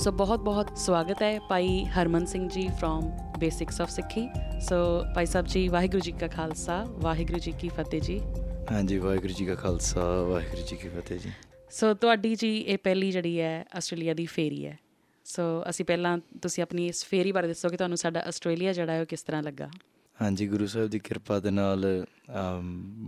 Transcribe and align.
ਸੋ 0.00 0.10
ਬਹੁਤ 0.12 0.40
ਬਹੁਤ 0.40 0.68
ਸਵਾਗਤ 0.78 1.22
ਹੈ 1.22 1.38
ਭਾਈ 1.48 1.84
Harman 1.86 2.26
Singh 2.26 2.48
ji 2.48 2.66
from 2.70 3.10
basics 3.38 3.80
of 3.80 3.90
ਸਿੱਖੀ 3.90 4.22
ਸੋ 4.60 4.76
ਭਾਈ 5.14 5.26
ਸਾਹਿਬ 5.26 5.46
ਜੀ 5.46 5.66
ਵਾਹਿਗੁਰੂ 5.68 6.00
ਜੀ 6.00 6.12
ਕਾ 6.12 6.26
ਖਾਲਸਾ 6.26 6.76
ਵਾਹਿਗੁਰੂ 6.98 7.38
ਜੀ 7.38 7.52
ਕੀ 7.52 7.68
ਫਤਿਹ 7.68 8.00
ਜੀ 8.00 8.18
ਹਾਂਜੀ 8.70 8.98
ਵਾਹਿਗੁਰੂ 8.98 9.32
ਜੀ 9.32 9.46
ਕਾ 9.46 9.54
ਖਾਲਸਾ 9.54 10.04
ਵਾਹਿਗੁਰੂ 10.22 10.66
ਜੀ 10.66 10.76
ਕੀ 10.76 10.88
ਫਤਿਹ 10.88 11.18
ਜੀ 11.18 11.32
ਸੋ 11.70 11.92
ਤੁਹਾਡੀ 11.94 12.34
ਜੀ 12.34 12.56
ਇਹ 12.58 12.78
ਪਹਿਲੀ 12.78 13.10
ਜਿਹੜੀ 13.10 13.40
ਹੈ 13.40 13.52
ਆਸਟ੍ਰੇਲੀਆ 13.76 14.14
ਦੀ 14.14 14.26
ਫੇਰੀ 14.26 14.64
ਹੈ 14.66 14.76
ਸੋ 15.26 15.42
ਅਸੀਂ 15.70 15.84
ਪਹਿਲਾਂ 15.84 16.16
ਤੁਸੀਂ 16.42 16.62
ਆਪਣੀ 16.62 16.86
ਇਸ 16.86 17.04
ਫੇਰੀ 17.04 17.32
ਬਾਰੇ 17.32 17.48
ਦੱਸੋ 17.48 17.68
ਕਿ 17.68 17.76
ਤੁਹਾਨੂੰ 17.76 17.98
ਸਾਡਾ 17.98 18.20
ਆਸਟ੍ਰੇਲੀਆ 18.20 18.72
ਜਿਹੜਾ 18.72 18.92
ਹੈ 18.92 19.00
ਉਹ 19.00 19.06
ਕਿਸ 19.06 19.22
ਤਰ੍ਹਾਂ 19.22 19.42
ਲੱਗਾ 19.42 19.70
ਹਾਂਜੀ 20.16 20.46
ਗੁਰੂ 20.46 20.66
ਸਾਹਿਬ 20.66 20.90
ਦੀ 20.90 20.98
ਕਿਰਪਾ 20.98 21.38
ਦੇ 21.40 21.50
ਨਾਲ 21.50 21.86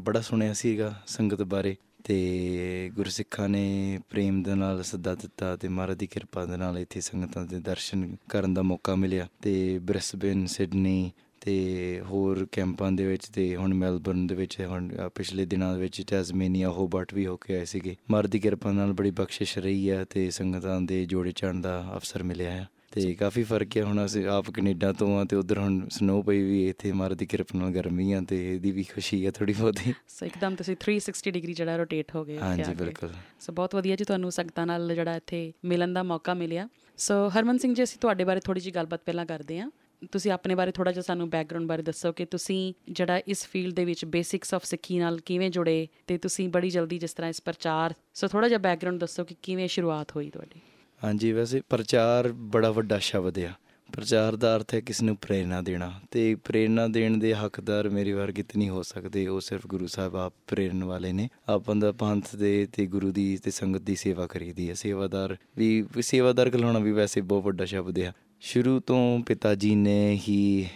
ਬੜਾ 0.05 0.21
ਸੁਣਿਆ 0.21 0.53
ਸੀਗਾ 0.53 0.95
ਸੰਗਤ 1.07 1.43
ਬਾਰੇ 1.43 1.77
ਤੇ 2.05 2.91
ਗੁਰਸਿੱਖਾਂ 2.97 3.49
ਨੇ 3.49 3.99
ਪ੍ਰੇਮ 4.11 4.43
ਦੇ 4.43 4.55
ਨਾਲ 4.55 4.83
ਸੱਦਾ 4.83 5.15
ਦਿੱਤਾ 5.15 5.57
ਤੇ 5.57 5.69
ਮਹਾਰਾਜ 5.69 5.97
ਦੀ 5.97 6.07
ਕਿਰਪਾ 6.07 6.45
ਦੇ 6.45 6.57
ਨਾਲ 6.57 6.79
ਇੱਥੇ 6.79 7.01
ਸੰਗਤਾਂ 7.01 7.45
ਦੇ 7.45 7.61
ਦਰਸ਼ਨ 7.61 8.17
ਕਰਨ 8.29 8.55
ਦਾ 8.55 8.63
ਮੌਕਾ 8.63 8.95
ਮਿਲਿਆ 8.95 9.29
ਤੇ 9.43 9.79
ਬ੍ਰਿਸਬਨ, 9.79 10.47
ਸਿਡਨੀ 10.47 11.11
ਤੇ 11.41 12.03
ਹੋਰ 12.07 12.47
ਕੈਂਪਾਂ 12.53 12.93
ਦੇ 12.93 13.07
ਵਿੱਚ 13.07 13.29
ਤੇ 13.29 13.57
ਹੁਣ 13.57 13.75
ਮੈਲਬਰਨ 13.75 14.27
ਦੇ 14.27 14.35
ਵਿੱਚ 14.35 14.61
ਹੁਣ 14.61 14.89
ਪਿਛਲੇ 15.15 15.47
ਦਿਨਾਂ 15.47 15.75
ਦੇ 15.75 15.81
ਵਿੱਚ 15.81 16.03
ਟੈਸਮੇਨੀਆ 16.03 16.69
ਹੋਬਰਟ 16.69 17.15
ਵੀ 17.15 17.27
ਹੋ 17.27 17.37
ਕੇ 17.37 17.57
ਆਏ 17.57 17.65
ਸੀਗੇ। 17.65 17.97
ਮਹਾਰਾਜ 18.11 18.31
ਦੀ 18.31 18.39
ਕਿਰਪਾ 18.39 18.73
ਨਾਲ 18.73 18.93
ਬੜੀ 18.93 19.11
ਬਖਸ਼ਿਸ਼ 19.11 19.59
ਰਹੀ 19.59 19.91
ਹੈ 19.91 20.05
ਤੇ 20.05 20.31
ਸੰਗਤਾਂ 20.31 20.81
ਦੇ 20.81 21.05
ਜੋੜੇ 21.05 21.33
ਚੜਨ 21.33 21.61
ਦਾ 21.61 21.81
ਅਵਸਰ 21.93 22.23
ਮਿਲਿਆ 22.23 22.51
ਹੈ 22.51 22.69
ਤੇ 22.93 23.15
ਕਾਫੀ 23.15 23.43
ਫ਼ਰਕ 23.43 23.77
ਹੈ 23.77 23.83
ਹੁਣ 23.83 24.05
ਅਸੀਂ 24.05 24.27
ਆਪ 24.27 24.51
ਕੈਨੇਡਾ 24.51 24.93
ਤੋਂ 24.93 25.19
ਆ 25.19 25.25
ਤੇ 25.25 25.37
ਉਧਰ 25.37 25.59
ਹੁਣ 25.59 25.89
ਸਨੋ 25.89 26.23
ਪਈ 26.23 26.43
ਵੀ 26.43 26.69
ਇੱਥੇ 26.69 26.93
ਮਾਰ 26.93 27.15
ਦੀ 27.15 27.27
ਕਿਰਪਾ 27.27 27.59
ਨਾਲ 27.59 27.71
ਗਰਮੀ 27.71 28.13
ਆ 28.13 28.21
ਤੇ 28.21 28.55
ਇਹਦੀ 28.55 28.71
ਵੀ 28.71 28.83
ਖੁਸ਼ੀ 28.83 29.27
ਹੈ 29.27 29.31
ਥੋੜੀ 29.31 29.53
ਬਹੁਤੀ। 29.53 29.95
ਸੋ 30.09 30.27
ਇੱਕਦਮ 30.27 30.55
ਤੁਸੀਂ 30.55 30.77
360 30.85 31.33
ਡਿਗਰੀ 31.33 31.55
ਜਿਹੜਾ 31.55 31.77
ਰੋਟੇਟ 31.77 32.15
ਹੋ 32.15 32.25
ਗਏ 32.25 32.39
ਹਾਂਜੀ 32.39 32.75
ਬਿਲਕੁਲ। 32.75 33.13
ਸੋ 33.41 33.53
ਬਹੁਤ 33.53 33.75
ਵਧੀਆ 33.75 33.97
ਜੀ 33.97 34.05
ਤੁਹਾਨੂੰ 34.05 34.33
ਸੰਗਤਾਂ 34.33 34.67
ਨਾਲ 34.67 34.95
ਜਿਹੜਾ 34.95 35.17
ਇੱਥੇ 35.17 35.53
ਮਿਲਣ 35.65 35.93
ਦਾ 35.93 36.03
ਮੌਕਾ 36.03 36.35
ਮਿਲਿਆ। 36.35 36.69
ਸੋ 36.99 37.29
ਹਰਮਨ 37.29 37.59
ਸਿੰਘ 37.59 37.75
ਜੀ 37.75 37.83
ਅਸੀਂ 37.83 37.99
ਤੁਹਾਡੇ 38.01 38.25
ਬਾਰੇ 38.25 38.41
ਥੋੜੀ 38.41 38.61
ਜੀ 38.61 38.71
ਗੱਲਬਾਤ 38.71 39.01
ਪਹਿਲਾਂ 39.05 39.27
ਕਰਦੇ 39.27 39.61
ਹਾਂ। 39.61 39.71
ਤੁਸੀਂ 40.13 40.31
ਆਪਣੇ 40.33 40.55
ਬਾਰੇ 40.55 40.73
ਥੋੜਾ 40.73 40.93
ਜਿਹਾ 40.93 41.03
ਸਾਨੂੰ 41.03 41.31
ਬੈਕਗ੍ਰਾਉਂਡ 41.31 41.67
ਬਾਰੇ 41.69 41.83
ਦੱਸੋ 41.83 42.13
ਕਿ 42.13 42.25
ਤੁਸੀਂ 42.25 42.75
ਜਿਹੜਾ 42.91 43.21
ਇਸ 43.27 43.47
ਫੀਲਡ 43.47 43.75
ਦੇ 43.75 43.85
ਵਿੱਚ 43.85 44.05
ਬੇਸਿਕਸ 44.05 44.55
ਆਫ 44.55 44.65
ਸਿੱਖੀ 44.65 44.99
ਨਾਲ 44.99 45.21
ਕਿਵੇਂ 45.21 45.51
ਜੁੜੇ 45.51 45.87
ਤੇ 46.07 46.19
ਤੁਸੀਂ 46.19 46.49
ਬੜੀ 46.49 46.71
ਜਲਦੀ 46.71 46.99
ਜਿਸ 46.99 47.13
ਤਰ੍ਹਾਂ 47.13 47.31
ਇਸ 47.31 47.43
ਪ੍ਰਚਾਰ 47.43 47.95
ਸੋ 48.15 48.29
ਥੋੜਾ 48.29 48.49
ਜਿਹਾ 48.49 48.59
ਬੈਕਗ੍ਰਾਉਂਡ 48.59 49.01
ਦੱਸੋ 49.01 49.25
ਕਿ 49.25 49.37
ਕਿਵੇਂ 49.43 49.69
ਸ਼ੁਰੂਆਤ 49.69 50.17
ਹੋਈ 50.17 50.31
ਤੁਹਾਡੀ। 50.31 50.61
ਹਾਂਜੀ, 51.05 51.33
ਵੈਸੇ 51.33 51.63
ਪ੍ਰਚਾਰ 51.69 52.33
ਬੜਾ 52.33 52.71
ਵੱਡਾ 52.71 52.99
ਸ਼ਬਦ 52.99 53.39
ਆ। 53.39 53.53
ਪ੍ਰਚਾਰ 53.93 54.37
ਦਾ 54.37 54.57
ਅਰਥ 54.57 54.75
ਹੈ 54.75 54.81
ਕਿਸ 54.81 55.03
ਨੂੰ 55.03 55.17
ਪ੍ਰੇਰਣਾ 55.17 55.63
ਦੇਣਾ। 55.63 56.01
ਤੇ 56.11 56.35
ਪ੍ਰੇਰਣਾ 56.35 56.89
ਦੇਣ 56.89 57.17
ਦੇ 57.17 57.35
ਹੱਕਦਾਰ 57.35 57.89
ਮੇਰੀ 57.89 58.13
ਵਾਰ 58.13 58.33
ਕਿਤਨੀ 58.33 58.69
ਹੋ 58.69 58.83
ਸਕਦੇ। 58.83 59.27
ਉਹ 59.27 59.41
ਸਿਰਫ 59.41 59.67
ਗੁਰੂ 59.67 59.87
ਸਾਹਿਬ 59.87 60.17
ਆਪ 60.17 60.35
ਪ੍ਰੇਰਨ 60.47 60.85
ਵਾਲੇ 60.85 61.13
ਨੇ। 61.13 61.29
ਆਪਾਂ 61.49 61.77
ਦਾ 61.77 61.93
ਪੰਥ 61.93 62.37
ਦੇ 62.37 62.69
ਤੇ 62.73 62.87
ਗੁਰੂ 62.87 63.13
ਦੀ 63.13 63.37
ਤੇ 63.37 63.51
ਸੰਗਤ 63.51 63.81
ਦੀ 63.81 63.97
ਸੇਵਾ 63.97 64.27
ਕਰੀਦੀ 64.27 64.69
ਹੈ। 64.69 64.75
ਸੇਵਾਦਾਰ 64.75 65.37
ਵੀ, 65.57 65.87
ਸੇਵਾਦਾਰ 66.01 66.51
ਕਹਾਉਣਾ 66.51 66.79
ਵੀ 66.79 66.93
ਵੈਸੇ 66.93 67.21
ਬਹੁਤ 67.21 67.45
ਵੱਡਾ 67.45 67.65
ਸ਼ਬਦ 67.65 67.99
ਆ। 67.99 68.13
ਸ਼ੁਰੂ 68.41 68.81
ਤੋਂ 68.81 69.21
ਪਿਤਾ 69.21 69.55
ਜੀ 69.55 69.75
ਨੇ 69.75 70.21
ਹੀ 70.29 70.69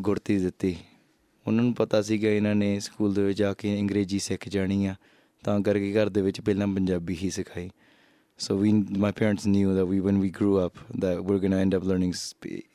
ਗੁਰਤੀ 0.00 0.38
ਦਿੱਤੀ। 0.38 0.76
ਉਹਨਾਂ 1.46 1.64
ਨੂੰ 1.64 1.74
ਪਤਾ 1.74 2.02
ਸੀਗਾ 2.02 2.30
ਇਹਨਾਂ 2.30 2.54
ਨੇ 2.54 2.80
ਸਕੂਲ 2.80 3.14
ਦੇ 3.14 3.22
ਵਿੱਚ 3.22 3.38
ਜਾ 3.38 3.54
ਕੇ 3.54 3.80
ਅੰਗਰੇਜ਼ੀ 3.80 4.18
ਸਿੱਖ 4.18 4.48
ਜਾਣੀ 4.48 4.86
ਆ। 4.86 4.94
ਤਾਂ 5.44 5.60
ਕਰਕੇ 5.60 5.92
ਘਰ 5.92 6.08
ਦੇ 6.08 6.22
ਵਿੱਚ 6.22 6.40
ਪਹਿਲਾਂ 6.40 6.66
ਪੰਜਾਬੀ 6.66 7.16
ਹੀ 7.22 7.30
ਸਿਖਾਈ। 7.30 7.70
So 8.40 8.54
we 8.56 8.70
my 9.04 9.12
parents 9.12 9.44
knew 9.46 9.74
that 9.74 9.86
we 9.86 10.00
when 10.00 10.18
we 10.18 10.30
grew 10.30 10.54
up 10.58 10.78
that 11.00 11.16
we're 11.24 11.38
going 11.38 11.52
to 11.52 11.58
end 11.58 11.74
up 11.74 11.84
learning 11.84 12.14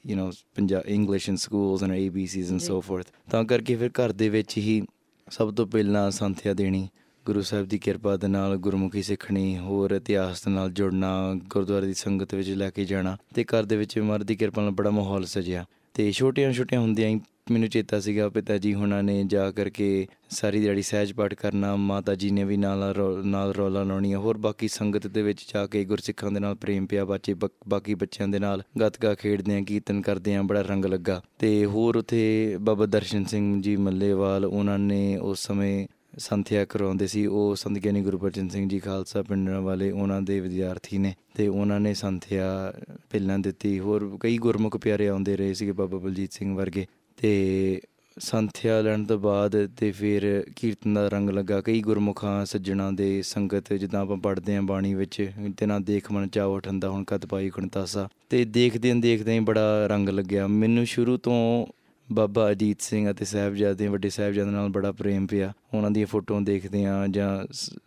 you 0.04 0.16
know 0.16 0.28
Punjab 0.56 0.84
English 0.88 1.28
in 1.28 1.38
schools 1.38 1.82
and 1.82 1.92
ABCs 1.94 2.52
and 2.52 2.62
so 2.62 2.82
forth 2.82 3.12
ਤਾਂ 3.32 3.44
ਕਰਕੇ 3.44 3.76
ਫਿਰ 3.76 3.90
ਘਰ 4.00 4.12
ਦੇ 4.12 4.30
ਵਿੱਚ 4.30 4.58
ਹੀ 4.58 4.82
ਸਭ 5.28 5.54
ਤੋਂ 5.56 5.66
ਪਹਿਲਾਂ 5.68 6.10
ਸੰਥਿਆ 6.12 6.54
ਦੇਣੀ 6.54 6.88
ਗੁਰੂ 7.26 7.42
ਸਾਹਿਬ 7.42 7.68
ਦੀ 7.68 7.78
ਕਿਰਪਾ 7.78 8.16
ਦੇ 8.18 8.28
ਨਾਲ 8.28 8.56
ਗੁਰਮੁਖੀ 8.58 9.02
ਸਿੱਖਣੀ 9.02 9.58
ਹੋਰ 9.58 9.92
ਇਤਿਹਾਸ 9.92 10.44
ਦੇ 10.44 10.52
ਨਾਲ 10.52 10.72
ਜੁੜਨਾ 10.72 11.12
ਗੁਰਦੁਆਰੇ 11.50 11.88
ਦੀ 11.88 11.94
ਸੰਗਤ 11.94 12.36
ਵਿੱਚ 12.36 12.50
ਲੈ 12.50 12.70
ਕੇ 12.70 12.86
ਜਾਣਾ 12.86 13.18
ਤੇ 13.36 13.44
ਘਰ 13.44 13.64
ਦੇ 13.64 13.76
ਵਿੱਚ 13.76 13.98
ਮਰ 14.00 14.24
ਦੀ 14.24 14.36
ਕਿਰਪਾ 14.36 14.62
ਨਾਲ 14.62 14.72
ਬੜਾ 14.72 14.90
ਮਾਹੌਲ 14.90 15.26
ਸਜਿਆ 15.26 15.66
ਤੇ 15.94 16.12
ਛੋਟੀਆਂ 16.12 16.52
ਛੋਟੀਆਂ 16.54 16.82
ਹੁੰਦਿਆਂ 16.82 17.10
ਹੀ 17.10 17.20
ਮੈਨੂੰ 17.52 17.68
ਚੇਤਾ 17.70 18.00
ਸੀਗਾ 18.00 18.28
ਪਿਤਾ 18.30 18.58
ਜੀ 18.58 18.74
ਹੁਣਾਂ 18.74 19.02
ਨੇ 19.04 19.24
ਜਾ 19.24 19.50
ਕਰਕੇ 19.52 20.08
ਸਾਰੀ 20.30 20.60
ਦਿਹਾੜੀ 20.60 20.82
ਸਹਿਜ 20.82 21.12
ਪਾਠ 21.14 21.34
ਕਰਨਾ, 21.34 21.76
ਮਾਤਾ 21.76 22.16
ਜੀ 22.16 22.30
ਨੇ 22.32 22.44
ਵੀ 22.44 22.56
ਨਾਲ 22.58 22.94
ਨਾਲ 23.26 23.54
ਰੋਲਾ 23.54 23.84
ਲਾਉਣੀ 23.84 24.14
ਹੋਰ 24.16 24.38
ਬਾਕੀ 24.38 24.68
ਸੰਗਤ 24.68 25.08
ਦੇ 25.08 25.22
ਵਿੱਚ 25.22 25.46
ਜਾ 25.54 25.66
ਕੇ 25.68 25.84
ਗੁਰਸਿੱਖਾਂ 25.86 26.32
ਦੇ 26.32 26.40
ਨਾਲ 26.40 26.56
ਪ੍ਰੇਮ 26.56 26.86
ਪਿਆ, 26.86 27.06
ਬੱਚੇ 27.06 27.34
ਬਾਕੀ 27.68 27.94
ਬੱਚਿਆਂ 27.94 28.28
ਦੇ 28.28 28.40
ਨਾਲ 28.40 28.64
ਗੱਤਕਾ 28.80 29.14
ਖੇਡਦੇ 29.14 29.56
ਆਂ, 29.56 29.62
ਕੀਰਤਨ 29.62 30.02
ਕਰਦੇ 30.02 30.36
ਆਂ, 30.36 30.44
ਬੜਾ 30.44 30.62
ਰੰਗ 30.62 30.86
ਲੱਗਾ। 30.86 31.22
ਤੇ 31.40 31.66
ਹੋਰ 31.66 31.96
ਉਥੇ 31.96 32.58
ਬਾਬਾ 32.62 32.86
ਦਰਸ਼ਨ 32.86 33.26
ਸਿੰਘ 33.26 33.62
ਜੀ 33.62 33.76
ਮੱਲੇਵਾਲ, 33.78 34.46
ਉਹਨਾਂ 34.46 34.80
ਨੇ 34.80 35.18
ਉਸ 35.18 35.46
ਸਮੇਂ 35.48 35.88
ਸੰਥਿਆ 36.18 36.66
ਕਰਾਉਂਦੇ 36.66 37.08
ਸੀ, 37.08 37.26
ਉਹ 37.26 37.56
ਸੰਤ 37.56 37.78
ਗਿਆਨੀ 37.78 38.02
ਗੁਰਬਚਨ 38.02 38.50
ਸਿੰਘ 38.50 38.68
ਜੀ 38.70 38.80
ਖਾਲਸਾ 38.80 39.22
ਪਿੰਡ 39.22 39.50
ਵਾਲੇ 39.50 39.92
ਉਹਨਾਂ 39.92 40.22
ਦੇ 40.22 40.40
ਵਿਦਿਆਰਥੀ 40.40 40.98
ਨੇ 40.98 41.14
ਤੇ 41.36 41.48
ਉਹਨਾਂ 41.48 41.80
ਨੇ 41.80 41.94
ਸੰਥਿਆ 41.94 42.74
ਪਹਿਲਾਂ 43.12 43.40
ਦਿੱਤੀ, 43.40 43.80
ਹੋਰ 43.80 44.18
ਕਈ 44.20 44.38
ਗੁਰਮੁਖ 44.38 44.78
ਪਿਆਰੇ 44.78 45.08
ਆਉਂਦੇ 45.08 45.38
ਰਹੇ 45.38 45.54
ਸੀਗੇ 45.54 45.72
ਬਾਬਾ 45.72 45.98
ਬਲਜੀਤ 45.98 46.34
ਸਿੰਘ 46.34 46.56
ਵਰਗੇ। 46.56 46.86
ਤੇ 47.18 47.82
ਸੰਥਿਆ 48.20 48.82
ਲੈਣ 48.82 49.04
ਤੋਂ 49.04 49.18
ਬਾਅਦ 49.20 49.70
ਤੇ 49.78 49.92
ਫਿਰ 49.92 50.46
ਕੀਰਤਨ 50.56 50.94
ਦਾ 50.94 51.08
ਰੰਗ 51.08 51.30
ਲੱਗਾ। 51.30 51.62
ਕਈ 51.62 51.82
ਗੁਰਮੁਖਾਂ, 51.82 52.46
ਸੱਜਣਾ 52.46 52.92
ਦੇ 52.92 53.22
ਸੰਗਤ 53.22 53.74
ਜਿੱਦਾਂ 53.74 54.02
ਆਪਾਂ 54.02 54.18
ਪੜ੍ਹਦੇ 54.18 54.56
ਆਂ 54.56 54.62
ਬਾਣੀ 54.62 54.94
ਵਿੱਚ, 54.94 55.32
ਤੇ 55.58 55.66
ਨਾ 55.66 55.80
ਦੇਖ 55.80 56.12
ਮਨ 56.12 56.28
ਚਾਹ 56.28 56.48
ਉਠੰਦਾ 56.48 56.90
ਹੁਣ 56.90 57.04
ਕਦ 57.04 57.26
ਪਾਈ 57.26 57.50
ਖਣਤਾਸਾ। 57.50 58.08
ਤੇ 58.30 58.46
ਦੇਖਦੇ 58.46 58.92
ਆਂ, 58.92 58.96
ਦੇਖਦੇ 58.96 59.34
ਹੀ 59.34 59.40
ਬੜਾ 59.40 59.88
ਰੰਗ 59.88 60.10
ਲੱਗਿਆ। 60.10 60.48
ਮੈਨੂੰ 60.48 60.86
ਸ਼ੁਰੂ 60.86 61.18
ਤੋਂ 61.18 61.66
ਬਾਬਾ 62.12 62.52
ਅਜੀਤ 62.52 62.82
ਸਿੰਘ 62.82 63.12
ਅਤੇ 63.12 63.26
ਸਾਹਿਬਜ਼ਾਦੇ, 63.26 63.88
ਵੱਡੇ 63.88 64.10
ਸਾਹਿਬਜ਼ਾਦੇ 64.10 64.52
ਨਾਲ 64.52 64.70
ਬੜਾ 64.70 64.92
ਪ੍ਰੇਮ 64.92 65.28
ਪਿਆ। 65.28 65.54
ਉਹਨਾਂ 65.74 65.92
ਦੀਆਂ 65.92 66.08
ਫੋਟੋਆਂ 66.08 66.42
ਦੇਖਦੇ 66.42 66.86
ਆ 66.86 67.08
ਜਾਂ 67.08 67.44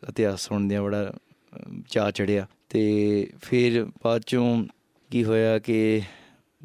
ਇਤਿਹਾਸ 0.08 0.40
ਸੁਣਦੇ 0.40 0.76
ਆ 0.76 0.82
ਬੜਾ 0.82 1.12
ਚਾਹ 1.90 2.10
ਚੜਿਆ 2.10 2.46
ਤੇ 2.68 3.30
ਫਿਰ 3.42 3.84
ਬਾਅਦ 4.04 4.22
ਚੋਂ 4.26 4.64
ਕੀ 5.10 5.24
ਹੋਇਆ 5.24 5.58
ਕਿ 5.58 6.00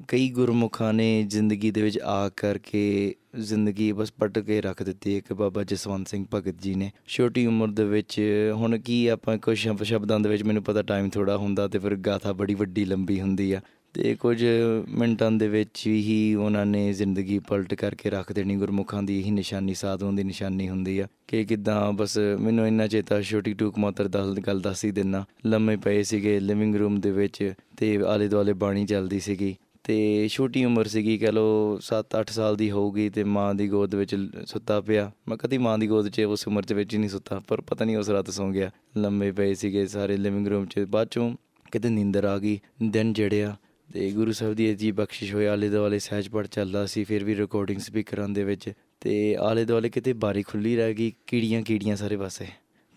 ਕਈ 0.08 0.30
ਗੁਰਮੁਖਾਂ 0.30 0.94
ਨੇ 0.94 1.24
ਜ਼ਿੰਦਗੀ 1.24 1.70
ਦੇ 1.72 1.82
ਵਿੱਚ 1.82 1.98
ਆ 2.00 2.30
ਕਰਕੇ 2.30 3.16
ਜ਼ਿੰਦਗੀ 3.40 3.92
ਬਸ 3.92 4.12
ਪਟ 4.12 4.40
ਕੇ 4.40 4.60
ਰੱਖ 4.62 4.82
ਦਿੱਤੀ 4.84 5.18
ਇੱਕ 5.18 5.34
ਬਾਬਾ 5.34 5.64
ਜਸਵੰਤ 5.64 6.08
ਸਿੰਘ 6.08 6.26
ਭਗਤ 6.34 6.62
ਜੀ 6.62 6.74
ਨੇ। 6.76 6.92
ਛੋਟੀ 7.08 7.46
ਉਮਰ 7.46 7.68
ਦੇ 7.68 7.84
ਵਿੱਚ 7.84 8.20
ਹੁਣ 8.54 8.78
ਕੀ 8.78 9.08
ਆਪਾਂ 9.08 9.38
ਕੁਝ 9.38 9.58
ਸ਼ਬਦਾਂ 9.84 10.20
ਦੇ 10.20 10.30
ਵਿੱਚ 10.30 10.44
ਮੈਨੂੰ 10.44 10.64
ਪਤਾ 10.64 10.82
ਟਾਈਮ 10.82 11.10
ਥੋੜਾ 11.10 11.38
ਹੁੰਦਾ 11.38 11.68
ਤੇ 11.68 11.80
ਫਿਰ 11.80 11.96
ਗਾਥਾ 11.96 12.34
ਬੜੀ 12.34 12.54
ਵੱਡੀ 12.54 12.86
ਲੰਬੀ 12.86 13.20
ਹੁੰਦੀ 13.22 13.52
ਆ। 13.52 13.62
ਤੇ 13.94 14.16
ਕੁਝ 14.16 14.44
ਮਿੰਟਾਂ 14.90 15.32
ਦੇ 15.32 15.48
ਵਿੱਚ 15.48 15.86
ਹੀ 15.88 16.36
ਉਹਨਾਂ 16.36 16.66
ਨੇ 16.66 16.94
ਜ਼ਿੰਦਗੀ 16.94 17.40
ਪਲਟ 17.40 17.74
ਕਰਕੇ 17.74 18.10
ਰੱਖ 18.10 18.32
ਦੇਣੀ। 18.34 18.56
ਗੁਰਮੁਖਾਂ 18.56 19.04
ਦੀ 19.04 19.22
ਹੀ 19.24 19.32
ਨਿਸ਼ਾਨੀ, 19.32 19.74
ਸਾਧੂਆਂ 19.74 20.14
ਦੀ 20.14 20.24
ਨਿਸ਼ਾਨੀ 20.24 20.70
ਹੁੰਦੀ 20.70 21.00
ਆ 21.00 21.08
ਕਿ 21.28 21.44
ਕਿਦਾਂ 21.46 21.92
ਬਸ 21.94 22.18
ਮੈਨੂੰ 22.40 22.68
ਇੰਨਾ 22.68 22.88
ਚੇਤਾ 22.88 23.22
ਛੋਟੀ 23.22 23.54
ਟੂਕ 23.54 23.78
ਮਾਤਰ 23.80 24.08
ਦੱਸ 24.08 24.40
ਗੱਲ 24.40 24.60
ਦੱਸ 24.60 24.86
ਹੀ 24.86 24.92
ਦਿੰਨਾ 24.92 25.26
ਲੰਮੇ 25.46 25.76
ਪਏ 25.76 26.04
ਸੀਗੇ 26.04 26.40
ਲਿਵਿੰਗ 26.40 26.76
ਰੂਮ 26.76 27.00
ਦੇ 27.00 27.12
ਵਿੱਚ 27.12 27.54
ਤੇ 27.78 27.98
ਆਲੇ 28.08 28.28
ਦੁਆਲੇ 28.28 28.54
ਬਾਣੀ 28.54 28.86
ਚੱਲਦੀ 28.86 29.20
ਸੀਗੀ। 29.20 29.56
ਤੇ 29.84 30.28
ਛੋਟੀ 30.28 30.66
ਉਮਰ 30.66 30.88
ਸੀਗੀ, 30.88 31.18
ਕਹ 31.18 31.26
ਲੋ 31.26 31.80
7-8 31.82 32.30
ਸਾਲ 32.30 32.56
ਦੀ 32.56 32.72
ਹੋਊਗੀ 32.72 33.10
ਤੇ 33.10 33.24
ਮਾਂ 33.24 33.56
ਦੀ 33.56 33.68
ਗੋਦ 33.68 33.96
ਵਿੱਚ 33.96 34.16
ਸੁੱਤਾ 34.46 34.82
ਪਿਆ। 34.82 35.12
ਮੈਂ 35.28 35.38
ਕਦੀ 35.38 35.58
ਮਾਂ 35.58 35.78
ਦੀ 35.78 35.88
ਗੋਦ 35.88 36.10
'ਚ 36.10 36.22
ਉਸ 36.22 36.48
ਉਮਰ 36.48 36.64
'ਚ 36.64 36.74
ਵਿੱਚ 36.74 36.94
ਹੀ 36.94 37.00
ਨਹੀਂ 37.00 37.10
ਸੁੱਤਾ, 37.10 37.42
ਪਰ 37.48 37.62
ਪਤਾ 37.62 37.86
ਨਹੀਂ 37.86 37.98
ਉਸ 37.98 38.10
ਰਾਤ 38.10 38.30
ਸੌਂ 38.30 38.52
ਗਿਆ। 38.52 38.72
ਲੰਮੇ 38.98 39.32
ਪਏ 39.32 39.54
ਸੀਗੇ 39.54 39.86
ਸਾਰੇ 39.88 40.18
ਲਿਵਿੰਗ 40.18 40.48
ਰੂਮ 40.48 40.66
'ਚ। 40.66 40.80
ਬਾਅਦ 40.80 41.08
ਚੋਂ 41.12 41.36
ਕਿਤੇ 41.72 41.90
ਨੀਂਦਰ 41.90 42.24
ਆ 42.24 42.38
ਗਈ, 42.38 42.60
ਦਿਨ 42.84 43.14
ਜੜਿਆ 43.14 43.56
ਤੇ 43.94 44.12
ਗੁਰੂ 44.12 44.32
ਸਾਹਿਬ 44.32 44.54
ਦੀ 44.54 44.72
ਅਜੀਬ 44.72 44.96
ਬਖਸ਼ਿਸ਼ 44.96 45.34
ਹੋਈ। 45.34 45.46
ਆਲੇ 45.46 45.70
ਦੁਆਲੇ 45.70 46.00
ਸਹਿਜ 46.00 46.30
ਪੜ 46.30 46.48
ਚੱਲਦਾ 46.48 46.86
ਸੀ, 46.86 47.04
ਫਿਰ 47.04 47.24
ਵੀ 47.24 47.36
ਰਿਕਾਰਡਿੰਗ 47.36 47.80
ਸਪੀਕਰਾਂ 47.80 48.30
ਦੇ 48.30 48.44
ਵਿੱਚ 48.44 48.72
ਤੇ 49.02 49.36
ਆਲੇ 49.36 49.66
ਦੁਆਲੇ 49.66 49.90
ਕਿਤੇ 49.90 50.14
ਬਾਰੀ 50.14 50.42
ਖੁੱਲੀ 50.42 50.76
ਰਹਿ 50.76 50.94
ਗਈ 50.94 51.14
ਕੀੜੀਆਂ 51.28 51.62
ਕੀੜੀਆਂ 51.62 51.96
ਸਾਰੇ 51.96 52.18
ਪਾਸੇ 52.18 52.48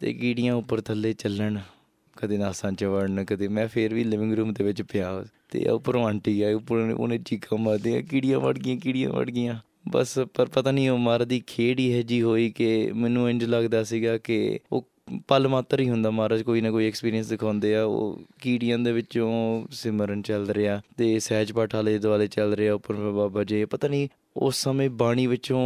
ਤੇ 0.01 0.13
ਕੀੜੀਆਂ 0.13 0.55
ਉੱਪਰ 0.55 0.81
ਥੱਲੇ 0.81 1.13
ਚੱਲਣ। 1.13 1.59
ਕਦੇ 2.17 2.39
ਨਾਸਾਂ 2.39 2.73
ਚ 2.73 2.85
ਵੜਨ, 2.85 3.25
ਕਦੇ 3.25 3.49
ਮੈਂ 3.49 3.69
ਫੇਰ 3.69 3.95
ਵੀ 3.95 4.05
ਲਿਵਿੰਗ 4.05 4.33
ਰੂਮ 4.33 4.53
ਦੇ 4.53 4.65
ਵਿੱਚ 4.65 4.83
ਪਿਆ 4.83 5.25
ਤੇ 5.51 5.69
ਉੱਪਰੋਂ 5.69 6.07
ਆਂਟੀ 6.07 6.43
ਆਈ 6.43 6.53
ਉੱਪਰ 6.53 6.77
ਉਹਨੇ 6.77 7.19
ਚੀਕਾਂ 7.19 7.59
ਮਾਰਦੀਆਂ, 7.59 8.03
ਕੀੜੀਆਂ 8.03 8.41
ਵੜ 8.41 8.59
ਗਈਆਂ, 8.59 8.77
ਕੀੜੀਆਂ 8.77 9.11
ਵੜ 9.11 9.31
ਗਈਆਂ। 9.31 9.57
ਬਸ 9.89 10.19
ਪਰ 10.35 10.47
ਪਤਾ 10.47 10.71
ਨਹੀਂ 10.71 10.91
ਉਹ 10.91 10.99
ਮਾਰ 10.99 11.25
ਦੀ 11.25 11.43
ਖੇੜ 11.47 11.79
ਹੀ 11.79 11.93
ਹੈ 11.93 12.03
ਜੀ 12.03 12.23
ਹੋਈ 12.23 12.51
ਕਿ 12.51 12.93
ਮੈਨੂੰ 12.93 13.31
ਇੰਜ 13.31 13.45
ਲੱਗਦਾ 13.45 13.85
ਸੀਗਾ 13.85 14.19
ਕਿ 14.19 14.59
ਉਹ 14.73 14.87
ਪਲ 15.29 15.49
ਮਾਤਰ 15.49 15.81
ਹੀ 15.81 15.89
ਹੁੰਦਾ 15.89 16.11
ਮਹਾਰਾਜ, 16.11 16.43
ਕੋਈ 16.43 16.61
ਨਾ 16.61 16.71
ਕੋਈ 16.71 16.87
ਐਕਸਪੀਰੀਅੰਸ 16.87 17.27
ਦਿਖਾਉਂਦੇ 17.27 17.75
ਆ। 17.77 17.85
ਉਹ 17.85 18.21
ਕੀੜੀਆਂ 18.43 18.79
ਦੇ 18.79 18.93
ਵਿੱਚੋਂ 18.93 19.65
ਸਿਮਰਨ 19.71 20.23
ਚੱਲ 20.23 20.51
ਰਿਹਾ 20.51 20.81
ਤੇ 20.97 21.19
ਸਹਿਜ 21.19 21.53
ਪਾਠ 21.53 21.75
ਵਾਲੇ 21.75 21.99
ਦੁਆਲੇ 21.99 22.27
ਚੱਲ 22.27 22.55
ਰਿਹਾ, 22.55 22.75
ਉੱਪਰ 22.75 22.95
ਬਾਬਾ 22.95 23.45
ਜੀ, 23.45 23.65
ਪਤਾ 23.65 23.89
ਨਹੀਂ 23.89 24.09
ਉਸ 24.37 24.57
ਸਮੇਂ 24.57 24.91
ਬਾਣੀ 24.91 25.27
ਵਿੱਚੋਂ 25.27 25.61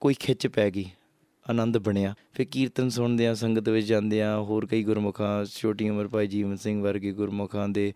ਕੋਈ 0.00 0.14
ਖਿੱਚ 0.14 0.46
ਪੈ 0.46 0.70
ਗਈ। 0.70 0.86
ਆਨੰਦ 1.50 1.78
ਬਣਿਆ। 1.78 2.14
ਫਿਰ 2.32 2.46
ਕੀਰਤਨ 2.50 2.88
ਸੁਣਦੇ 2.88 3.26
ਆ 3.26 3.34
ਸੰਗਤ 3.34 3.68
ਵਿੱਚ 3.68 3.86
ਜਾਂਦੇ 3.86 4.22
ਆ 4.22 4.40
ਹੋਰ 4.40 4.66
ਕਈ 4.66 4.82
ਗੁਰਮੁਖਾਂ, 4.84 5.44
ਛੋਟੀ 5.44 5.88
ਉਮਰ 5.88 6.08
ਭਾਈ 6.08 6.26
ਜੀਵਨ 6.26 6.56
ਸਿੰਘ 6.56 6.82
ਵਰਗੇ 6.82 7.12
ਗੁਰਮੁਖਾਂ 7.12 7.68
ਦੇ, 7.68 7.92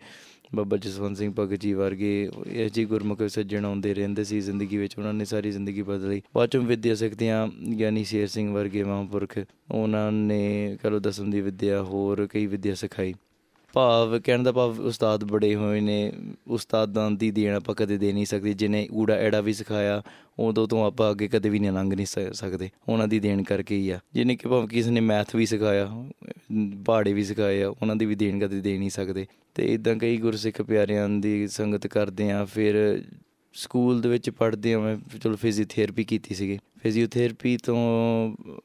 ਬਾਬਾ 0.55 0.77
ਜਸਵੰਤ 0.77 1.17
ਸਿੰਘ 1.17 1.33
ਭਗਤ 1.39 1.61
ਜੀ 1.61 1.73
ਵਰਗੇ 1.73 2.29
ਇਹ 2.47 2.69
ਜੀ 2.69 2.85
ਗੁਰਮੁਖ 2.85 3.23
ਸੱਜਣ 3.23 3.65
ਆਉਂਦੇ 3.65 3.93
ਰਹਿੰਦੇ 3.93 4.23
ਸੀ 4.23 4.41
ਜ਼ਿੰਦਗੀ 4.41 4.77
ਵਿੱਚ। 4.77 4.97
ਉਹਨਾਂ 4.97 5.13
ਨੇ 5.13 5.25
ਸਾਰੀ 5.25 5.51
ਜ਼ਿੰਦਗੀ 5.51 5.81
ਬਦਲੀ। 5.81 6.21
ਬਾਅਦ 6.35 6.49
ਚੋਂ 6.49 6.61
ਵਿਦਿਆ 6.61 6.95
ਸਿੱਖਦਿਆਂ 6.95 7.47
ਗਿਆਨੀ 7.47 8.03
ਸ਼ੇਰ 8.03 8.27
ਸਿੰਘ 8.27 8.53
ਵਰਗੇ 8.53 8.83
ਮਹਾਂਪੁਰਖ, 8.83 9.39
ਉਹਨਾਂ 9.71 10.11
ਨੇ 10.11 10.77
ਕਹੋ 10.83 10.99
ਦਸਮ 10.99 11.31
ਦੀ 11.31 11.41
ਵਿਦਿਆ 11.41 11.83
ਹੋਰ 11.83 12.27
ਕਈ 12.27 12.45
ਵਿਦਿਆ 12.45 12.75
ਸਿਖਾਈ। 12.75 13.13
ਭਾਵ, 13.75 14.19
ਕਹਿਣ 14.19 14.43
ਦਾ 14.43 14.51
ਭਾਵ 14.51 14.79
ਉਸਤਾਦ 14.79 15.23
ਬੜੇ 15.23 15.55
ਹੋਏ 15.55 15.79
ਨੇ। 15.79 16.11
ਉਸਤਾਦਾਂ 16.47 17.11
ਦੀ 17.11 17.31
ਦੇਣ 17.31 17.55
ਆਪਾਂ 17.55 17.75
ਕਦੇ 17.75 17.97
ਦੇ 17.97 18.13
ਨਹੀਂ 18.13 18.25
ਸਕਦੇ। 18.25 18.53
ਜਿਨੇ 18.53 18.87
ਊੜਾ 18.93 19.13
ਐੜਾ 19.13 19.41
ਵੀ 19.41 19.53
ਸਿਖਾਇਆ 19.53 20.01
ਉਦੋਂ 20.39 20.67
ਤੋਂ 20.67 20.85
ਆਪਾਂ 20.85 21.11
ਅੱਗੇ 21.11 21.27
ਕਦੇ 21.27 21.49
ਵੀ 21.49 21.59
ਨਹੀਂ 21.59 21.71
ਲੰਘ 21.71 21.95
ਨਹੀਂ 21.95 22.05
ਸਕਦੇ। 22.33 22.69
ਉਹਨਾਂ 22.89 23.07
ਦੀ 23.07 23.19
ਦੇਣ 23.19 23.43
ਕਰਕੇ 23.43 23.77
ਹੀ 23.77 23.89
ਆ। 23.89 23.99
ਜਿਨੇ 24.13 24.35
ਕਿ 24.35 24.49
ਭਾਵੇਂ 24.49 24.67
ਕਿਸੇ 24.67 24.89
ਨੇ 24.89 24.99
ਮੈਥ 24.99 25.35
ਵੀ 25.35 25.45
ਸਿਖਾਇਆ, 25.45 26.05
ਪਹਾੜੇ 26.85 27.13
ਵੀ 27.13 27.23
ਸਿਖਾਏ 27.23 27.63
ਆ, 27.63 27.69
ਉਹਨਾਂ 27.69 27.95
ਦੀ 27.95 28.05
ਵੀ 28.05 28.15
ਦੇਣ 28.15 28.39
ਕਦੇ 28.39 28.61
ਦੇ 28.61 28.77
ਨਹੀਂ 28.77 28.89
ਸਕਦੇ। 28.89 29.25
ਤੇ 29.55 29.73
ਇਦਾਂ 29.73 29.95
ਕਈ 29.95 30.17
ਗੁਰਸਿੱਖ 30.17 30.61
ਪਿਆਰਿਆਂ 30.61 31.09
ਦੀ 31.09 31.47
ਸੰਗਤ 31.47 31.87
ਕਰਦੇ 31.87 32.31
ਆ, 32.31 32.45
ਫਿਰ 32.45 33.03
ਸਕੂਲ 33.55 34.01
ਦੇ 34.01 34.09
ਵਿੱਚ 34.09 34.29
ਪੜ੍ਹਦੇ 34.29 34.73
ਆ 34.73 34.79
ਮੈਂ, 34.79 34.97
ਚਲੋ 35.23 35.35
ਫਿਜ਼ੀਓਥੈਰੇਪੀ 35.35 36.03
ਕੀਤੀ 36.03 36.35
ਸੀਗੀ। 36.35 36.59
ਫਿਜ਼ੀਓਥੈਰੇਪੀ 36.83 37.57
ਤੋਂ 37.57 37.77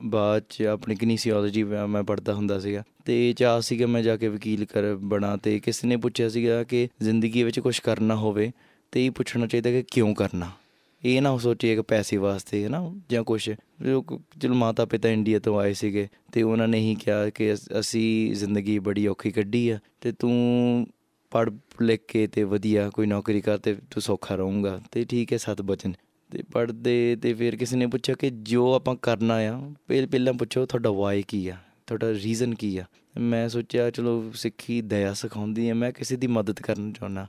ਬਾਅਦ 0.03 0.43
ਚ 0.49 0.63
ਆਪਣੀ 0.63 0.95
ਕਨੀਸੀਓਲੋਜੀ 0.95 1.63
ਮੈਂ 1.65 2.03
ਪੜ੍ਹਦਾ 2.03 2.35
ਹੁੰਦਾ 2.35 2.59
ਸੀਗਾ। 2.61 2.83
ਤੇ 3.05 3.33
ਚਾਹ 3.33 3.61
ਸੀਗਾ 3.61 3.87
ਮੈਂ 3.87 4.03
ਜਾ 4.03 4.17
ਕੇ 4.17 4.29
ਵਕੀਲ 4.29 4.65
ਕਰ 4.65 4.95
ਬਣਾ 4.95 5.37
ਤੇ 5.37 5.59
ਕਿਸੇ 5.61 5.89
ਨੇ 5.89 5.97
ਪੁੱਛਿਆ 5.97 6.29
ਸੀਗਾ 6.29 6.65
ਕਿ 6.65 6.89
ਜ਼ਿੰਦਗੀ 7.03 7.43
ਵਿੱਚ 7.43 7.61
ਕੁਝ 7.61 7.79
ਕਰਨਾ 7.79 8.17
ਹੋਵੇ 8.17 8.51
ਤੇ 8.93 9.07
ਇਹ 9.07 9.11
ਪੁੱਛਣਾ 9.11 9.47
ਚਾਹੀਦਾ 9.47 9.71
ਕਿ 9.71 9.85
ਕਿਉਂ 9.93 10.15
ਕਰਨਾ? 10.15 10.51
ਇਹ 11.05 11.23
ਨਾ 11.23 11.37
ਸੋਚੀਏ 11.39 11.75
ਕਿ 11.75 11.83
ਪੈਸੇ 11.83 12.17
ਵਾਸਤੇ 12.17 12.65
ਹੈ 12.65 12.69
ਨਾ 12.69 12.95
ਜਾਂ 13.11 13.25
ਕੁਝ 13.25 13.51
ਚਲ 14.41 14.55
ਮਾਤਾ 14.55 14.85
ਪਿਤਾ 14.85 15.09
ਇੰਡੀਆ 15.09 15.39
ਤੋਂ 15.39 15.61
ਆਏ 15.61 15.73
ਸੀਗੇ 15.73 16.09
ਤੇ 16.33 16.43
ਉਹਨਾਂ 16.43 16.69
ਨੇ 16.69 16.79
ਹੀ 16.79 16.95
ਕਿਹਾ 16.95 17.31
ਕਿ 17.31 17.55
ਅਸੀਂ 17.55 18.35
ਜ਼ਿੰਦਗੀ 18.35 18.79
ਬੜੀ 18.79 19.07
ਔਖੀ 19.07 19.31
ਕੱਢੀ 19.31 19.69
ਆ 19.69 19.79
ਤੇ 20.01 20.13
ਤੂੰ 20.13 20.87
ਪੜ 21.31 21.51
ਲਿਖ 21.83 22.01
ਕੇ 22.09 22.27
ਤੇ 22.27 22.43
ਵਧੀਆ 22.43 22.91
ਕੋਈ 22.91 23.07
ਨੌਕਰੀ 23.07 23.41
ਕਰ 23.41 23.59
ਤੇ 23.59 23.75
ਤੂੰ 23.75 24.03
ਸੌਖਾ 24.03 24.35
ਰਹੂੰਗਾ। 24.35 24.81
ਤੇ 24.93 25.05
ਠੀਕ 25.05 25.33
ਹੈ 25.33 25.39
ਸਤ 25.39 25.63
ਬਚਨ 25.63 25.93
ਤੇ 26.31 26.43
ਪੜਦੇ 26.53 27.17
ਤੇ 27.23 27.35
ਫਿਰ 27.35 27.57
ਕਿਸੇ 27.57 27.77
ਨੇ 27.77 27.87
ਪੁੱਛਿਆ 27.87 28.15
ਕਿ 28.15 28.31
ਜੋ 28.31 28.75
ਆਪਾਂ 28.75 28.97
ਕਰਨਾ 28.97 29.35
ਆ 29.35 29.75
ਪਹਿਲ 29.89 30.07
ਪਹਿਲਾਂ 30.07 30.33
ਪੁੱਛੋ 30.33 30.67
ਤੁਹਾਡਾ 30.67 30.91
ਵਾਈ 30.91 31.23
ਕੀ 31.23 31.49
ਆ? 31.49 31.57
ਤੁਹਾਡਾ 31.87 32.13
ਰੀਜ਼ਨ 32.13 32.55
ਕੀ 32.55 32.79
ਆ? 32.79 32.85
ਮੈਂ 33.19 33.49
ਸੋਚਿਆ 33.49 33.91
ਚਲੋ 33.91 34.33
ਸਿੱਖੀ 34.35 34.83
ਦਇਆ 34.83 35.15
ਸਿਖਾਉਂਦੀ 35.15 35.69
ਆ, 35.69 35.75
ਮੈਂ 35.75 35.93
ਕਿਸੇ 35.93 36.17
ਦੀ 36.17 36.27
ਮਦਦ 36.27 36.61
ਕਰਨਾ 36.61 36.93
ਚਾਹੁੰਦਾ। 36.93 37.27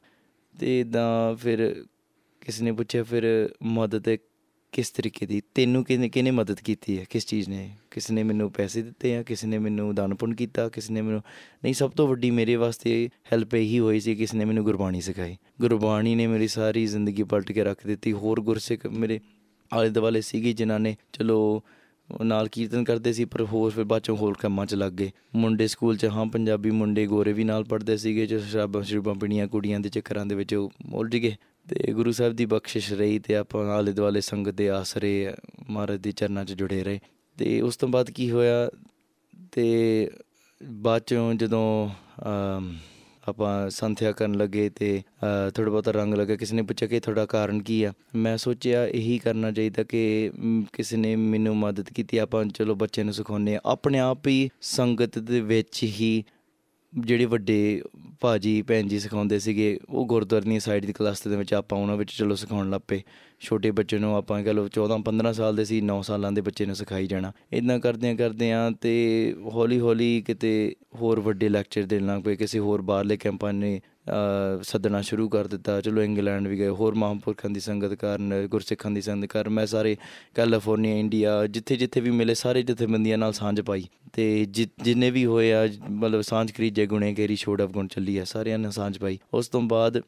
ਤੇ 0.59 0.79
ਇਦਾਂ 0.79 1.35
ਫਿਰ 1.35 1.85
ਕਿਸੇ 2.41 2.63
ਨੇ 2.63 2.71
ਪੁੱਛਿਆ, 2.71 3.03
ਫਿਰ 3.03 3.49
ਮਦਦ 3.63 4.09
ਕਿਸ 4.71 4.89
ਤਰੀਕੇ 4.89 5.25
ਦੀ, 5.25 5.41
ਤੈਨੂੰ 5.55 5.83
ਕਿਨੇ 5.83 6.09
ਕਿਨੇ 6.09 6.31
ਮਦਦ 6.31 6.59
ਕੀਤੀ 6.59 6.99
ਹੈ 6.99 7.05
ਕਿਸ 7.09 7.25
ਚੀਜ਼ 7.25 7.49
ਨੇ? 7.49 7.75
ਕਿਸ 7.91 8.11
ਨੇ 8.11 8.23
ਮੈਨੂੰ 8.23 8.51
ਪੈਸੇ 8.51 8.81
ਦਿੱਤੇ 8.81 9.17
ਆ, 9.17 9.23
ਕਿਸ 9.23 9.45
ਨੇ 9.45 9.57
ਮੈਨੂੰ 9.57 9.95
ਦਾਨ 9.95 10.13
ਪੁੰਨ 10.13 10.35
ਕੀਤਾ, 10.35 10.69
ਕਿਸ 10.69 10.91
ਨੇ 10.91 11.01
ਮੈਨੂੰ, 11.01 11.21
ਨਹੀਂ, 11.63 11.73
ਸਭ 11.73 11.91
ਤੋਂ 11.91 12.07
ਵੱਡੀ 12.07 12.31
ਮੇਰੇ 12.31 12.55
ਵਾਸਤੇ 12.55 13.09
ਹੈਲਪ 13.33 13.55
ਇਹੀ 13.55 13.79
ਹੋਈ 13.79 13.99
ਸੀ, 13.99 14.15
ਕਿਸ 14.15 14.33
ਨੇ 14.33 14.45
ਮੈਨੂੰ 14.45 14.63
ਗੁਰਬਾਣੀ 14.63 15.01
ਸਿਖਾਈ। 15.01 15.37
ਗੁਰਬਾਣੀ 15.61 16.15
ਨੇ 16.15 16.27
ਮੇਰੀ 16.27 16.47
ਸਾਰੀ 16.47 16.85
ਜ਼ਿੰਦਗੀ 16.85 17.23
ਪਲਟ 17.23 17.51
ਕੇ 17.51 17.63
ਰੱਖ 17.63 17.87
ਦਿੱਤੀ। 17.87 18.13
ਹੋਰ 18.13 18.41
ਗੁਰਸਿੱਖ 18.41 18.87
ਮੇਰੇ 18.87 19.19
ਆਲੇ 19.73 19.89
ਦੁਆਲੇ 19.89 20.21
ਸੀਗੇ 20.21 20.53
ਜਿਨ੍ਹਾਂ 20.53 20.79
ਨੇ, 20.79 20.97
ਚਲੋ, 21.13 21.63
ਨਾਲ 22.23 22.47
ਕੀਰਤਨ 22.47 22.83
ਕਰਦੇ 22.83 23.13
ਸੀ, 23.13 23.25
ਪਰ 23.25 23.41
ਹੋਰ 23.41 23.71
ਫਿਰ 23.71 23.83
ਬਾਅਦ 23.83 24.01
ਚੋਂ 24.01 24.17
ਹੋਰ 24.17 24.33
ਕੰਮਾਂ 24.39 24.65
'ਚ 24.65 24.75
ਲੱਗ 24.75 24.93
ਗਏ। 24.93 25.11
ਮੁੰਡੇ 25.35 25.67
ਸਕੂਲ 25.67 25.97
'ਚ, 25.97 26.05
ਹਾਂ, 26.05 26.25
ਪੰਜਾਬੀ 26.25 26.71
ਮੁੰਡੇ 26.71 27.07
ਗੋਰੇ 27.07 27.33
ਵੀ 27.33 27.43
ਨਾਲ 27.43 27.63
ਪੜ੍ਹਦੇ 27.63 27.97
ਸੀਗੇ, 27.97 28.25
ਜੋ 28.25 28.39
ਸ਼ਰਾਬਾਂ, 28.39 28.83
ਸ਼ਰੂਬਾਂ 28.83 29.15
ਪੀਣੀਆਂ 29.15 29.47
ਕੁੜੀਆਂ 29.47 29.79
ਦੇ 29.79 29.89
ਚੱਕਰਾਂ 29.89 30.25
ਦੇ 30.25 30.35
ਵਿੱਚ 30.35 30.55
ਉਲਝ 30.93 31.17
ਗਏ। 31.17 31.35
ਤੇ 31.67 31.91
ਗੁਰੂ 31.93 32.11
ਸਾਹਿਬ 32.11 32.33
ਦੀ 32.33 32.45
ਬਖਸ਼ਿਸ਼ 32.45 32.91
ਰਹੀ 32.93 33.19
ਤੇ 33.19 33.35
ਆਪਾਂ 33.35 33.65
ਆਲੇ 33.71 33.91
ਦੁਆਲੇ 33.91 34.21
ਸੰਗਤ 34.21 34.53
ਦੇ 34.53 34.69
ਆਸਰੇ 34.69 35.33
ਮਹਾਰਾਜ 35.69 35.99
ਦੇ 36.01 36.11
ਚਰਨਾਂ 36.11 36.45
'ਚ 36.45 36.53
ਜੁੜੇ 36.53 36.83
ਰਹੇ। 36.83 36.99
ਤੇ 37.37 37.59
ਉਸ 37.61 37.77
ਤੋਂ 37.77 37.89
ਬਾਅਦ 37.89 38.09
ਕੀ 38.11 38.29
ਹੋਇਆ 38.31 38.69
ਤੇ 39.51 40.09
ਬਾਅਦ 40.61 41.03
ਚੋਂ 41.07 41.33
ਜਦੋਂ 41.33 41.89
ਆਪਾਂ 43.27 43.69
ਸੰਥਿਆ 43.69 44.11
ਕਰਨ 44.11 44.35
ਲੱਗੇ 44.37 44.69
ਤੇ 44.69 45.01
ਥੋੜਾ 45.55 45.69
ਬਹੁਤ 45.71 45.87
ਰੰਗ 45.87 46.13
ਲੱਗਾ, 46.13 46.35
ਕਿਸੇ 46.35 46.55
ਨੇ 46.55 46.61
ਪੁੱਛਿਆ 46.61 46.87
ਕਿ 46.87 46.99
ਤੁਹਾਡਾ 46.99 47.25
ਕਾਰਨ 47.25 47.61
ਕੀ 47.63 47.83
ਆ? 47.83 47.91
ਮੈਂ 48.15 48.35
ਸੋਚਿਆ 48.37 48.85
ਇਹੀ 48.87 49.17
ਕਰਨਾ 49.17 49.51
ਚਾਹੀਦਾ 49.51 49.83
ਕਿ 49.83 50.31
ਕਿਸੇ 50.73 50.97
ਨੇ 50.97 51.15
ਮੈਨੂੰ 51.15 51.55
ਮਦਦ 51.57 51.89
ਕੀਤੀ, 51.89 52.17
ਆਪਾਂ 52.17 52.43
ਚਲੋ 52.45 52.75
ਬੱਚੇ 52.75 53.03
ਨੂੰ 53.03 53.13
ਸਿਖਾਉਨੇ 53.13 53.55
ਆ 53.55 53.59
ਆਪਣੇ 53.65 53.99
ਆਪ 53.99 54.27
ਹੀ 54.27 54.49
ਸੰਗਤ 54.61 55.19
ਦੇ 55.19 55.41
ਵਿੱਚ 55.41 55.83
ਹੀ 55.83 56.23
ਜਿਹੜੇ 56.93 57.25
ਵੱਡੇ 57.25 57.81
ਭਾਜੀ, 58.21 58.61
ਭੈਣ 58.61 58.87
ਜੀ 58.87 58.99
ਸਿਖਾਉਂਦੇ 58.99 59.39
ਸੀਗੇ, 59.39 59.79
ਉਹ 59.89 60.05
ਗੁਰਦੁਆਰੇ 60.05 60.49
ਦੀ 60.49 60.59
ਸਾਈਡ 60.59 60.85
ਦੀ 60.85 60.93
ਕਲਾਸ 60.93 61.27
ਦੇ 61.27 61.35
ਵਿੱਚ 61.35 61.53
ਆਪਾਂ 61.53 61.79
ਉਹਨਾਂ 61.79 61.97
ਵਿੱਚ 61.97 62.11
ਚਲੋ 62.11 62.35
ਸਿਖਾਉਣ 62.35 62.69
ਲੱਪੇ 62.69 63.01
ਛੋਟੇ 63.39 63.71
ਬੱਚੇ 63.71 63.97
ਨੂੰ 63.97 64.15
ਆਪਾਂ 64.15 64.43
ਕਹ 64.43 64.49
ਲਓ 64.49 64.67
14 64.67 64.97
15 65.03 65.31
ਸਾਲ 65.33 65.55
ਦੇ 65.55 65.65
ਸੀ 65.65 65.81
9 65.81 66.01
ਸਾਲਾਂ 66.01 66.31
ਦੇ 66.31 66.41
ਬੱਚੇ 66.41 66.65
ਨੂੰ 66.65 66.75
ਸਿਖਾਈ 66.75 67.07
ਜਾਣਾ। 67.07 67.31
ਇਦਾਂ 67.53 67.79
ਕਰਦਿਆਂ 67.79 68.15
ਕਰਦਿਆਂ 68.15 68.71
ਤੇ 68.71 68.93
ਹੌਲੀ 69.53 69.79
ਹੌਲੀ 69.79 70.21
ਕਿਤੇ 70.21 70.75
ਹੋਰ 70.95 71.19
ਵੱਡੇ 71.19 71.49
ਲੈਕਚਰ 71.49 71.83
ਦੇਣਾ 71.83 72.19
ਕੋਈ 72.19 72.35
ਕਿਸੇ 72.35 72.59
ਹੋਰ 72.59 72.81
ਬਾਹਰਲੇ 72.81 73.17
ਕੈਂਪਾਂ 73.17 73.53
ਨੇ 73.53 73.81
ਸੱਦਣਾ 74.61 75.01
ਸ਼ੁਰੂ 75.01 75.29
ਕਰ 75.29 75.47
ਦਿੱਤਾ। 75.47 75.79
ਚਲੋ, 75.81 76.01
ਇੰਗਲੈਂਡ 76.01 76.47
ਵੀ 76.47 76.57
ਗਏ, 76.57 76.67
ਹੋਰ 76.67 76.95
ਮਹਾਂਪੁਰਖਾਂ 76.95 77.49
ਦੀ 77.49 77.59
ਸੰਗਤ 77.59 77.93
ਕਰਨ, 77.93 78.47
ਗੁਰਸਿੱਖਾਂ 78.47 78.91
ਦੀ 78.91 79.01
ਸੰਗਤ 79.01 79.27
ਕਰ 79.27 79.49
ਮੈਂ 79.49 79.65
ਸਾਰੇ 79.65 79.97
ਕੈਲੀਫੋਰਨੀਆ, 80.35 80.95
ਇੰਡੀਆ 80.95 81.47
ਜਿੱਥੇ 81.47 81.75
ਜਿੱਥੇ 81.75 82.01
ਵੀ 82.01 82.11
ਮਿਲੇ, 82.11 82.33
ਸਾਰੇ 82.33 82.63
ਜਥੇਬੰਦੀਆਂ 82.63 83.17
ਨਾਲ 83.17 83.33
ਸਾਂਝ 83.33 83.61
ਪਾਈ। 83.61 83.83
ਤੇ 84.13 84.45
ਜਿੰਨੇ 84.83 85.11
ਵੀ 85.11 85.25
ਹੋਏ 85.25 85.51
ਆ, 85.51 85.67
ਮਤਲਬ 85.89 86.21
ਸਾਂਝ 86.21 86.51
ਕਰੀਜੇ 86.51 86.85
ਗੁਣੇ 86.85 87.13
ਕੇਰੀ 87.13 87.35
ਛੋੜ 87.35 87.61
ਅਫਗੁਣ 87.63 87.87
ਚੱਲੀ 87.87 88.17
ਆ, 88.17 88.23
ਸਾਰਿਆਂ 88.23 88.59
ਨੇ 88.59 88.71
ਸਾਂਝ 88.71 88.97
ਪਾਈ। 88.97 89.19
ਉਸ 89.33 89.47
ਤੋਂ 89.47 89.61
ਬਾਅਦ 89.61 90.01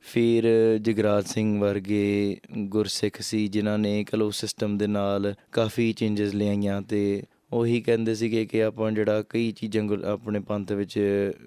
ਫਿਰ 0.00 0.44
ਜਗਰਾਜ 0.78 1.26
ਸਿੰਘ 1.26 1.60
ਵਰਗੇ 1.60 2.36
ਗੁਰਸਿੱਖ 2.58 3.20
ਸੀ, 3.20 3.46
ਜਿਨ੍ਹਾਂ 3.48 3.78
ਨੇ 3.78 4.04
ਕਲੋ 4.04 4.30
ਸਿਸਟਮ 4.30 4.78
ਦੇ 4.78 4.86
ਨਾਲ 4.86 5.34
ਕਾਫੀ 5.52 5.92
ਚੇਂਜਸ 5.92 6.34
ਲਿਆਈਆਂ 6.34 6.82
ਤੇ 6.82 7.22
ਉਹੀ 7.52 7.80
ਕਹਿੰਦੇ 7.80 8.14
ਸੀਗੇ 8.14 8.44
ਕਿ 8.46 8.62
ਆਪਾਂ 8.62 8.90
ਜਿਹੜਾ 8.92 9.22
ਕਈ 9.28 9.50
ਚੀਜ਼ਾਂ 9.52 9.82
ਆਪਣੇ 10.06 10.40
ਪੰਥ 10.40 10.72
ਵਿੱਚ 10.72 10.98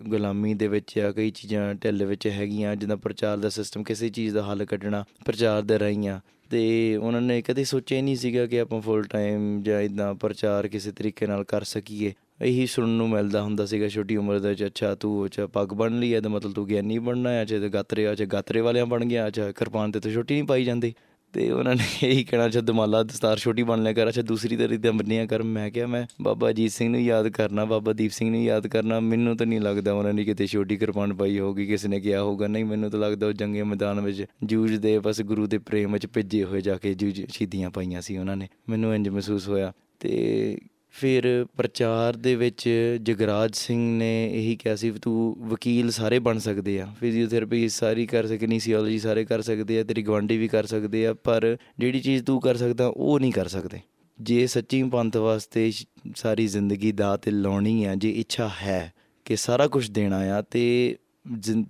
ਗੁਲਾਮੀ 0.08 0.54
ਦੇ 0.54 0.68
ਵਿੱਚ 0.68 0.98
ਆ, 1.00 1.12
ਕਈ 1.12 1.32
ਚੀਜ਼ਾਂ 1.32 1.74
ਢਿੱਲ 1.76 2.06
ਵਿੱਚ 2.06 2.28
ਹੈਗੀਆਂ, 2.28 2.76
ਜਿੱਦਾਂ 2.76 2.98
ਪ੍ਰਚਾਰ 2.98 3.38
ਦਾ 3.38 3.50
ਸਿਸਟਮ 3.50 3.84
ਕਿਸੇ 3.84 4.10
ਚੀਜ਼ 4.10 4.34
ਦਾ 4.34 4.44
ਹੱਲ 4.44 4.66
ਕੱਢਣਾ, 4.66 5.04
ਪ੍ਰਚਾਰ 5.26 5.62
ਦੇ 5.62 5.78
ਰਹੀਆਂ। 5.78 6.20
ਤੇ 6.50 6.96
ਉਹਨਾਂ 6.96 7.22
ਨੇ 7.22 7.42
ਕਦੇ 7.42 7.64
ਸੋਚਿਆ 7.64 8.02
ਨਹੀਂ 8.02 8.16
ਸੀਗਾ 8.16 8.46
ਕਿ 8.46 8.60
ਆਪਾਂ 8.60 8.80
ਫੁੱਲ 8.82 9.04
ਟਾਈਮ 9.04 9.62
ਜਾਂ 9.64 9.80
ਇਦਾਂ 9.82 10.14
ਪ੍ਰਚਾਰ 10.16 10.68
ਕਿਸੇ 10.68 10.92
ਤਰੀਕੇ 10.92 11.28
ਨਾਲ 11.28 11.44
ਕਰ 11.44 11.64
ਸਕੀਏ। 11.64 12.14
ਇਹੀ 12.42 12.66
ਸੁਣਨ 12.68 12.90
ਨੂੰ 12.90 13.10
ਮਿਲਦਾ 13.10 13.42
ਹੁੰਦਾ 13.42 13.66
ਸੀਗਾ 13.66 13.88
ਛੋਟੀ 13.88 14.16
ਉਮਰ 14.16 14.40
ਦੇ 14.40 14.50
ਵਿੱਚ, 14.50 14.66
ਅੱਛਾ 14.66 14.94
ਤੂੰ 14.96 15.26
ਅੱਛਾ 15.26 15.46
ਪੱਗ 15.48 15.74
ਬਣ 15.74 16.00
ਲਈ 16.00 16.12
ਇਹਦਾ 16.12 16.30
ਮਤਲਬ 16.30 16.54
ਤੂੰ 16.54 16.68
ਗਿਆਨੀ 16.68 16.98
ਬਣਨਾ 17.00 17.30
ਹੈ 17.30 17.42
ਅੱਛਾ 17.42 17.60
ਤੇ 17.60 17.70
ਗਾਤਰੇ 17.70 18.12
ਅੱਛਾ 18.12 18.26
ਗਾਤਰੇ 18.26 18.62
ਵਾਲਿਆਂ 18.62 18.86
ਬਣ 18.86 19.06
ਗਿਆ 19.06 19.28
ਅੱਛਾ 19.28 19.52
ਕਿਰਪਾਨ 19.52 19.92
ਤੇ 19.92 20.00
ਤਾਂ 20.00 20.12
ਛੋਟੀ 20.12 20.34
ਨਹੀਂ 20.34 20.44
ਪਾਈ 20.44 20.64
ਜਾਂਦੀ। 20.64 20.94
ਤੇ 21.34 21.52
ਉਹਨਾਂ 21.52 21.76
ਨੇ 21.76 21.84
ਇਹੀ 22.04 22.24
ਕਹਿਣਾ, 22.24 22.46
ਅੱਛਾ 22.46 22.62
ਦਮਾਲਾ 22.62 23.04
ਦਸਤਾਰ 23.04 23.38
ਛੋਟੀ 23.38 23.64
ਬਣ 23.64 23.84
ਲਿਆ 23.84 23.94
ਕਰ, 23.94 24.08
ਅੱਛਾ 24.08 24.22
ਦੂਸਰੀ 24.22 24.58
ਤਰੀ 24.58 24.78
ਤੇ 24.78 24.92
ਬੰਨਿਆ 24.92 25.26
ਕਰ। 25.26 25.44
ਮੈਂ 25.44 25.70
ਕਿਹਾ, 25.72 25.88
ਮੈਂ 25.88 26.06
ਬਾਬਾ 26.22 26.50
ਅਜੀਤ 26.50 26.72
ਸਿੰਘ 26.72 26.90
ਨੂੰ 26.90 27.02
ਯਾਦ 27.02 27.28
ਕਰਨਾ, 27.28 27.66
ਬਾਬਾ 27.66 27.94
ਦੀਪ 27.94 28.12
ਸਿੰਘ 28.12 28.30
ਨੂੰ 28.32 28.44
ਯਾਦ 28.44 28.68
ਕਰਨਾ, 28.68 29.00
ਮੈਨੂੰ 29.00 29.38
ਤਾਂ 29.38 29.48
ਨਹੀਂ 29.48 29.62
ਲੱਗਦਾ 29.62 29.94
ਉਹਨਾਂ 29.94 30.14
ਨੇ 30.14 30.24
ਕਿਤੇ 30.24 30.48
ਛੋਟੀ 30.48 30.78
ਕਿਰਪਾਨ 30.78 31.14
ਪਾਈ 31.14 31.40
ਹੋਗੀ 31.40 31.66
ਕਿਸ 31.66 31.86
ਨੇ 31.86 32.00
ਕਿਹਾ 32.00 32.22
ਹੋਊਗਾ। 32.22 32.48
ਨਹੀਂ, 32.48 32.66
ਮੈਨੂੰ 32.66 32.92
ਤਾਂ 32.92 33.00
ਲੱਗਦਾ 33.00 33.28
ਉਹ 33.28 33.34
ਜੰਗੇ 33.34 33.64
ਮੈਦਾਨ 33.64 34.02
ਵਿੱਚ 34.02 34.26
ਜੂਝਦੇ 34.44 35.00
ਬਸ 35.00 35.22
ਗੁਰੂ 35.22 35.48
ਦੇ 35.48 35.58
ਪ੍ਰੇਮ 35.58 35.94
ਵਿੱਚ 35.94 36.08
ਭਿੱਜੇ 36.08 36.44
ਹੋਏ 36.44 36.62
ਜਾ 36.62 36.78
ਕੇ 36.78 36.94
ਜੂਝ 36.94 37.26
ਸ਼ਹੀਦੀਆਂ 37.30 37.70
ਪਾਈਆਂ 37.70 38.02
ਸੀ 38.02 38.18
ਉਹਨਾਂ 38.18 38.38
ਨੇ। 38.38 38.48
ਮੈਨੂੰ 38.70 38.96
ਇੰਜ 38.96 39.10
ਮਹਿਸੂਸ 39.10 39.48
ਹੋਇਆ 39.48 39.74
ਤੇ 40.00 40.58
ਫਿਰ 40.92 41.46
ਪ੍ਰਚਾਰ 41.58 42.16
ਦੇ 42.16 42.36
ਵਿੱਚ 42.36 42.70
ਜਗਰਾਜ 43.04 43.56
ਸਿੰਘ 43.56 43.98
ਨੇ 43.98 44.30
ਇਹੀ 44.34 44.56
ਕਿਹਾ 44.56 44.76
ਸੀ 44.76 44.92
ਤੂੰ 44.92 45.36
ਵਕੀਲ 45.40 45.92
ਸਾਰੇ 45.92 46.20
ਬਣ 46.20 46.38
ਸਕਦੇ 46.38 46.82
ਆ 46.82 46.88
ਫਿਜ਼ੀਓਥੈਰੇਪੀ 47.00 47.70
ਸਾਰੀ 47.70 48.06
ਕਰ 48.06 48.28
ਸਕਣੀ 48.28 48.60
ਸੀਓਲੋਜੀ 48.60 49.00
ਸਾਰੇ 49.00 49.26
ਕਰ 49.26 49.42
ਸਕਦੇ 49.42 49.80
ਆ, 49.80 49.84
ਤੇਰੀ 49.84 50.02
ਗਵਾਂਡੀ 50.02 50.38
ਵੀ 50.38 50.48
ਕਰ 50.48 50.66
ਸਕਦੇ 50.66 51.08
ਆ, 51.08 51.14
ਪਰ 51.14 51.58
ਜਿਹੜੀ 51.80 52.00
ਚੀਜ਼ 52.00 52.24
ਤੂੰ 52.24 52.42
ਕਰ 52.42 52.56
ਸਕਦਾ 52.56 52.88
ਉਹ 52.88 53.20
ਨਹੀਂ 53.20 53.32
ਕਰ 53.32 53.48
ਸਕਦੇ। 53.48 53.80
ਜੇ 54.22 54.48
ਸੱਚੀ 54.48 54.84
ਪੰਥ 54.84 55.18
ਵਾਸਤੇ 55.18 55.72
ਸਾਰੀ 56.16 56.48
ਜ਼ਿੰਦਗੀ 56.48 56.92
ਦਾ 56.92 57.18
ਤੇ 57.18 57.32
ਲਾਉਣੀ 57.32 57.86
ਆ, 57.86 57.96
ਜੇ 57.96 58.12
ਇੱਛਾ 58.12 58.50
ਹੈ 58.62 58.94
ਕਿ 59.26 59.36
ਸਾਰਾ 59.36 59.68
ਕੁਝ 59.68 59.90
ਦੇਣਾ 59.92 60.18
ਆ, 60.18 60.42
ਤੇ 60.42 60.98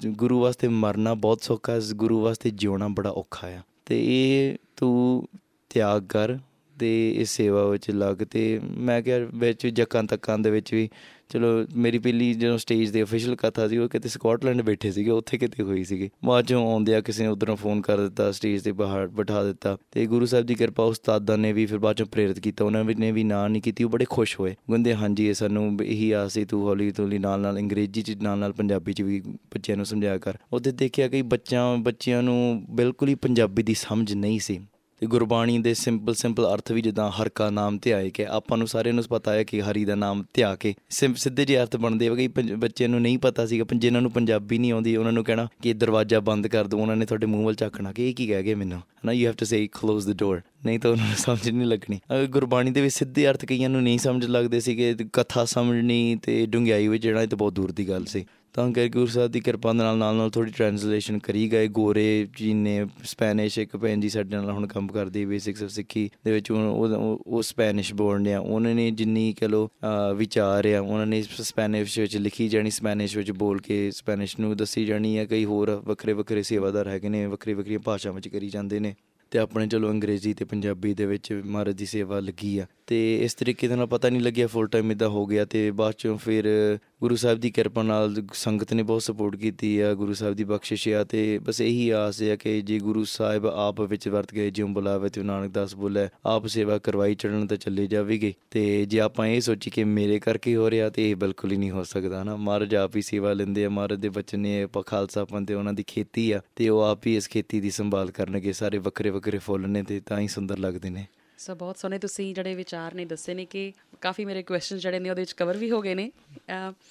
ਗੁਰੂ 0.07 0.39
ਵਾਸਤੇ 0.39 0.67
ਮਰਨਾ 0.67 1.13
ਬਹੁਤ 1.13 1.41
ਸੌਖਾ 1.41 1.73
ਹੈ 1.73 1.79
ਗੁਰੂ 1.95 2.19
ਵਾਸਤੇ 2.19 2.49
ਜਿਉਣਾ 2.49 2.87
ਬੜਾ 2.87 3.09
ਔਖਾ 3.09 3.47
ਆ। 3.47 3.61
ਤੇ 3.85 4.01
ਇਹ 4.07 4.55
ਤੂੰ 4.77 5.27
ਤਿਆਗ 5.69 6.05
ਕਰ 6.05 6.37
ਤੇ 6.81 6.91
ਇਸ 7.11 7.29
ਸੇਵਾ 7.29 7.67
ਵਿੱਚ 7.69 7.89
ਲੱਗ 7.91 8.23
ਤੇ 8.31 8.59
ਮੈਂ 8.77 9.01
ਕਿਹਾ 9.01 9.17
ਵਿੱਚ 9.33 9.67
ਜੱਕਾਂ 9.67 10.03
ਤੱਕਾਂ 10.03 10.37
ਦੇ 10.39 10.51
ਵਿੱਚ 10.51 10.73
ਵੀ 10.73 10.89
ਚਲੋ 11.29 11.47
ਮੇਰੀ 11.75 11.99
ਪਹਿਲੀ 11.99 12.33
ਜਦੋਂ 12.33 12.57
ਸਟੇਜ 12.57 12.89
ਦੇ 12.89 13.01
ਅਫੀਸ਼ੀਅਲ 13.03 13.35
ਕਥਾ 13.35 13.67
ਸੀ, 13.67 13.77
ਉਹ 13.77 13.89
ਕਿਤੇ 13.89 14.09
ਸਕਾਟਲੈਂਡ 14.09 14.61
ਬੈਠੇ 14.61 14.91
ਸੀਗੇ, 14.91 15.11
ਉੱਥੇ 15.11 15.37
ਕਿਤੇ 15.37 15.63
ਹੋਈ 15.63 15.83
ਸੀਗੀ। 15.83 16.09
ਬਾਅਦ 16.25 16.45
ਚੋਂ 16.45 16.71
ਆਉਂਦੇ 16.71 16.95
ਆ 16.95 17.01
ਕਿਸੇ 17.01 17.23
ਨੇ 17.23 17.29
ਉਧਰੋਂ 17.29 17.55
ਫੋਨ 17.55 17.81
ਕਰ 17.81 17.97
ਦਿੱਤਾ 17.97 18.31
ਸਟੇਜ 18.31 18.61
ਤੇ 18.61 18.71
ਬਾਹਰ 18.71 19.07
ਬਿਠਾ 19.07 19.43
ਦਿੱਤਾ 19.43 19.77
ਤੇ 19.91 20.05
ਗੁਰੂ 20.05 20.25
ਸਾਹਿਬ 20.25 20.45
ਦੀ 20.45 20.55
ਕਿਰਪਾ 20.55 20.83
ਉਸਤਾਦਾਂ 20.83 21.37
ਨੇ 21.37 21.53
ਵੀ 21.53 21.65
ਫਿਰ 21.65 21.77
ਬਾਅਦ 21.77 21.95
ਚੋਂ 21.95 22.05
ਪ੍ਰੇਰਿਤ 22.05 22.39
ਕੀਤਾ। 22.39 22.65
ਉਹਨਾਂ 22.65 22.83
ਨੇ 22.83 23.11
ਵੀ 23.11 23.23
ਨਾਂ 23.23 23.47
ਨਹੀਂ 23.49 23.61
ਕੀਤੀ, 23.61 23.83
ਉਹ 23.83 23.89
ਬੜੇ 23.89 24.05
ਖੁਸ਼ 24.09 24.39
ਹੋਏ। 24.39 24.55
ਗੁੰਦੇ 24.69 24.95
ਹਾਂਜੀ, 24.95 25.27
ਇਹ 25.27 25.33
ਸਾਨੂੰ 25.33 25.77
ਇਹੀ 25.83 26.11
ਆਸ 26.11 26.33
ਸੀ, 26.33 26.45
ਤੂੰ 26.45 26.61
ਹੌਲੀ 26.63 26.91
ਹੌਲੀ 26.99 27.19
ਨਾਲ 27.19 27.39
ਨਾਲ 27.39 27.59
ਅੰਗਰੇਜ਼ੀ 27.59 28.01
ਚ 28.01 28.17
ਨਾਲ 28.21 28.37
ਨਾਲ 28.37 28.53
ਪੰਜਾਬੀ 28.53 28.93
ਚ 28.93 29.01
ਵੀ 29.01 29.21
ਬੱਚਿਆਂ 29.53 29.77
ਨੂੰ 29.77 29.85
ਸਮਝਾਇਆ 29.85 30.17
ਕਰ। 30.17 30.37
ਉਹਦੇ 30.53 30.71
ਦੇਖਿਆ 30.71 31.07
ਕਿ 31.07 31.21
ਬੱਚਿਆਂ 31.21 31.77
ਬੱਚਿਆਂ 31.77 32.23
ਨੂੰ 32.23 32.65
ਬਿਲਕੁਲ 32.69 33.09
ਹੀ 33.09 33.15
ਪੰਜਾਬੀ 33.15 33.63
ਦੀ 33.63 33.73
ਸਮਝ 33.73 34.13
ਨਹੀਂ 34.13 34.39
ਸੀ। 34.39 34.59
ਤੇ 35.01 35.07
ਗੁਰਬਾਣੀ 35.07 35.57
ਦੇ 35.59 35.73
ਸਿੰਪਲ 35.73 36.13
ਸਿੰਪਲ 36.13 36.45
ਅਰਥ 36.47 36.71
ਵੀ 36.71 36.81
ਜਿੱਦਾਂ 36.81 37.09
ਹਰ 37.11 37.29
ਕਾ 37.29 37.49
ਨਾਮ 37.49 37.77
ਧਿਆਏ 37.81 38.09
ਕਿ, 38.09 38.25
ਆਪਾਂ 38.25 38.57
ਨੂੰ 38.57 38.67
ਸਾਰਿਆਂ 38.67 38.93
ਨੂੰ 38.93 39.03
ਪਤਾ 39.09 39.33
ਹੈ 39.33 39.43
ਕਿ 39.43 39.61
ਹਰੀ 39.61 39.85
ਦਾ 39.85 39.95
ਨਾਮ 39.95 40.23
ਧਿਆ 40.33 40.55
ਕੇ 40.55 40.73
ਸਿੱਧੇ 40.89 41.45
ਜਿਹੇ 41.45 41.61
ਅਰਥ 41.61 41.75
ਬਣਦੇ 41.75 42.07
ਆ 42.07 42.15
ਕਿ 42.15 42.27
ਬੱਚਿਆਂ 42.55 42.89
ਨੂੰ 42.89 43.01
ਨਹੀਂ 43.01 43.17
ਪਤਾ 43.17 43.45
ਸੀਗਾ 43.45 43.65
ਜਿਨ੍ਹਾਂ 43.75 44.01
ਨੂੰ 44.01 44.11
ਪੰਜਾਬੀ 44.11 44.57
ਨਹੀਂ 44.57 44.71
ਆਉਂਦੀ, 44.71 44.95
ਉਹਨਾਂ 44.95 45.11
ਨੂੰ 45.11 45.23
ਕਹਿਣਾ 45.23 45.47
ਕਿ 45.63 45.73
ਦਰਵਾਜ਼ਾ 45.73 46.19
ਬੰਦ 46.19 46.47
ਕਰ 46.47 46.67
ਦੋ, 46.67 46.79
ਉਹਨਾਂ 46.79 46.95
ਨੇ 46.95 47.05
ਤੁਹਾਡੇ 47.05 47.25
ਮੂੰਹ 47.25 47.45
ਵੱਲ 47.45 47.55
ਝਾਕਣਾ 47.55 47.91
ਕਿ 47.91 48.09
ਇਹ 48.09 48.13
ਕੀ 48.15 48.27
ਕਹਿ 48.27 48.43
ਗਏ 48.43 48.55
ਮੈਨੂੰ? 48.55 48.79
ਹਨਾ 48.79 49.11
you 49.11 49.27
have 49.27 49.35
to 49.37 49.45
say 49.45 49.65
close 49.73 50.07
the 50.07 50.13
door 50.17 50.41
ਨਹੀਂ 50.65 50.79
ਤਾਂ 50.79 50.91
ਉਹਨਾਂ 50.91 51.05
ਨੂੰ 51.05 51.15
ਸਮਝ 51.17 51.49
ਨਹੀਂ 51.49 51.67
ਲੱਗਣੀ। 51.67 51.99
ਗੁਰਬਾਣੀ 52.29 52.71
ਦੇ 52.71 52.81
ਵਿੱਚ 52.81 52.95
ਸਿੱਧੇ 52.95 53.27
ਅਰਥ 53.29 53.45
ਕਈਆਂ 53.45 53.69
ਨੂੰ 53.69 53.81
ਨਹੀਂ 53.83 53.97
ਸਮਝ 53.99 54.25
ਲੱਗਦੇ 54.25 54.59
ਸੀਗੇ 54.59 54.93
ਕਥਾ 55.13 55.45
ਸਮਝਣੀ 55.45 56.17
ਤੇ 56.23 56.45
ਡੁੰਗਿਆਈ 56.45 56.87
ਵਿੱਚ 56.87 57.03
ਜਿਹੜਾ, 57.03 57.21
ਇਹ 57.21 57.27
ਤਾਂ 57.27 57.37
ਬਹੁਤ 57.37 57.53
ਦੂਰ 57.53 57.71
ਦੀ 57.71 57.87
ਗੱਲ 57.89 58.05
ਸੀ। 58.05 58.25
ਤਾਂ 58.53 58.71
ਕਰਕੇ 58.71 58.89
ਗੁਰੂ 58.89 59.05
ਸਾਹਿਬ 59.05 59.31
ਦੀ 59.31 59.39
ਕਿਰਪਾ 59.39 59.71
ਨਾਲ 59.73 59.97
ਨਾਲ 59.97 60.15
ਨਾਲ 60.15 60.29
ਥੋੜੀ 60.29 60.51
ਟ੍ਰਾਂਸਲੇਸ਼ਨ 60.51 61.19
ਕਰੀ 61.19 61.47
ਗਏ। 61.51 61.67
ਗੋਰੇ 61.67 62.27
ਜੀ 62.37 62.53
ਨੇ 62.53 62.85
ਸਪੈਨਿਸ਼ 63.03 63.57
ਇੱਕ 63.59 63.75
ਭੈਣ 63.77 63.99
ਜੀ 63.99 64.09
ਸਾਡੇ 64.09 64.35
ਨਾਲ 64.35 64.49
ਹੁਣ 64.51 64.67
ਕੰਮ 64.67 64.87
ਕਰਦੀ 64.87 65.25
ਬੇਸਿਕਸ 65.25 65.63
ਆਫ 65.63 65.69
ਸਿੱਖੀ 65.69 66.09
ਦੇ 66.25 66.31
ਵਿੱਚ। 66.31 66.51
ਉਹ 66.51 67.21
ਉਹ 67.27 67.41
ਸਪੈਨਿਸ਼ 67.41 67.93
ਬੋਲਦੇ 67.93 68.33
ਆ। 68.33 68.39
ਉਹਨਾਂ 68.39 68.73
ਨੇ 68.75 68.89
ਜਿੰਨੀ 68.91 69.33
ਕਹ 69.33 69.45
ਲੋ 69.45 69.67
ਵਿਚਾਰ 70.15 70.67
ਆ, 70.73 70.79
ਉਹਨਾਂ 70.81 71.05
ਨੇ 71.07 71.21
ਸਪੈਨਿਸ਼ 71.21 71.99
ਵਿੱਚ 71.99 72.17
ਲਿਖੀ 72.17 72.47
ਜਾਣੀ 72.49 72.71
ਸਪੈਨਿਸ਼ 72.71 73.17
ਵਿੱਚ 73.17 73.31
ਬੋਲ 73.31 73.61
ਕੇ 73.61 73.79
ਸਪੈਨਿਸ਼ 73.91 74.39
ਨੂੰ 74.39 74.55
ਦੱਸੀ 74.57 74.85
ਜਾਣੀ 74.85 75.17
ਹੈ 75.17 75.25
ਕਈ 75.25 75.45
ਹੋਰ 75.45 75.81
ਵੱਖਰੇ 75.85 76.13
ਵੱਖਰੇ 76.13 76.43
ਸੇਵਾਦਾਰ 76.43 76.87
ਹੈਗੇ 76.87 77.09
ਨੇ 77.09 77.25
ਵੱਖਰੀ 77.25 77.53
ਵੱਖਰੀਆਂ 77.53 77.79
ਭਾਸ਼ਾਵਾਂ 77.79 78.15
ਵਿੱਚ 78.15 78.27
ਕਰੀ 78.27 78.49
ਜਾਂਦੇ 78.49 78.79
ਨੇ। 78.79 78.93
ਤੇ 79.31 79.39
ਆਪਣੇ 79.39 79.67
ਚਲੋ 79.67 79.89
ਅੰਗਰੇਜ਼ੀ 79.89 80.33
ਤੇ 80.33 80.45
ਪੰਜਾਬੀ 80.45 80.93
ਦੇ 80.93 81.05
ਵਿੱਚ 81.05 81.41
ਮਹਾਰਾਜ 81.45 81.75
ਦੀ 81.75 81.85
ਸੇਵਾ 81.85 82.19
ਲੱਗੀ 82.19 82.59
ਆ। 82.59 82.65
ਤੇ 82.87 83.23
ਇਸ 83.23 83.33
ਤਰੀਕੇ 83.33 83.67
ਦੇ 83.67 83.75
ਨਾਲ 83.75 83.87
ਪਤਾ 83.87 84.09
ਨਹੀਂ 84.09 84.21
ਲੱਗਿਆ 84.21 84.47
ਫੁੱਲ 84.47 84.67
ਟਾਈਮ 84.67 84.91
ਇਦਾਂ 84.91 85.09
ਹੋ 85.09 85.25
ਗਿਆ 85.25 85.45
ਤੇ 85.45 85.71
ਬਾਅਦ 85.71 85.93
ਚੋਂ 85.97 86.17
ਫਿਰ 86.17 86.77
ਗੁਰੂ 87.01 87.15
ਸਾਹਿਬ 87.15 87.39
ਦੀ 87.39 87.51
ਕਿਰਪਾ 87.51 87.83
ਨਾਲ 87.83 88.15
ਸੰਗਤ 88.33 88.73
ਨੇ 88.73 88.83
ਬਹੁਤ 88.83 89.03
ਸਪੋਰਟ 89.03 89.35
ਕੀਤੀ 89.35 89.79
ਆ, 89.79 89.93
ਗੁਰੂ 89.93 90.13
ਸਾਹਿਬ 90.13 90.35
ਦੀ 90.35 90.43
ਬਖਸ਼ਿਸ਼ 90.43 90.89
ਆ 90.89 91.03
ਤੇ 91.03 91.39
ਬਸ 91.39 91.61
ਇਹੀ 91.61 91.89
ਆਸ 91.89 92.21
ਹੈ 92.21 92.35
ਕਿ 92.35 92.61
ਜੇ 92.61 92.79
ਗੁਰੂ 92.79 93.03
ਸਾਹਿਬ 93.03 93.45
ਆਪ 93.45 93.81
ਵਿੱਚ 93.81 94.07
ਵਰਤ 94.07 94.33
ਗਏ, 94.33 94.49
ਜਿਉਂ 94.51 94.69
ਬੁਲਾਵੇ 94.69 95.09
ਤੇ 95.09 95.23
ਨਾਨਕ 95.23 95.51
ਦਾਸ 95.51 95.75
ਬੋਲੇ, 95.75 96.07
ਆਪ 96.25 96.47
ਸੇਵਾ 96.47 96.77
ਕਰਵਾਈ 96.77 97.15
ਚੜਨ 97.15 97.47
ਤੇ 97.47 97.57
ਚੱਲੇ 97.57 97.87
ਜਾਵੇਗੇ। 97.87 98.33
ਤੇ 98.51 98.85
ਜੇ 98.85 98.99
ਆਪਾਂ 98.99 99.27
ਇਹ 99.27 99.41
ਸੋਚੀ 99.41 99.69
ਕਿ 99.69 99.83
ਮੇਰੇ 99.83 100.19
ਕਰਕੇ 100.19 100.55
ਹੋ 100.55 100.69
ਰਿਹਾ 100.69 100.89
ਤੇ 100.89 101.09
ਇਹ 101.11 101.15
ਬਿਲਕੁਲ 101.15 101.51
ਹੀ 101.51 101.57
ਨਹੀਂ 101.57 101.71
ਹੋ 101.71 101.83
ਸਕਦਾ 101.83 102.23
ਨਾ। 102.23 102.35
ਮਹਾਰਾਜ 102.35 102.75
ਆਪ 102.75 102.95
ਹੀ 102.95 103.01
ਸੇਵਾ 103.01 103.33
ਲੈਂਦੇ 103.33 103.65
ਆ, 103.65 103.69
ਮਹਾਰਾਜ 103.69 103.99
ਦੇ 103.99 104.09
ਬੱਚੇ 104.09 104.37
ਨੇ 104.37 104.67
ਖਾਲਸਾ 104.85 105.25
ਪੰਥ 105.25 105.47
ਤੇ 105.47 105.53
ਉਹਨਾਂ 105.53 105.73
ਦੀ 105.73 105.83
ਖੇਤੀ 105.87 106.31
ਆ 106.31 106.41
ਤੇ 106.55 106.69
ਉਹ 106.69 106.81
ਆਪ 106.81 107.07
ਹੀ 107.07 107.15
ਇਸ 107.15 107.29
ਖੇਤੀ 107.29 107.61
ਦੀ 107.61 107.69
ਸੰਭਾਲ 107.69 108.11
ਕਰਨਗੇ, 108.11 108.53
ਸਾਰੇ 108.53 108.77
ਵੱਖਰੇ 108.77 109.09
ਵੱਖਰੇ 109.21 109.37
ਫੁੱਲ 109.37 109.67
ਨੇ 109.69 109.81
ਤੇ 109.83 109.99
ਤਾਂ 109.99 110.19
ਹੀ 110.19 110.27
ਸੁੰਦਰ 110.27 110.57
ਲੱਗਦੇ 110.57 110.89
ਨੇ। 110.89 111.05
ਸੋ 111.37 111.53
ਬਹੁਤ 111.55 111.77
ਸੋਹਣੇ 111.77 111.97
ਤੁਸੀਂ 111.99 112.33
ਜਿਹੜੇ 112.35 112.53
ਵਿਚਾਰ 112.55 112.93
ਨੇ 112.93 113.03
ਦੱਸੇ 113.05 113.33
ਨੇ 113.33 113.43
ਕਿ 113.45 113.61
ਕਾਫੀ 114.01 114.23
ਮੇਰੇ 114.25 114.41
ਕੁਐਸਚਨ 114.43 114.77
ਜਿਹੜੇ 114.77 114.99
ਨੇ 114.99 115.09
ਉਹਦੇ 115.09 115.21
ਵਿੱਚ 115.21 115.33
ਕਵਰ 115.33 115.57
ਵੀ 115.57 115.69
ਹੋ 115.71 115.81
ਗਏ 115.81 115.93
ਨੇ। 115.95 116.11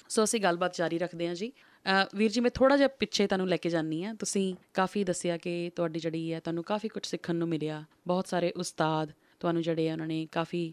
ਸੋ 0.09 0.23
ਅਸੀਂ 0.23 0.39
ਗੱਲਬਾਤ 0.39 0.77
ਜਾਰੀ 0.77 0.97
ਰੱਖਦੇ 0.97 1.27
ਹਾਂ 1.27 1.35
ਜੀ। 1.35 1.51
ਵੀਰ 2.15 2.31
ਜੀ, 2.31 2.41
ਮੈਂ 2.41 2.51
ਥੋੜਾ 2.51 2.77
ਜਿਹਾ 2.77 2.87
ਪਿੱਛੇ 2.99 3.27
ਤੁਹਾਨੂੰ 3.27 3.47
ਲੈ 3.47 3.57
ਕੇ 3.57 3.69
ਜਾਨੀ 3.69 4.03
ਆ 4.03 4.13
ਤੁਸੀਂ 4.19 4.53
ਕਾਫੀ 4.73 5.03
ਦੱਸਿਆ 5.03 5.37
ਕਿ 5.37 5.71
ਤੁਹਾਡੀ 5.75 5.99
ਜਿਹੜੀ 5.99 6.31
ਹੈ, 6.33 6.39
ਤੁਹਾਨੂੰ 6.39 6.63
ਕਾਫੀ 6.63 6.87
ਕੁਝ 6.87 7.05
ਸਿੱਖਣ 7.07 7.35
ਨੂੰ 7.35 7.47
ਮਿਲਿਆ। 7.47 7.83
ਬਹੁਤ 8.07 8.27
ਸਾਰੇ 8.27 8.51
ਉਸਤਾਦ 8.57 9.11
ਤੁਹਾਨੂੰ 9.39 9.61
ਜਿਹੜੇ 9.61 9.89
ਆ, 9.89 9.93
ਉਹਨਾਂ 9.93 10.07
ਨੇ 10.07 10.25
ਕਾਫੀ 10.31 10.63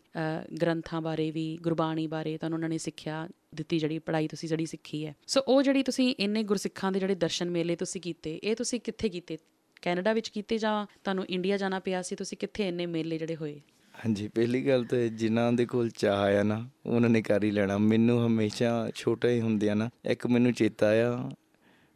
ਗ੍ਰੰਥਾਂ 0.60 1.00
ਬਾਰੇ 1.02 1.30
ਵੀ, 1.30 1.46
ਗੁਰਬਾਣੀ 1.62 2.06
ਬਾਰੇ 2.06 2.36
ਤੁਹਾਨੂੰ 2.38 2.56
ਉਹਨਾਂ 2.56 2.68
ਨੇ 2.68 2.78
ਸਿੱਖਿਆ 2.78 3.28
ਦਿੱਤੀ, 3.54 3.78
ਜਿਹੜੀ 3.78 3.98
ਪੜ੍ਹਾਈ 3.98 4.28
ਤੁਸੀਂ 4.28 4.48
ਜਿਹੜੀ 4.48 4.66
ਸਿੱਖੀ 4.66 5.04
ਹੈ। 5.06 5.14
ਸੋ 5.26 5.40
ਉਹ 5.48 5.62
ਜਿਹੜੀ 5.62 5.82
ਤੁਸੀਂ 5.82 6.14
ਇੰਨੇ 6.18 6.42
ਗੁਰਸਿੱਖਾਂ 6.42 6.92
ਦੇ 6.92 7.00
ਜਿਹੜੇ 7.00 7.14
ਦਰਸ਼ਨ 7.16 7.50
ਮੇਲੇ 7.50 7.76
ਤੁਸੀਂ 7.76 8.00
ਕੀਤੇ, 8.00 8.40
ਇਹ 8.44 8.56
ਤੁਸੀਂ 8.56 8.80
ਕਿੱਥੇ 8.80 9.08
ਕੀਤੇ? 9.08 9.38
ਕੈਨੇਡਾ 9.82 10.12
ਵਿੱਚ 10.12 10.28
ਕੀਤੇ 10.28 10.58
ਜਾਂ 10.58 10.86
ਤੁਹਾਨੂੰ 11.04 11.26
ਇੰਡੀਆ 11.26 11.56
ਜਾਣਾ 11.56 11.80
ਪਿਆ 11.80 12.02
ਸੀ? 12.02 12.16
ਤੁਸੀਂ 12.16 12.38
ਕਿੱਥੇ 12.38 12.68
ਇੰਨੇ 12.68 12.86
ਮੇਲੇ 12.86 13.18
ਜਿਹੜੇ 13.18 13.36
ਹੋਏ? 13.36 13.60
ਹਾਂਜੀ, 14.06 14.28
ਪਹਿਲੀ 14.28 14.66
ਗੱਲ 14.66 14.84
ਤਾਂ 14.84 14.98
ਜਿਨ੍ਹਾਂ 14.98 15.52
ਦੇ 15.52 15.66
ਕੋਲ 15.66 15.90
ਚਾਹ 15.90 16.18
ਆ 16.18 16.42
ਨਾ, 16.42 16.68
ਉਹਨਾਂ 16.86 17.10
ਨੇ 17.10 17.22
ਕਰ 17.22 17.44
ਹੀ 17.44 17.50
ਲੈਣਾ। 17.50 17.78
ਮੈਨੂੰ 17.78 18.26
ਹਮੇਸ਼ਾ 18.26 18.90
ਛੋਟਾ 18.94 19.28
ਹੀ 19.28 19.40
ਹੁੰਦਿਆਂ 19.40 19.76
ਨਾ, 19.76 19.90
ਇੱਕ 20.04 20.26
ਮੈਨੂੰ 20.26 20.52
ਚੇਤਾ 20.52 20.90
ਆ 20.90 21.30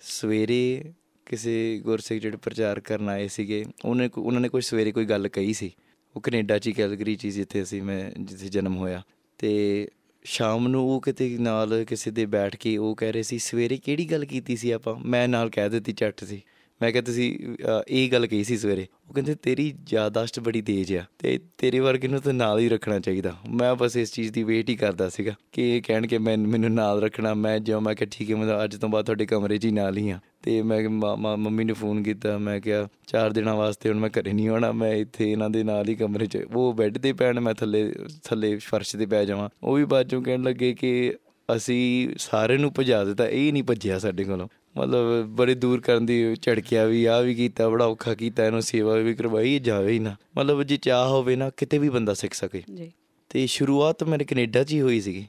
ਸਵੇਰੇ 0.01 0.93
ਕਿਸੇ 1.27 1.81
ਗੁਰਸਿੱਖ 1.85 2.23
ਜਿਹੜੇ 2.23 2.37
ਪ੍ਰਚਾਰ 2.37 2.81
ਕਰਨ 2.81 3.09
ਆਏ 3.09 3.29
ਸੀਗੇ, 3.29 3.65
ਉਹਨੇ 3.85 4.11
ਉਹਨਾਂ 4.19 4.41
ਨੇ 4.41 4.49
ਕੋਈ 4.49 4.63
ਸਵੇਰੇ 4.63 4.93
ਕੋਈ 4.93 5.05
ਗੱਲ 5.05 5.29
ਕਹੀ 5.29 5.53
ਸੀ। 5.53 5.71
ਉਹ 6.17 6.21
ਕੈਨੇਡਾ 6.21 6.59
'ਚ 6.59 6.71
ਕੈਲਗਰੀ 6.71 7.17
'ਚ 7.17 7.27
ਜਿੱਥੇ 7.27 7.63
ਅਸੀਂ 7.63 7.83
ਮੈਂ, 7.83 8.11
ਜਿੱਥੇ 8.21 8.49
ਜਨਮ 8.49 8.77
ਹੋਇਆ। 8.77 9.03
ਤੇ 9.39 9.89
ਸ਼ਾਮ 10.25 10.69
ਨੂੰ 10.69 10.91
ਉਹ 10.91 11.01
ਕਿਤੇ 11.01 11.39
ਨਾਲ 11.39 11.85
ਕਿਸੇ 11.85 12.11
ਦੇ 12.11 12.27
ਬੈਠ 12.27 12.57
ਕੇ 12.57 12.77
ਉਹ 12.77 12.97
ਕਹਿ 12.97 13.13
ਰਹੇ 13.13 13.23
ਸੀ, 13.23 13.39
ਸਵੇਰੇ 13.39 13.77
ਕਿਹੜੀ 13.77 14.11
ਗੱਲ 14.11 14.25
ਕੀਤੀ 14.25 14.57
ਸੀ 14.57 14.71
ਆਪਾਂ? 14.71 14.97
ਮੈਂ 14.97 15.29
ਨਾਲ 15.29 15.51
ਕਹਿ 15.51 15.71
ਦਿੱਤੀ 15.71 15.93
ਚੱਟ 15.93 16.25
ਸੀ। 16.25 16.43
ਮੈਂ 16.83 16.91
ਕਿਹਾ 16.93 17.03
ਤੁਸੀਂ 17.03 17.57
ਇਹ 17.89 18.11
ਗੱਲ 18.13 18.27
ਕਹੀ 18.27 18.45
ਸੀ 18.45 18.57
ਸਵੇਰੇ। 18.59 18.87
ਉਹ 19.09 19.15
ਕਹਿੰਦੇ, 19.15 19.35
ਤੇਰੀ 19.35 19.75
ਯਾਦਾਸ਼ਤ 19.91 20.41
ਬੜੀ 20.41 20.63
ਤੇਜ਼ 20.63 20.93
ਆ 20.95 21.05
ਤੇ 21.19 21.39
ਤੇਰੇ 21.59 21.81
ਵਰਗੇ 21.81 22.09
ਨੂੰ 22.09 22.21
ਤਾਂ 22.21 22.33
ਨਾਲ 22.33 22.59
ਹੀ 22.59 22.69
ਰੱਖਣਾ 22.69 22.99
ਚਾਹੀਦਾ। 22.99 23.35
ਮੈਂ 23.51 23.75
ਬਸ 23.75 23.97
ਇਸ 23.97 24.13
ਚੀਜ਼ 24.13 24.33
ਦੀ 24.33 24.43
ਵੇਟ 24.43 24.69
ਹੀ 24.69 24.75
ਕਰਦਾ 24.77 25.09
ਸੀਗਾ 25.09 25.35
ਕਿ 25.53 25.77
ਇਹ 25.77 25.83
ਕਹਿਣ 25.83 26.07
ਕਿ 26.07 26.19
ਮੈਂ, 26.19 26.37
ਮੈਨੂੰ 26.39 26.73
ਨਾਲ 26.75 27.03
ਰੱਖਣਾ। 27.03 27.35
ਮੈਂ 27.35 27.59
ਜਿਉਂ, 27.59 27.81
ਮੈਂ 27.81 27.95
ਕਿਹਾ, 27.95 28.09
ਠੀਕ 28.13 28.31
ਹੈ, 28.31 28.37
ਮੈਂ 28.37 28.65
ਅੱਜ 28.65 28.77
ਤੋਂ 28.77 28.89
ਬਾਅਦ 28.89 29.05
ਤੁਹਾਡੇ 29.05 29.27
ਕਮਰੇ 29.27 29.59
'ਚ 29.59 29.67
ਹੀ 29.67 29.71
ਨਾਲ 29.71 29.97
ਹੀ 29.97 30.11
ਆ। 30.11 30.19
ਤੇ 30.43 30.63
ਮੈਂ 30.63 30.89
ਮੰਮੀ 31.37 31.65
ਨੂੰ 31.65 31.77
ਫੋਨ 31.77 32.03
ਕੀਤਾ। 32.03 32.39
ਮੈਂ 32.39 32.61
ਕਿਹਾ, 32.61 32.89
ਚਾਰ 33.07 33.33
ਦਿਨਾਂ 33.33 33.55
ਵਾਸਤੇ 33.55 33.89
ਹੁਣ 33.89 33.99
ਮੈਂ 33.99 34.11
ਘਰੇ 34.11 34.33
ਨਹੀਂ 34.33 34.49
ਆਉਣਾ। 34.49 34.73
ਮੈਂ 34.73 34.93
ਇੱਥੇ 34.93 35.31
ਇਹਨਾਂ 35.33 35.51
ਦੇ 35.51 35.63
ਨਾਲ 35.63 35.89
ਹੀ 35.89 35.95
ਕਮਰੇ 35.95 36.27
'ਚ, 36.27 36.39
ਉਹ 36.55 36.73
ਬੈੱਡ 36.75 36.99
ਤੇ 36.99 37.13
ਪੈਣ, 37.13 37.41
ਮੈਂ 37.41 37.55
ਥੱਲੇ 37.55 37.93
ਥੱਲੇ 38.25 38.57
ਫਰਸ਼ 38.57 38.97
ਤੇ 38.97 39.07
ਪੈ 39.07 39.25
ਜਾਵਾਂ। 39.25 39.49
ਉਹ 39.63 39.77
ਵੀ 39.77 39.85
ਬਾਅਦੋਂ 39.85 40.23
ਕਹਿਣ 40.23 40.43
ਲੱਗੇ 40.43 40.73
ਕਿ 40.73 41.15
ਅਸੀਂ 41.57 42.09
ਸਾਰੇ 42.19 42.59
ਨੂੰ 42.59 42.73
ਭਜਾ 42.79 43.05
ਦਿੱਤਾ। 43.05 43.29
ਇਹ 43.29 43.53
ਨਹੀਂ 43.53 43.63
ਭੱਜਿਆ 43.63 43.99
ਸਾਡੇ 43.99 44.25
ਕੋਲੋਂ। 44.25 44.49
ਮਤਲਬ 44.77 45.27
ਬੜੀ 45.27 45.55
ਦੂਰ 45.55 45.81
ਕਰਨ 45.81 46.07
ਦੀ 46.07 46.37
ਝੜਕਿਆ 46.43 46.85
ਵੀ 46.85 47.05
ਆ 47.05 47.21
ਵੀ 47.21 47.35
ਕੀਤਾ 47.35 47.69
ਬੜਾ 47.69 47.85
ਔਖਾ 47.85 48.15
ਕੀਤਾ 48.15 48.47
ਇਹਨੂੰ 48.47 48.63
ਸੇਵਾ 48.63 48.95
ਵੀ 48.95 49.15
ਕਰਵਾਈ 49.15 49.59
ਜਾਵੇ 49.59 49.93
ਹੀ 49.93 49.99
ਨਾ। 49.99 50.17
ਮਤਲਬ 50.37 50.63
ਜੇ 50.63 50.77
ਚਾਹ 50.77 51.09
ਹੋਵੇ 51.09 51.37
ਨਾ 51.37 51.51
ਕਿਤੇ 51.51 51.79
ਵੀ 51.79 51.89
ਬੰਦਾ 51.89 52.15
ਸਿੱਖ 52.15 52.35
ਸਕੇ। 52.35 52.63
ਜੀ। 52.75 52.93
ਤੇ 53.29 53.47
ਸ਼ੁਰੂਆਤ 53.47 54.05
ਮੇਰੇ 54.05 54.25
ਕੈਨੇਡਾ 54.25 54.65
'ਚ 54.65 54.73
ਹੀ 54.73 54.81
ਹੋਈ 54.81 55.01
ਸੀਗੀ। 55.01 55.27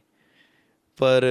ਪਰ 0.98 1.24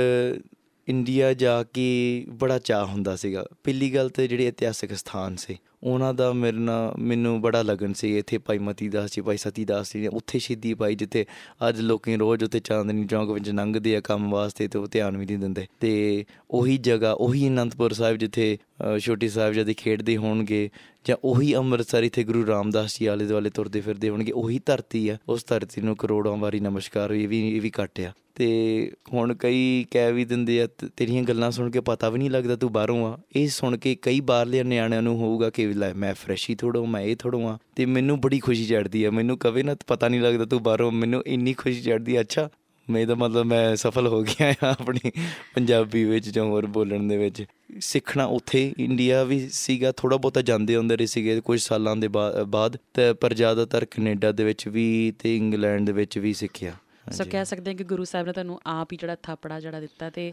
ਇੰਡੀਆ 0.89 1.33
ਜਾ 1.35 1.63
ਕੇ 1.65 1.85
ਬੜਾ 2.31 2.59
ਚਾਹ 2.59 2.85
ਹੁੰਦਾ 2.87 3.15
ਸੀਗਾ। 3.17 3.45
ਪਹਿਲੀ 3.65 3.95
ਗੱਲ 3.95 4.09
ਤੇ 4.09 4.27
ਜਿਹੜੇ 4.29 4.47
ਇਤਿਹਾਸਿਕ 4.47 4.95
ਸਥਾਨ 4.95 5.37
ਸੀ, 5.37 5.57
ਉਹਨਾਂ 5.83 6.13
ਦਾ 6.15 6.33
ਮੇਰੇ 6.33 6.57
ਨਾਲ 6.59 6.95
ਮੈਨੂੰ 7.01 7.41
ਬੜਾ 7.41 7.63
ਲਗਨ 7.63 7.93
ਸੀ। 7.93 8.17
ਇੱਥੇ 8.19 8.39
ਭਾਈ 8.39 8.59
ਮਤੀ 8.59 8.89
ਦਾਸ 8.89 9.15
ਜੀ, 9.15 9.21
ਭਾਈ 9.21 9.37
ਸਤੀ 9.37 9.65
ਦਾਸ 9.65 9.93
ਜੀ 9.93 10.07
ਉੱਥੇ 10.07 10.39
ਸ਼ਹੀਦੀ 10.39 10.75
ਪਾਈ, 10.75 10.95
ਜਿੱਥੇ 10.95 11.25
ਅੱਜ 11.69 11.81
ਲੋਕੀ 11.81 12.17
ਰੋਜ਼ 12.17 12.45
ਉੱਥੇ 12.45 12.61
ਚਾਂਦਨੀ 12.61 13.07
ਚੌਂਕ 13.07 13.31
ਵਿੱਚ 13.31 13.51
ਲੰਘਦੇ 13.51 13.97
ਆ 13.97 14.01
ਕੰਮ 14.01 14.31
ਵਾਸਤੇ 14.31 14.69
ਤੇ 14.69 14.79
ਉਹ 14.79 14.87
ਧਿਆਨ 14.93 15.17
ਵੀ 15.17 15.27
ਨਹੀਂ 15.27 15.39
ਦਿੰਦੇ। 15.39 15.67
ਤੇ 15.81 16.25
ਉਹੀ 16.51 16.77
ਜਗ੍ਹਾ, 16.79 17.13
ਉਹੀ 17.13 17.49
ਅਨੰਦਪੁਰ 17.49 17.93
ਸਾਹਿਬ 17.93 18.17
ਜਿੱਥੇ 18.17 18.57
ਛੋਟੀ 19.01 19.29
ਸਾਹਿਬ 19.29 19.53
ਜਦੀ 19.55 19.75
ਖੇਡਦੇ 19.75 20.17
ਹੋਣਗੇ 20.17 20.69
ਜਾਂ 21.05 21.17
ਉਹੀ 21.25 21.55
ਅੰਮ੍ਰਿਤਸਰ 21.55 22.03
ਇਥੇ 22.03 22.25
ਗੁਰੂ 22.25 22.47
ਰਾਮਦਾਸ 22.47 22.99
ਜੀ 23.01 23.07
ਆਲੇ 23.07 23.27
ਦੁਆਲੇ 23.27 23.51
ਤੁਰਦੇ 23.51 23.81
ਫਿਰਦੇ 23.81 24.09
ਹੋਣਗੇ, 24.09 24.33
ਉਹੀ 24.33 24.61
ਧਰਤੀ 24.67 25.09
ਆ, 25.09 25.17
ਉਸ 25.29 25.45
ਧਰਤੀ 25.45 25.81
ਨੂੰ 25.81 25.97
ਕਰੋੜਾਂ 25.97 26.37
ਵਾਰੀ 26.37 26.61
ਨਮਸਕਾਰ, 26.61 27.13
ਇਹ 27.13 27.29
ਵੀ 27.29 27.57
ਇਹ 27.57 27.61
ਵੀ 27.61 27.73
ਘਟਿਆ 27.85 28.13
ਤੇ 28.35 28.93
ਹੁਣ 29.13 29.35
ਕਈ 29.35 29.87
ਕਹਿ 29.91 30.13
ਵੀ 30.13 30.25
ਦਿੰਦੇ 30.25 30.63
ਆ 30.63 30.69
ਤੇਰੀਆਂ 30.97 31.23
ਗੱਲਾਂ 31.23 31.51
ਸੁਣ 31.51 31.71
ਕੇ 31.71 31.81
ਪਤਾ 31.81 32.09
ਵੀ 32.11 32.19
ਨਹੀਂ 32.19 32.31
ਲੱਗਦਾ 32.31 32.57
ਤੂੰ 32.57 32.73
ਬਾਹਰੋਂ 32.73 33.07
ਆ। 33.07 33.19
ਇਹ 33.37 33.49
ਸੁਣ 33.49 33.77
ਕੇ 33.77 33.95
ਕਈ 34.03 34.21
ਬਾਹਰਲੇ 34.21 34.63
ਨਿਆਣਿਆਂ 34.63 35.03
ਨੂੰ 35.03 35.17
ਹੋਊਗਾ 35.17 35.51
ਕਿ 35.51 35.67
ਲੈ, 35.67 35.93
ਮੈਂ 35.95 36.15
ਫਰੈਸ਼ 36.15 36.51
ਹੀ 36.51 36.55
ਥੋੜੋ 36.55 36.87
ਮੈਂ 36.87 37.01
ਇਹ 37.01 37.17
ਥੋੜੋ 37.17 37.47
ਆ। 37.47 37.59
ਤੇ 37.77 37.87
ਮੈਨੂੰ 37.87 38.21
ਬੜੀ 38.21 38.39
ਖੁਸ਼ੀ 38.39 38.65
ਚੜਦੀ 38.65 39.05
ਆ, 39.05 39.11
ਮੈਨੂੰ 39.11 39.39
ਕਵੇ 39.39 39.63
ਨਾ, 39.63 39.77
ਪਤਾ 39.87 40.09
ਨਹੀਂ 40.09 40.21
ਲੱਗਦਾ 40.21 40.45
ਤੂੰ 40.45 40.63
ਬਾਹਰੋਂ, 40.63 40.91
ਮੈਨੂੰ 40.93 41.23
ਇੰਨੀ 41.27 41.53
ਖੁਸ਼ੀ 41.53 41.81
ਚੜਦੀ 41.81 42.21
ਅੱਛਾ 42.21 42.49
ਮੈਂ 42.91 43.07
ਤਾਂ 43.07 43.17
ਮਤਲਬ 43.17 43.47
ਮੈਂ 43.47 43.77
ਸਫਲ 43.77 44.07
ਹੋ 44.07 44.23
ਗਿਆ 44.23 44.55
ਆ 44.65 44.71
ਆਪਣੀ 44.71 45.11
ਪੰਜਾਬੀ 45.55 46.05
ਵਿੱਚ 46.05 46.29
ਜਾਂ 46.29 46.45
ਹੋਰ 46.45 46.67
ਬੋਲਣ 46.67 47.09
ਦੇ 47.09 47.17
ਵਿੱਚ। 47.17 47.45
ਸਿੱਖਣਾ 47.81 48.25
ਉੱਥੇ 48.25 48.75
ਇੰਡੀਆ 48.79 49.25
ਵੀ 49.25 49.49
ਸੀਗਾ 49.49 49.93
ਥੋੜਾ 49.93 50.17
ਬਹੁਤਾ 50.17 50.43
ਜਾਂਦੇ 50.43 50.77
ਹੁੰਦੇ 50.77 50.97
ਰਹੇ 50.97 51.07
ਸੀਗੇ 51.07 51.41
ਕੁਝ 51.41 51.61
ਸਾਲਾਂ 51.61 51.97
ਦੇ 51.97 52.09
ਬਾਅਦ। 52.09 52.77
ਤੇ 52.95 53.13
ਪਰ 53.13 53.35
ਜ਼ਿਆਦਾਤਰ 53.35 53.85
ਕੈਨੇਡਾ 53.85 54.33
ਦੇ 54.33 54.45
ਵਿੱਚ 54.45 54.69
ਵੀ 54.69 55.13
ਤੇ 55.19 55.37
ਇੰਗਲੈਂਡ 55.37 55.87
ਦੇ 55.87 55.93
ਵਿੱਚ 55.93 56.19
ਵੀ 56.19 56.33
ਸਿੱਖਿਆ। 56.33 56.73
ਸੋ 57.13 57.25
ਕਹਿ 57.31 57.45
ਸਕਦੇ 57.45 57.71
ਹਾਂ 57.71 57.79
ਕਿ 57.79 57.85
ਗੁਰੂ 57.85 58.05
ਸਾਹਿਬ 58.05 58.27
ਨੇ 58.27 58.33
ਤੁਹਾਨੂੰ 58.33 58.61
ਆਪ 58.67 58.93
ਹੀ 58.93 58.97
ਜਿਹੜਾ 58.97 59.17
ਥਾਪੜਾ 59.23 59.61
ਜਿਹੜਾ 59.61 59.81
ਦਿੱਤਾ 59.81 60.11
ਤੇ 60.11 60.33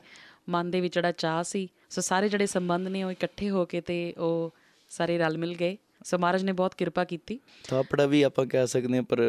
ਮਨ 0.50 0.72
ਦੇ 0.72 0.82
ਵਿੱਚ 0.82 0.94
ਜਿਹੜਾ 0.94 1.12
ਚਾਹ 1.12 1.44
ਸੀ। 1.44 1.68
ਸੋ 1.90 2.02
ਸਾਰੇ 2.02 2.30
ਜਿਹੜੇ 2.30 2.46
ਸੰਬੰਧ 2.46 2.88
ਨੇ 2.88 3.04
ਉਹ 3.04 3.12
ਇਕੱਠੇ 3.12 3.50
ਹੋ 3.50 3.66
ਕੇ 3.66 3.82
ਤੇ 3.82 4.14
ਉਹ 4.18 4.54
ਸਾਰੇ 4.90 5.18
ਰਲ 5.18 5.38
ਮਿਲ 5.38 5.56
ਗਏ। 5.56 5.78
ਸੋ 6.04 6.18
ਮਹਾਰਾਜ 6.18 6.44
ਨੇ 6.44 6.52
ਬਹੁਤ 6.52 6.76
ਕਿਰਪਾ 6.76 7.04
ਕੀਤੀ। 7.04 7.40
ਥਾਪੜਾ 7.64 8.06
ਵੀ 8.06 8.22
ਆਪਾਂ 8.22 8.46
ਕਹਿ 8.46 8.68
ਸਕਦੇ 8.68 8.96
ਹਾਂ 8.96 9.04
ਪਰ 9.04 9.20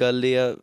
ਗੱਲ 0.00 0.24
ਇਹ 0.24 0.38
ਆ 0.38 0.56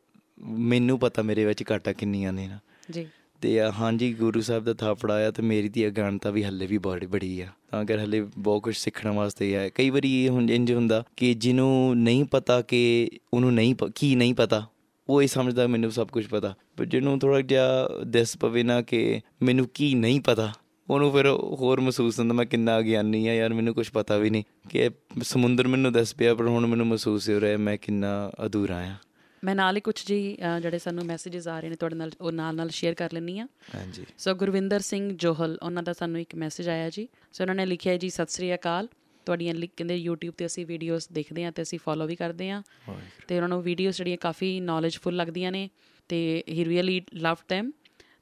ਮੈਨੂੰ 0.47 0.99
ਪਤਾ 0.99 1.21
ਮੇਰੇ 1.21 1.45
ਵਿੱਚ 1.45 1.63
ਘਾਟਾ 1.71 1.93
ਕਿੰਨੀਆਂ 1.93 2.33
ਨੇ 2.33 2.47
ਨਾ। 2.47 2.59
ਜੀ। 2.91 3.07
ਤੇ 3.41 3.61
ਹਾਂਜੀ 3.61 4.13
ਗੁਰੂ 4.13 4.41
ਸਾਹਿਬ 4.41 4.63
ਦਾ 4.63 4.73
ਥਾਪੜਾ 4.73 5.13
ਆਇਆ 5.13 5.31
ਤੇ 5.31 5.43
ਮੇਰੀ 5.43 5.69
ਦੀ 5.69 5.87
ਅਗਾਨਤਾ 5.87 6.29
ਵੀ 6.29 6.43
ਹੱਲੇ 6.43 6.65
ਵੀ 6.65 6.77
ਬੜੀ 6.77 7.05
ਬੜੀ 7.05 7.41
ਆ। 7.41 7.47
ਤਾਂ 7.71 7.85
ਕਿ 7.85 7.93
ਹੱਲੇ 7.93 8.21
ਬਹੁਤ 8.21 8.61
ਕੁਝ 8.61 8.77
ਸਿੱਖਣ 8.77 9.09
ਵਾਸਤੇ 9.09 9.55
ਹੈ 9.55 9.69
ਕਈ 9.69 9.89
ਵਾਰੀ 9.89 10.25
ਇਹ 10.25 10.29
ਹੁਣ 10.29 10.49
ਇੰਜ 10.49 10.73
ਹੁੰਦਾ 10.73 11.03
ਕਿ 11.17 11.33
ਜਿਹਨੂੰ 11.33 11.97
ਨਹੀਂ 11.97 12.25
ਪਤਾ 12.25 12.61
ਕਿ 12.61 13.09
ਉਹਨੂੰ 13.33 13.53
ਨਹੀਂ 13.53 13.75
ਕੀ 13.95 14.15
ਨਹੀਂ 14.15 14.33
ਪਤਾ 14.33 14.67
ਉਹ 15.09 15.21
ਇਹ 15.21 15.27
ਸਮਝਦਾ 15.27 15.67
ਮੈਨੂੰ 15.67 15.91
ਸਭ 15.91 16.07
ਕੁਝ 16.07 16.27
ਪਤਾ। 16.27 16.55
ਪਰ 16.77 16.85
ਜਿਹਨੂੰ 16.85 17.19
ਥੋੜਾ 17.19 17.41
ਜਿਹਾ 17.41 17.87
ਦਿਸ 18.07 18.37
ਪਵੇ 18.37 18.63
ਨਾ 18.63 18.81
ਕਿ 18.81 19.21
ਮੈਨੂੰ 19.43 19.69
ਕੀ 19.73 19.95
ਨਹੀਂ 19.95 20.21
ਪਤਾ 20.21 20.53
ਉਹਨੂੰ 20.89 21.11
ਫਿਰ 21.11 21.27
ਹੋਰ 21.29 21.79
ਮਹਿਸੂਸ 21.79 22.19
ਹੁੰਦਾ 22.19 22.33
ਮੈਂ 22.33 22.45
ਕਿੰਨਾ 22.45 22.81
ਗਿਆਨੀ 22.81 23.27
ਆ 23.27 23.33
ਯਾਰ 23.33 23.53
ਮੈਨੂੰ 23.53 23.73
ਕੁਝ 23.73 23.89
ਪਤਾ 23.89 24.17
ਵੀ 24.17 24.29
ਨਹੀਂ 24.29 24.43
ਕਿ 24.69 24.89
ਸਮੁੰਦਰ 25.23 25.67
ਮੈਨੂੰ 25.67 25.93
ਦੱਸ 25.93 26.15
ਪਿਆ 26.15 26.35
ਪਰ 26.35 26.47
ਹੁਣ 26.47 26.65
ਮੈਨੂੰ 26.65 26.87
ਮਹਿਸੂਸ 26.87 27.29
ਹੋ 27.29 27.39
ਰਿਹਾ 27.39 27.57
ਮੈਂ 27.57 27.77
ਕਿੰਨਾ 27.77 28.31
ਅਧੂਰਾ 28.45 28.79
ਆ। 28.79 28.93
ਮੈਂ 29.43 29.55
ਨਾਲ 29.55 29.75
ਹੀ 29.75 29.81
ਕੁਝ 29.81 29.95
ਜੀ 30.07 30.37
ਜਿਹੜੇ 30.61 30.79
ਸਾਨੂੰ 30.79 31.05
ਮੈਸੇजेस 31.05 31.47
ਆ 31.51 31.59
ਰਹੇ 31.59 31.69
ਨੇ 31.69 31.75
ਤੁਹਾਡੇ 31.75 31.95
ਨਾਲ 31.95 32.11
ਉਹ 32.21 32.31
ਨਾਲ 32.31 32.55
ਨਾਲ 32.55 32.69
ਸ਼ੇਅਰ 32.69 32.93
ਕਰ 32.93 33.13
ਲੈਣੀ 33.13 33.39
ਆ 33.39 33.47
ਹਾਂਜੀ। 33.75 34.05
ਸੋ 34.17 34.33
ਗੁਰਵਿੰਦਰ 34.35 34.79
ਸਿੰਘ 34.79 35.11
ਜੋਹਲ 35.17 35.57
ਉਹਨਾਂ 35.63 35.83
ਦਾ 35.83 35.93
ਸਾਨੂੰ 35.93 36.19
ਇੱਕ 36.21 36.35
ਮੈਸੇਜ 36.35 36.69
ਆਇਆ 36.69 36.89
ਜੀ। 36.89 37.07
ਸੋ 37.33 37.43
ਉਹਨਾਂ 37.43 37.55
ਨੇ 37.55 37.65
ਲਿਖਿਆ 37.65 37.97
ਜੀ 37.97 38.09
ਸਤਿ 38.09 38.33
ਸ੍ਰੀ 38.33 38.53
ਅਕਾਲ। 38.55 38.87
ਤੁਹਾਡੀਆਂ 39.27 39.53
ਲਿੰਕ 39.53 39.71
ਕਹਿੰਦੇ 39.77 39.97
YouTube 40.07 40.33
ਤੇ 40.37 40.45
ਅਸੀਂ 40.45 40.65
ਵੀਡੀਓਜ਼ 40.65 41.07
ਦੇਖਦੇ 41.13 41.45
ਆ 41.45 41.51
ਤੇ 41.51 41.61
ਅਸੀਂ 41.61 41.79
ਫੋਲੋ 41.79 42.05
ਵੀ 42.07 42.15
ਕਰਦੇ 42.15 42.49
ਆ 42.49 42.61
ਤੇ 43.27 43.35
ਉਹਨਾਂ 43.35 43.49
ਨੂੰ 43.49 43.61
ਵੀਡੀਓਜ਼ 43.63 43.97
ਜਿਹੜੀਆਂ 43.97 44.17
ਕਾਫੀ 44.21 44.59
ਨੌਲੇਜਫੁਲ 44.59 45.15
ਲੱਗਦੀਆਂ 45.15 45.51
ਨੇ 45.51 45.69
ਤੇ 46.09 46.43
ਹੀ 46.49 46.65
ਰੀਅਲੀ 46.65 47.01
ਲਵ 47.15 47.37
them 47.53 47.71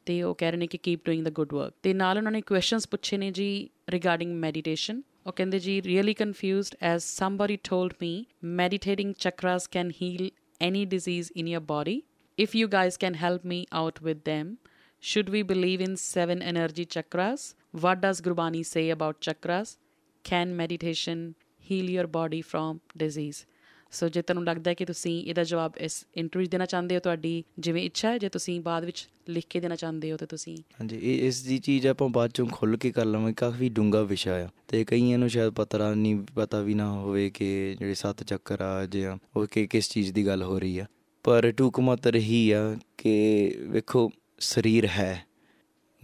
ਤੇ 0.05 0.21
ਉਹ 0.23 0.35
ਕਹਿ 0.35 0.51
ਰਹੇ 0.51 0.59
ਨੇ 0.59 0.67
ਕਿ 0.67 0.77
keep 0.77 1.05
doing 1.05 1.23
the 1.23 1.29
good 1.29 1.53
work 1.53 1.73
ਤੇ 1.83 1.93
ਨਾਲ 1.93 2.17
ਉਹਨਾਂ 2.17 2.31
ਨੇ 2.31 2.41
ਕੁਐਸਚਨਸ 2.41 2.87
ਪੁੱਛੇ 2.87 3.17
ਨੇ 3.17 3.31
ਜੀ 3.31 3.47
ਰਿਗਾਰਡਿੰਗ 3.89 4.33
ਮੈਡੀਟੇਸ਼ਨ 4.35 5.01
ਉਹ 5.27 5.33
ਕਹਿੰਦੇ 5.33 5.59
ਜੀ 5.59 5.81
really 5.81 6.13
confused 6.13 6.75
as 6.81 7.03
somebody 7.17 7.57
told 7.63 7.93
me 8.01 8.25
meditating 8.43 9.13
chakras 9.19 9.67
can 9.67 9.91
heal 10.01 10.29
any 10.59 10.85
disease 10.85 11.29
in 11.31 11.47
your 11.47 11.59
body. 11.59 12.05
If 12.37 12.55
you 12.55 12.67
guys 12.67 12.97
can 12.97 13.15
help 13.15 13.43
me 13.43 13.65
out 13.71 14.01
with 14.01 14.23
them, 14.23 14.57
should 14.99 15.29
we 15.29 15.41
believe 15.41 15.81
in 15.81 15.95
seven 15.97 16.41
energy 16.41 16.85
chakras? 16.85 17.53
What 17.71 18.01
does 18.01 18.21
Gurbani 18.21 18.65
say 18.65 18.89
about 18.89 19.21
chakras? 19.21 19.77
Can 20.23 20.55
meditation 20.55 21.35
heal 21.57 21.89
your 21.89 22.07
body 22.07 22.41
from 22.41 22.81
disease? 22.95 23.45
So 23.91 24.09
ਜੇ 24.09 24.21
ਤੁਹਾਨੂੰ 24.21 24.43
ਲੱਗਦਾ 24.43 24.69
ਹੈ 24.69 24.73
ਕਿ 24.73 24.85
ਤੁਸੀਂ 24.85 25.23
ਇਹਦਾ 25.23 25.43
ਜਵਾਬ 25.43 25.77
ਇਸ 25.77 26.05
interview 26.15 26.47
ਦੇਣਾ 26.47 26.65
ਚਾਹੁੰਦੇ 26.65 26.95
ਹੋ, 26.95 26.99
ਤੁਹਾਡੀ 26.99 27.43
ਜਿਵੇਂ 27.59 27.83
ਇੱਛਾ 27.83 28.09
ਹੈ, 28.09 28.17
ਜੇ 28.17 28.29
ਤੁਸੀਂ 28.29 28.61
ਬਾਅਦ 28.61 28.85
ਵਿੱਚ 28.85 29.07
ਲਿਖ 29.29 29.45
ਕੇ 29.49 29.59
ਦੇਣਾ 29.59 29.75
ਚਾਹੁੰਦੇ 29.75 30.11
ਹੋ, 30.11 30.17
ਤੇ 30.17 30.25
ਤੁਸੀਂ 30.25 30.57
ਹਾਂਜੀ, 30.57 30.95
ਇਹ 30.95 31.27
ਇਸ 31.27 31.43
ਦੀ 31.43 31.57
ਚੀਜ਼ 31.57 31.87
ਆਪਾਂ 31.87 32.09
ਬਾਅਦ 32.09 32.31
ਚੋਂ 32.31 32.47
ਖੁੱਲ 32.47 32.77
ਕੇ 32.77 32.91
ਕਰ 32.91 33.05
ਲਵਾਂਗੇ, 33.05 33.33
ਕਾਫੀ 33.33 33.69
ਡੂੰਗਾ 33.69 34.01
ਵਿਸ਼ਾ 34.01 34.33
ਆ। 34.33 34.49
ਤੇ 34.67 34.85
ਕਈਆਂ 34.85 35.17
ਨੂੰ 35.17 35.29
ਸ਼ਾਇਦ 35.29 35.49
ਪਤਾ 35.49 35.93
ਨਹੀਂ 35.93 36.15
ਪਤਾ 36.35 36.61
ਵੀ 36.61 36.73
ਨਾ 36.73 36.91
ਹੋਵੇ 36.91 37.29
ਕਿ 37.29 37.75
ਜਿਹੜੇ 37.79 37.93
ਸੱਤ 37.93 38.23
ਚੱਕਰ 38.23 38.61
ਆ 38.61 38.85
ਜਾਂ 38.85 39.17
ਉਹ 39.35 39.47
ਕਿ 39.47 39.67
ਕਿਸ 39.67 39.89
ਚੀਜ਼ 39.89 40.13
ਦੀ 40.13 40.25
ਗੱਲ 40.25 40.43
ਹੋ 40.43 40.59
ਰਹੀ 40.59 40.79
ਆ। 40.79 40.85
ਪਰ 41.23 41.51
ਟੂਕ 41.51 41.79
ਮਾਤਰ 41.79 42.15
ਹੀ 42.15 42.51
ਆ 42.51 42.77
ਕਿ 42.97 43.55
ਵੇਖੋ, 43.61 44.11
ਸਰੀਰ 44.39 44.85
ਹੈ, 44.85 45.25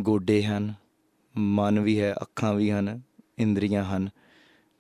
ਗੋਡੇ 0.02 0.44
ਹਨ, 0.44 0.74
ਮਨ 1.38 1.80
ਵੀ 1.80 2.00
ਹੈ, 2.00 2.14
ਅੱਖਾਂ 2.22 2.54
ਵੀ 2.54 2.72
ਹਨ, 2.72 3.02
ਇੰਦਰੀਆਂ 3.40 3.84
ਹਨ। 3.84 4.10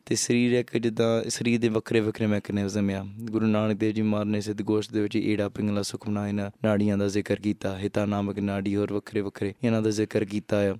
ਤੇ 0.05 0.15
ਸਰੀਰ 0.15 0.51
ਇੱਕ 0.51 0.77
ਜਿੱਦਾਂ 0.77 1.29
ਸਰੀਰ 1.29 1.59
ਦੇ 1.59 1.67
ਵੱਖਰੇ 1.67 1.99
ਵੱਖਰੇ 1.99 2.27
ਮੈਕੈਨਿਜ਼ਮ 2.27 2.89
ਆ। 2.89 3.05
ਗੁਰੂ 3.21 3.45
ਨਾਨਕ 3.45 3.77
ਦੇਵ 3.77 3.91
ਜੀ 3.91 4.01
ਮਹਾਰਾਜ 4.01 4.27
ਨੇ 4.27 4.41
ਸਿੱਧ 4.41 4.61
ਗੋਸ਼ਟ 4.61 4.91
ਦੇ 4.91 5.01
ਵਿੱਚ 5.01 5.15
ਏੜਾ 5.15 5.49
ਪਿੰਗਲਾ, 5.49 5.81
ਸੁਖਮਨਾ 5.81 6.27
ਇਹਨਾਂ 6.27 6.51
ਨਾੜੀਆਂ 6.63 6.97
ਦਾ 6.97 7.07
ਜ਼ਿਕਰ 7.07 7.35
ਕੀਤਾ, 7.35 7.77
ਹਿਤਾ 7.77 8.05
ਨਾਮਕ 8.05 8.39
ਨਾੜੀ 8.39 8.75
ਹੋਰ 8.75 8.93
ਵੱਖਰੇ 8.93 9.21
ਵੱਖਰੇ 9.21 9.53
ਇਹਨਾਂ 9.63 9.81
ਦਾ 9.81 9.89
ਜ਼ਿਕਰ 9.89 10.25
ਕੀਤਾ 10.25 10.71
ਆ। 10.71 10.75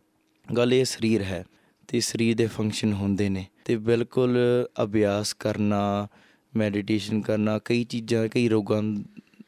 ਗੱਲ 0.58 0.74
ਇਹ 0.74 0.86
ਸਰੀਰ 0.86 1.22
ਹੈ 1.22 1.46
ਤੇ 1.88 2.00
ਸਰੀਰ 2.00 2.36
ਦੇ 2.36 2.48
ਫੰਕਸ਼ਨ 2.48 2.94
ਹੁੰਦੇ 2.94 3.30
ਨੇ 3.30 3.46
ਤੇ 3.66 3.76
ਬਿਲਕੁਲ 3.76 4.38
ਅਭਿਆਸ 4.84 5.34
ਕਰਨਾ 5.34 6.08
ਮੈਡੀਟੇਸ਼ਨ 6.56 7.22
ਕਰਨਾ 7.22 7.60
ਕਈ 7.66 7.84
ਚੀਜ਼ਾਂ, 7.84 8.28
ਕਈ 8.28 8.50
ਰੋਗਾਂ 8.50 8.84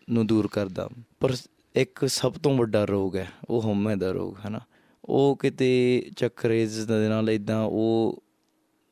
ਨੂੰ 0.09 0.27
ਦੂਰ 0.27 0.47
ਕਰਦਾ। 0.47 0.89
ਪਰ 1.19 1.33
ਇੱਕ 1.75 2.05
ਸਭ 2.05 2.33
ਤੋਂ 2.33 2.57
ਵੱਡਾ 2.57 2.85
ਰੋਗ 2.85 3.15
ਹੈ, 3.15 3.31
ਉਹ 3.49 3.61
ਹਉਮੈ 3.61 3.95
ਦਾ 3.95 4.11
ਰੋਗ, 4.11 4.35
ਹੈ 4.45 4.49
ਨਾ? 4.49 4.59
ਉਹ 5.05 5.37
ਕਿਤੇ 5.41 6.05
ਚੱਕਰੇਜ਼ 6.17 6.87
ਦੇ 6.87 7.09
ਨਾਲ 7.09 7.29
ਇਦਾਂ 7.29 7.63
ਉਹ 7.63 8.23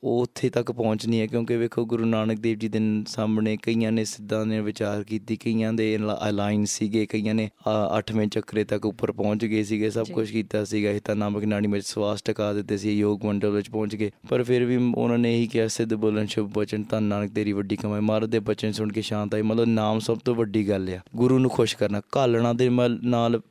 ਉਹ 0.06 0.22
ਉੱਥੇ 0.22 0.50
ਤੱਕ 0.50 0.72
ਪਹੁੰਚਣੀ 0.72 1.20
ਹੈ 1.22 1.26
ਕਿਉਂਕਿ 1.28 1.56
ਵੇਖੋ 1.58 1.86
ਗੁਰੂ 1.86 2.06
ਨਾਨਕ 2.06 2.40
ਦੇਵ 2.40 2.58
ਜੀ 2.58 2.68
ਦੇ 2.68 2.80
ਸਾਹਮਣੇ 3.08 3.56
ਕਈਆਂ 3.58 3.92
ਨੇ 3.92 4.04
ਸਿੱਧਾਂ 4.06 4.46
ਨੇ 4.46 4.60
ਵਿਚਾਰ 4.62 5.04
ਕੀਤੀ 5.04 5.36
ਕਈਆਂ 5.36 5.72
ਦੇ 5.74 5.98
ਅਲਾਈਨ 6.30 6.66
ਸੀਗੇ 6.66 7.06
ਕਈਆਂ 7.06 7.34
ਨੇ 7.36 7.48
ਅ, 7.48 7.98
ਅੱਠਵੇਂ 7.98 8.28
ਚੱਕਰੇ 8.28 8.64
ਤੱਕ 8.64 8.86
ਉੱਪਰ 8.86 9.12
ਪਹੁੰਚ 9.12 9.46
ਗਏ 9.46 9.64
ਸੀਗੇ 9.64 9.90
ਸਭ। 9.90 10.06
ਕੁਝ 10.12 10.30
ਕੀਤਾ 10.32 10.64
ਸੀਗਾ 10.66 10.92
ਹਿਤਾ 10.92 11.14
ਨਾਮਕ 11.14 11.44
ਨਾੜੀ 11.44 11.68
ਵਿੱਚ 11.68 11.86
ਸਵਾਸ 11.86 12.22
ਟਿਕਾ 12.22 12.52
ਦਿੱਤੇ 12.54 12.78
ਸੀ 12.78 12.98
ਯੋਗ 13.00 13.26
ਮੰਡਲ 13.26 13.50
ਵਿੱਚ 13.50 13.70
ਪਹੁੰਚ 13.70 13.96
ਗਏ 13.96 14.12
ਪਰ 14.30 14.44
ਫਿਰ 14.44 14.66
ਵੀ 14.66 14.78
ਉਹਨਾਂ 14.96 15.18
ਨੇ 15.18 15.36
ਇਹੀ 15.38 15.48
ਕਿਹਾ 15.48 15.68
ਸਿੱਧ 15.68 15.94
ਬੋਲਣ 15.94 16.26
ਸ਼ੁਭ 16.26 16.52
ਬਚਨ 16.54 16.84
ਧੰਨ 16.90 17.04
ਨਾਨਕ 17.04 17.32
ਤੇਰੀ 17.32 17.52
ਵੱਡੀ 17.52 17.76
ਕਮਾਈ 17.76 18.02
ਮਹਾਰਾਜ 18.02 18.30
ਦੇ 18.30 18.40
ਬਚਨ 18.40 18.72
ਸੁਣ 18.72 18.92
ਕੇ 18.92 19.02
ਸ਼ਾਂਤ 19.02 19.36
ਆਈ 19.36 19.42
ਮਤਲਬ 19.42 19.68
ਨਾਮ 19.68 20.00
ਸਭ 20.00 20.18
ਤੋਂ 20.26 20.36
ਵੱਡੀ 20.36 20.68
ਗੱਲ 20.70 20.90
ਆ 20.90 21.00
ਗੁਰੂ 21.16 21.40
ਨੂੰ 21.40 21.52
ਖੁਸ਼ 21.52 21.78
ਕਰਨਾ 21.78 22.02
ਘਾਲਣਾ 22.18 22.54
ਦੇ 22.54 22.70
ਨਾਲ 23.04 23.42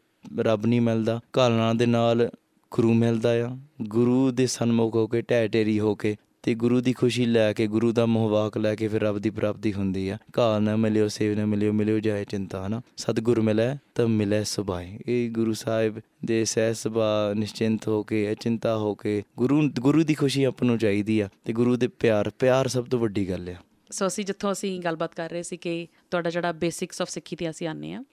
ਰੱਬ 0.40 0.66
ਨਹੀਂ 0.66 0.80
ਮਿਲਦਾ 0.80 1.20
ਘਾਲਣਾ 1.38 1.72
ਦੇ 1.72 1.86
ਨਾਲ 1.86 2.28
ਗੁਰੂ 2.72 2.92
ਮਿਲਦਾ 2.94 3.30
ਆ 3.46 3.56
ਗੁਰੂ 3.82 4.30
ਦੇ 4.30 4.46
ਸਨਮੁਖ 4.46 4.94
ਹੋ 4.94 5.06
ਕੇ 5.06 5.20
ਢਹਿ 5.22 5.48
ਢੇਰੀ 5.48 5.78
ਹੋ 5.80 5.94
ਕੇ 5.94 6.16
ਤੇ 6.44 6.54
ਗੁਰੂ 6.54 6.80
ਦੀ 6.80 6.92
ਖੁਸ਼ੀ 6.92 7.24
ਲੈ 7.26 7.52
ਕੇ 7.52 7.66
ਗੁਰੂ 7.66 7.92
ਦਾ 7.92 8.06
ਮੋਹਵਾਕ 8.06 8.58
ਲੈ 8.58 8.74
ਕੇ 8.74 8.88
ਫਿਰ 8.88 9.02
ਰੱਬ 9.02 9.18
ਦੀ 9.18 9.30
ਪ੍ਰਾਪਤੀ 9.30 9.72
ਹੁੰਦੀ 9.72 10.08
ਆ। 10.08 10.18
ਘਾਲ 10.38 10.62
ਨਾ 10.62 10.76
ਮਿਲਿਓ 10.76 11.08
ਸੇਵ 11.08 11.38
ਨਾ 11.38 11.46
ਮਿਲਿਓ 11.46 11.72
ਮਿਲਿਓ 11.72 11.98
ਜਾਏ 12.00 12.24
ਚਿੰਤਾ 12.24 12.66
ਹਨਾ 12.66 12.80
ਸਤਿਗੁਰ 12.96 13.40
ਮਿਲੇ 13.40 13.76
ਤਾਂ 13.94 14.08
ਮਿਲੇ 14.08 14.44
ਸੁਭਾਏ। 14.44 14.98
ਇਹ 15.06 15.30
ਗੁਰੂ 15.30 15.52
ਸਾਹਿਬ 15.52 16.00
ਦੇ 16.24 16.44
ਸਹਿ 16.44 16.74
ਸੁਭਾ 16.74 17.32
ਨਿਸ਼ਚਿੰਤ 17.34 17.88
ਹੋ 17.88 18.02
ਕੇ 18.02 18.32
ਅਚਿੰਤਾ 18.32 18.76
ਹੋ 18.78 18.94
ਕੇ 18.94 19.22
ਗੁਰੂ 19.36 19.70
ਗੁਰੂ 19.80 20.04
ਦੀ 20.04 20.14
ਖੁਸ਼ੀ 20.14 20.44
ਆਪ 20.44 20.62
ਨੂੰ 20.62 20.78
ਚਾਹੀਦੀ 20.78 21.20
ਆ 21.20 21.28
ਤੇ 21.44 21.52
ਗੁਰੂ 21.52 21.76
ਦੇ 21.76 21.88
ਪਿਆਰ 21.88 22.30
ਪਿਆਰ 22.30 22.68
ਸਭ 22.68 22.84
ਤੋਂ 22.84 22.98
ਵੱਡੀ 22.98 23.30
ਗੱਲ 23.30 23.48
ਆ। 23.48 23.56
ਸੋ 23.90 24.06
ਅਸੀਂ 24.06 24.24
ਜਿੱਥੋਂ 24.24 24.52
ਅਸੀਂ 24.52 24.80
ਗੱਲਬਾਤ 24.80 25.14
ਕਰ 25.14 25.30
ਰਹੇ 25.30 25.42
ਸੀ 25.42 25.56
ਕਿ 25.56 25.88
ਤੁਹਾਡਾ 26.10 26.30
ਜਿਹੜਾ 26.30 26.52
ਬੇਸਿਕਸ 26.52 27.02
ਆਫ 27.02 27.08
ਸਿੱਖੀ 27.08 27.36
ਤੇ 27.36 27.50
ਅਸੀਂ 27.50 27.68
ਆਨੇ 27.68 27.94
ਆ। 27.94 28.04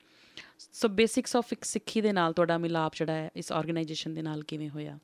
ਸੋ 0.73 0.88
ਬੇਸਿਕਸ 0.88 1.35
ਆਫ 1.35 1.53
ਸਿੱਖੀ 1.61 2.01
ਦੇ 2.01 2.11
ਨਾਲ 2.11 2.33
ਤੁਹਾਡਾ 2.33 2.57
ਮਿਲਾਪ 2.57 2.91
ਜਿਹੜਾ 2.95 3.13
ਹੈ 3.13 3.29
ਇਸ 3.35 3.51
ਆਰਗੇਨਾਈਜੇਸ਼ਨ 3.51 4.13
ਦੇ 4.13 4.21
ਨਾਲ 4.21 4.43
ਕਿਵੇਂ 4.43 4.69
ਹੋਇਆ? 4.69 5.00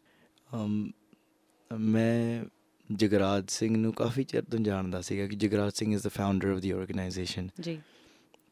ਮੈਂ 1.79 2.45
ਜਗਰਾਜ 2.93 3.43
ਸਿੰਘ 3.49 3.77
ਨੂੰ 3.77 3.93
ਕਾਫੀ 3.93 4.23
ਚਿਰ 4.23 4.43
ਤੋਂ 4.43 4.59
ਜਾਣਦਾ 4.59 5.01
ਸੀਗਾ 5.01 5.27
ਕਿ 5.27 5.35
Jagraj 5.35 5.71
Singh 5.73 5.93
is 5.93 6.03
the 6.03 6.07
founder 6.07 6.47
of 6.47 6.57
the 6.57 6.71
organisation 6.71 7.49
ਜੀ। 7.59 7.77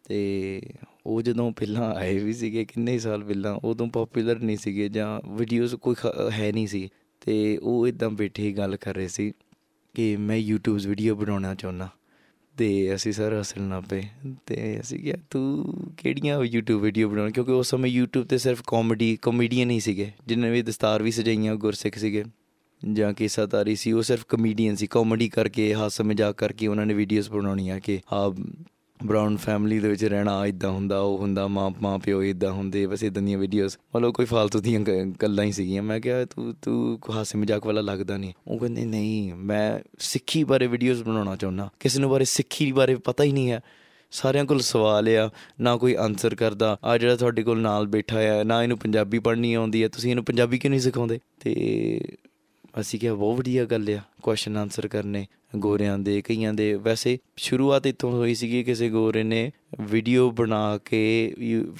ਤੇ 0.08 0.62
ਉਹ 1.06 1.22
ਜਦੋਂ 1.22 1.51
ਪਹਿਲਾਂ 1.51 1.96
ਆਏ 1.96 2.20
ਵੀ 2.20 2.34
ਸੀਗੇ 2.34 2.65
ਕਿੰਨੇ 2.65 3.00
ਸਾਲ 3.00 3.24
ਪਹਿਲਾਂ 3.24 3.54
ਉਦੋਂ 3.54 3.88
ਪਪੂਲਰ 3.88 4.39
ਨਹੀਂ 4.39 4.58
ਸੀਗੇ 4.58 4.89
ਜਾਂ 4.89 5.38
ਵੀਡੀਓਜ਼ 5.38 5.75
ਕੋਈ 5.75 5.96
ਹੈ 6.32 6.51
ਨਹੀਂ 6.51 6.68
ਸੀ। 6.68 6.89
ਤੇ 7.22 7.58
ਉਹ 7.58 7.88
ਇਦਾਂ 7.88 8.10
ਬੈਠੇ 8.10 8.51
ਗੱਲ 8.51 8.75
ਕਰ 8.75 8.96
ਰਹੇ 8.96 9.08
ਸੀ 9.08 9.32
ਕਿ 9.94 10.18
ਮੈਂ 10.18 10.38
YouTube's 10.51 10.89
ਵੀਡੀਓ 10.89 11.15
ਬਣਾਉਣਾ 11.15 11.56
ਚਾਹੁੰਦਾ। 11.56 11.89
ਤੇ 12.58 12.96
ਅਸੀਂ 12.96 13.12
ਸਰ 13.12 13.39
ਹੱਸਣ 13.39 13.82
ਪਏ। 13.82 14.04
ਤੇ 14.46 14.80
ਅਸੀਂ 14.80 15.00
ਕਿਹਾ 15.00 15.18
ਤੂੰ 15.30 15.74
ਕਿਹੜੀਆਂ 15.98 16.39
YouTube 16.39 16.80
ਵੀਡੀਓ 16.80 17.10
ਬਣਾਉਣ? 17.10 17.32
ਕਿਉਂਕਿ 17.32 17.51
ਉਸ 17.51 17.68
ਸਮੇਂ 17.68 18.01
YouTube 18.01 18.27
ਤੇ 18.27 18.38
ਸਿਰਫ 18.38 18.62
ਕਾਮੇਡੀ 18.68 19.18
ਕਾਮੇਡੀਅਨ 19.22 19.70
ਹੀ 19.70 19.80
ਸੀਗੇ 19.80 20.12
ਜਿਨ੍ਹਾਂ 20.27 20.51
ਵੀ 20.51 20.62
ਦਸਤਾਰ 20.62 21.04
ਵੀ 21.04 21.12
ਸਜਾਈਆਂ 21.12 21.56
ਗੁਰਸਿੱਖ 21.56 21.98
ਸੀਗੇ। 21.98 22.25
ਜਾਂ 22.94 23.13
ਕਿੱਸਾਤਾਰੀ 23.13 23.75
ਸੀ, 23.75 23.92
ਉਹ 23.92 24.01
ਸਿਰਫ 24.01 24.25
ਕਮੇਡੀਅਨ 24.27 24.75
ਸੀ 24.75 24.88
ਕਾਮੇਡੀ 24.88 25.30
ਕਰਕੇ, 25.30 25.75
ਹਾਸਾ 25.75 26.04
ਮਜ਼ਾਕ 26.04 26.36
ਕਰਕੇ 26.36 26.68
ਉਹਨਾਂ 26.68 26.86
ਨੇ 26.86 26.94
ਵੀਡੀਓਜ਼ 26.94 27.30
ਬਣਾਉਣੀਆਂ 27.30 27.80
ਕਿ 27.80 28.00
ਆ 28.13 28.36
ਬ੍ਰਾਊਨ 29.06 29.38
ਫੈਮਿਲੀ 29.38 29.80
ਦੇ 29.80 29.89
ਵਿੱਚ 29.89 30.06
ਰਹਿਣਾ 30.06 30.46
ਇਦਾਂ 30.46 30.72
ਹੁੰਦਾ, 30.72 31.00
ਉਹ 31.00 31.18
ਹੁੰਦਾ, 31.18 31.48
ਮਾਂ 31.48 31.72
ਮਾਂ 31.82 32.00
ਪਿਓ 32.00 32.24
ਇਦਾਂ 32.24 32.51
ਹੁੰਦੇ, 32.51 32.88
ਬਸ 32.88 33.04
ਇਦਾਂ 33.04 33.24
ਦੀਆਂ 33.24 33.38
ਵੀਡੀਓਜ਼ 33.38 33.77
ਮਤਲਬ 33.96 34.13
ਕੋਈ 34.13 34.25
ਫालतू 34.25 34.62
ਦੀਆਂ 34.62 34.80
ਗ- 34.80 35.13
ਗੱਲਾਂ 35.22 35.46
ਹੀ 35.46 35.51
ਸੀਗੀਆਂ। 35.51 35.84
ਮੈਂ 35.84 36.00
ਕਿਹਾ, 36.00 36.25
ਤੂੰ 36.25 36.56
ਤੂੰ 36.62 37.00
ਹਾਸੇ 37.10 37.38
ਮਜ਼ਾਕ 37.38 37.65
ਵਾਲਾ 37.65 37.82
ਲੱਗਦਾ 37.82 38.18
ਨਹੀਂ। 38.18 38.34
ਉਹ 38.48 38.60
ਕਹਿੰਦੇ, 38.60 38.86
ਨਹੀਂ, 38.86 39.34
ਮੈਂ 39.34 39.79
ਸਿੱਖੀ 40.00 40.44
ਬਾਰੇ 40.44 40.68
ਵੀਡੀਓਜ਼ 40.68 41.03
ਬਣਾਉਣਾ 41.03 41.36
ਚਾਹੁੰਦਾ। 41.36 41.70
ਕਿਸੇ 41.79 42.00
ਨੂੰ 42.00 42.10
ਬਾਰੇ 42.10 42.25
ਸਿੱਖੀ 42.25 42.72
ਬਾਰੇ 42.72 42.96
ਪਤਾ 42.96 43.24
ਹੀ 43.24 43.31
ਨਹੀਂ 43.31 43.51
ਹੈ। 43.51 43.62
ਸਾਰਿਆਂ 44.12 44.46
ਕੋਲ 44.46 44.60
ਸਵਾਲ 44.60 45.10
ਆ, 45.10 45.29
ਨਾ 45.62 45.77
ਕੋਈ 45.77 45.96
ਆਨਸਰ 45.96 46.36
ਕਰਦਾ। 46.36 46.77
ਆ 46.83 46.98
ਜਿਹੜਾ 46.98 47.16
ਤੁਹਾਡੇ 47.16 47.44
ਕੋਲ 47.44 47.62
ਨਾਲ 47.62 47.88
ਬੈਠਾ 47.88 48.20
ਆ, 48.20 48.44
ਨਾ 48.44 48.64
ਇਹਨੂੰ 48.64 48.77
ਪੰਜਾਬੀ 48.77 49.20
ਪੜ੍ਹਨੀ 49.20 49.53
ਆਉਂਦੀ 49.53 49.83
ਹੈ 49.83 49.88
ਤੁਸੀਂ 49.88 50.10
ਇਹਨੂੰ 50.10 50.25
ਪੰਜਾਬੀ 50.25 50.57
ਕਿਉਂ 50.57 50.72
ਨਹੀਂ 50.72 50.81
ਸਿਖਾਉਂਦੇ? 50.81 51.20
ਤੇ 51.40 52.00
ਅਸੀਂ 52.79 53.00
ਕਿਹਾ, 53.00 53.14
ਬਹੁਤ 53.14 53.38
ਵਧੀਆ 53.38 53.66
ਗੱਲ 53.66 53.90
ਆ 53.90 54.00
ਕੁਐਸਚਨ 54.24 54.57
ਆਨਸਰ 54.57 54.88
ਕਰਨੇ, 54.88 55.27
ਗੋਰਿਆਂ 55.55 56.00
ਦੇ, 56.00 56.22
ਕਈਆਂ 56.22 56.53
ਦੇ। 56.53 56.74
ਵੈਸੇ 56.74 57.18
ਸ਼ੁਰੂਆਤ 57.38 57.88
ਇੱਥੋਂ 57.88 58.11
ਹੋਈ 58.11 58.35
ਸੀਗੀ, 58.35 58.64
ਕਿਸੇ 58.64 58.90
ਗੋਰੇ 58.90 59.24
ਨੇ 59.24 59.51
ਵੀਡੀਓ 59.81 60.31
ਬਣਾ 60.31 60.77
ਕੇ 60.77 61.33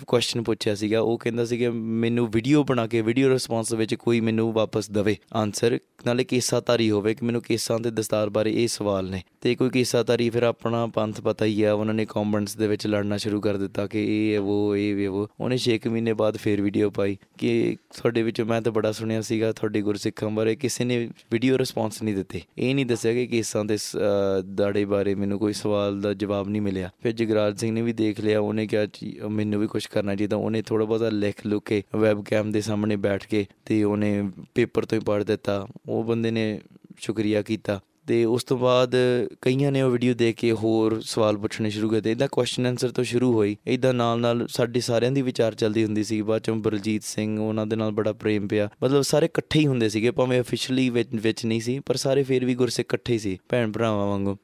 ਕੁਐਸਚਨ 0.08 0.44
ਪੁੱਛਿਆ 0.44 0.76
ਸੀਗਾ, 0.76 1.00
ਉਹ 1.00 1.18
ਕਹਿੰਦਾ 1.18 1.46
ਸੀਗਾ, 1.46 1.72
ਮੈਨੂੰ 1.72 2.28
ਵੀਡੀਓ 2.28 2.64
ਬਣਾ 2.64 2.88
ਕੇ 2.88 3.02
ਵੀਡੀਓ 3.02 3.30
ਰਿਸਪੌਂਸ 3.30 3.74
ਵਿੱਚ 3.74 3.96
ਕੋਈ 3.96 4.20
ਮੈਨੂੰ 4.20 4.54
ਵਾਪਸ 4.54 4.92
ਦਵੇ। 4.92 5.18
ਆਨਸਰ 5.34 5.80
ਨਾਲੇ 6.06 6.24
ਕੇਸਾਤਾਰੀ 6.24 6.92
ਹੋਵੇ 6.92 7.14
ਕਿ 7.14 7.26
ਮੈਨੂੰ 7.26 7.42
ਕੇਸਾਂ 7.42 7.80
ਤੇ 7.80 7.92
ਦਸਤਾਰ 7.92 8.30
ਬਾਰੇ 8.30 8.64
ਇਹ 8.64 8.68
ਸਵਾਲ 8.68 9.10
ਨੇ। 9.10 9.24
ਤੇ 9.42 9.56
ਕੋਈ 9.56 9.70
ਕੇਸਾਤਾਰੀ 9.70 10.30
ਫਿਰ 10.30 10.44
ਆਪਣਾ 10.44 10.88
ਪੰਥ 10.88 11.22
ਪਤਾ 11.22 11.46
ਹੀ 11.46 11.64
ਆ, 11.64 11.74
ਉਹਨਾਂ 11.74 11.94
ਨੇ 11.94 12.06
ਕਮੈਂਟਸ 12.10 12.58
ਦੇ 12.58 12.68
ਵਿੱਚ 12.68 12.88
ਲੜਨਾ 12.88 13.18
ਸ਼ੁਰੂ 13.18 13.42
ਕਰ 13.42 13.58
ਦਿੱਤਾ 13.58 13.88
ਕਿ 13.88 14.06
ਇਹ 14.06 14.34
ਹੈ, 14.34 14.40
ਉਹ, 14.40 14.76
ਇਹ 14.78 14.96
ਵੀ 14.96 15.06
ਉਹ। 15.06 15.28
ਉਹਨੇ 15.40 15.58
6 15.58 15.88
ਮਹੀਨੇ 15.88 16.14
ਬਾਅਦ 16.14 16.38
ਫੇਰ 16.38 16.62
ਵੀਡੀਓ 16.62 16.90
ਪਾਈ 16.90 17.18
ਕਿ 17.38 17.78
ਤੁਹਾਡੇ 17.94 18.22
ਵਿੱਚ 18.22 18.42
ਮੈਂ 18.42 18.62
ਤਾਂ 18.62 18.72
ਬੜਾ 18.72 18.92
ਸੁਣਿਆ 18.92 19.22
ਸੀਗਾ, 19.22 19.52
ਤੁਹਾਡੇ 19.52 19.82
ਗੁਰਸਿੱਖਾਂ 19.82 20.30
ਬਾਰੇ 20.30 20.56
ਕਿਸੇ 20.56 20.84
ਨੇ 20.84 21.10
ਵੀਡੀਓ 21.32 21.58
ਰਿਸਪੌਂਸ 21.58 22.04
ਨਹੀਂ 22.04 22.16
ਦਿੱਤੇ। 22.16 22.42
ਇਹ 22.58 22.76
ਨਹੀਂ 22.76 22.86
ਦੱਸਿਆ 22.86 23.14
ਕਿ 23.14 23.28
ਕੇਸਾਂ 23.28 23.66
ਦੇ 23.66 23.78
ਸ- 23.78 23.96
ਅਹ, 23.96 24.42
ਦਾੜੇ 24.42 24.86
ਬਾਰੇ 24.86 25.16
ਮੈਨੂੰ 25.16 25.40
ਕੋਈ 25.40 25.54
ਸਵਾਲ 25.54 26.02
ਦਾ 26.02 26.14
ਜਵਾਬ 26.14 26.50
ਨਹੀਂ 26.50 26.62
ਮਿਲਿਆ। 26.62 26.90
ਫਿਰ 27.04 27.12
ਜਗਰਾਜ 27.12 27.60
ਸਿੰਘ 27.60 27.72
ਨੇ 27.72 27.82
ਵੀ 27.86 27.94
ਦੇਖ 27.94 28.20
ਲਿਆ 28.20 28.40
ਉਹਨੇ 28.40 28.68
ਕਿਹਾ 28.68 28.86
ਜੀ, 28.86 29.20
ਮੈਨੂੰ 29.30 29.62
ਵੀ 29.62 29.68
ਕੁਝ 29.68 29.86
ਕਰਨਾ 29.86 30.16
ਚਾਹੀਦਾ। 30.16 30.38
ਉਹਨੇ 30.38 30.62
ਥੋੜਾ 30.62 30.86
ਬਹੁਤਾ 30.86 31.10
ਲਿਖ 31.10 31.46
ਲੁ 31.46 31.60
ਕੇ 31.60 31.84
ਵੈਬਕੈਮ 31.96 32.52
ਦੇ 32.52 32.62
ਸਾਹਮਣੇ 32.62 32.96
ਬੈਠ 32.96 33.28
ਕੇ 33.28 33.46
ਤੇ 33.66 33.84
ਉਹਨੇ 33.84 34.30
ਪੇਪਰ 34.56 34.86
ਤੋਂ 34.86 34.98
ਹੀ 34.98 35.04
ਪੜ੍ਹ 35.04 35.24
ਦਿੱਤਾ। 35.24 35.68
ਉਹ 35.90 36.04
ਬੰਦੇ 36.04 36.32
ਨੇ 36.32 36.62
ਸ਼ੁਕਰੀਆ 36.98 37.42
ਕੀਤਾ। 37.42 37.80
ਤੇ 38.08 38.26
ਉਸ 38.26 38.44
ਤੋਂ 38.44 38.58
ਬਾਅਦ 38.58 38.96
ਕਈਆਂ 39.42 39.72
ਨੇ 39.72 39.82
ਉਹ 39.82 39.92
ਵੀਡੀਓ 39.92 40.14
ਦੇਖ 40.14 40.36
ਕੇ 40.36 40.52
ਹੋਰ 40.52 41.02
ਸਵਾਲ 41.02 41.38
ਪੁੱਛਣੇ 41.38 41.70
ਸ਼ੁਰੂ 41.70 41.90
ਕਰ 41.90 41.96
ਦਿੱਤੇ 41.96 42.12
ਇਦਾਂ 42.12 42.28
ਕੁਐਸਚਨ 42.32 42.66
ਆਨਸਰ 42.66 42.90
ਤੋਂ 42.90 43.04
ਸ਼ੁਰੂ 43.04 43.34
ਹੋਈ। 43.34 43.58
ਇਦਾਂ 43.68 43.94
ਨਾਲ 43.94 44.20
ਨਾਲ 44.20 44.48
ਸਾਡੇ 44.48 44.80
ਸਾਰਿਆਂ 44.80 45.12
ਦੀ 45.12 45.22
ਵਿਚਾਰ 45.22 45.56
ਚੱਲਦੀ 45.56 45.84
ਹੁੰਦੀ 45.84 46.04
ਸੀ। 46.04 46.22
ਬਾਅਦ 46.22 46.42
ਚੋਂ 46.42 46.56
ਬਲਜੀਤ 46.56 47.04
ਸਿੰਘ 47.04 47.40
ਉਹਨਾਂ 47.40 47.66
ਦੇ 47.66 47.76
ਨਾਲ 47.76 47.92
ਬੜਾ 47.92 48.14
ਪ੍ਰੇਮ 48.14 48.48
ਪਿਆ। 48.48 48.70
ਮਤਲਬ 48.84 49.02
ਸਾਰੇ 49.02 49.26
ਇਕੱਠੇ 49.26 49.60
ਹੀ 49.60 49.68
ਹੁੰਦੇ 49.68 49.90
ਸੀਗੇ 49.90 50.12
ਭਾਵੇਂ 50.12 50.42
ਅਫੀਸ਼ੀਅਲੀ 50.42 50.90
ਵਿੱਚ 50.90 51.10
ਵਿੱਚ 51.14 51.46
ਨਹੀਂ 51.46 51.62
ਸੀ 51.62 51.80
ਪਰ 51.80 51.96
ਸਾਰੇ 51.96 52.24
ਫੇਰ 52.24 52.46
ਵੀ 52.46 52.56
ਗੁਰਸਿੱਖ 52.56 52.86
ਇਕੱਠੇ 52.86 53.14
ਹੀ 53.14 53.20
ਸੀ 53.20 53.38
ਭੈਣ 53.50 53.72
ਭਰਾਵਾਂ 53.72 54.08
ਵਾਂਗੂ। 54.08 54.38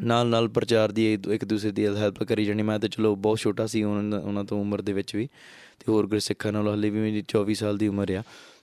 ਨਾਲ 0.00 0.26
ਨਾਲ 0.26 0.48
ਪ੍ਰਚਾਰ 0.48 0.92
ਦੀ 0.92 1.14
ਇੱਕ- 1.14 1.32
ਇੱਕ 1.32 1.44
ਦੂਸਰੇ 1.44 1.70
ਦੀ 1.70 1.86
ਹੈਲਪ 1.86 2.22
ਕਰੀ 2.22 2.44
ਜਾਣੀ। 2.44 2.62
ਮੈਂ 2.62 2.78
ਤਾਂ 2.78 2.88
ਚਲੋ 2.88 3.16
ਬਹੁਤ 3.16 3.38
ਛੋਟਾ 3.38 3.66
ਸੀ 3.66 3.82
ਉਹਨਾਂ 3.82 4.20
ਉਹਨਾਂ 4.20 4.44
ਤੋਂ 4.44 4.60
ਉਮਰ 4.60 4.82
ਦੇ 4.82 4.92
ਵਿੱਚ 4.92 5.16
ਵੀ। 5.16 5.26
ਤੇ 5.78 5.84
ਹੋਰ 5.88 6.06
ਗੁਰਸਿੱਖਾਂ 6.06 6.52
ਨਾਲ 6.52 6.74
ਹਲੇ 6.74 6.90
ਵੀ 6.90 7.00
ਮੇਰੀ 7.00 7.24
24 7.28 7.54
ਸਾਲ 7.54 7.78
ਦੀ 7.78 7.88
ਉਮਰ 7.88 8.10
ਆ। 8.10 8.22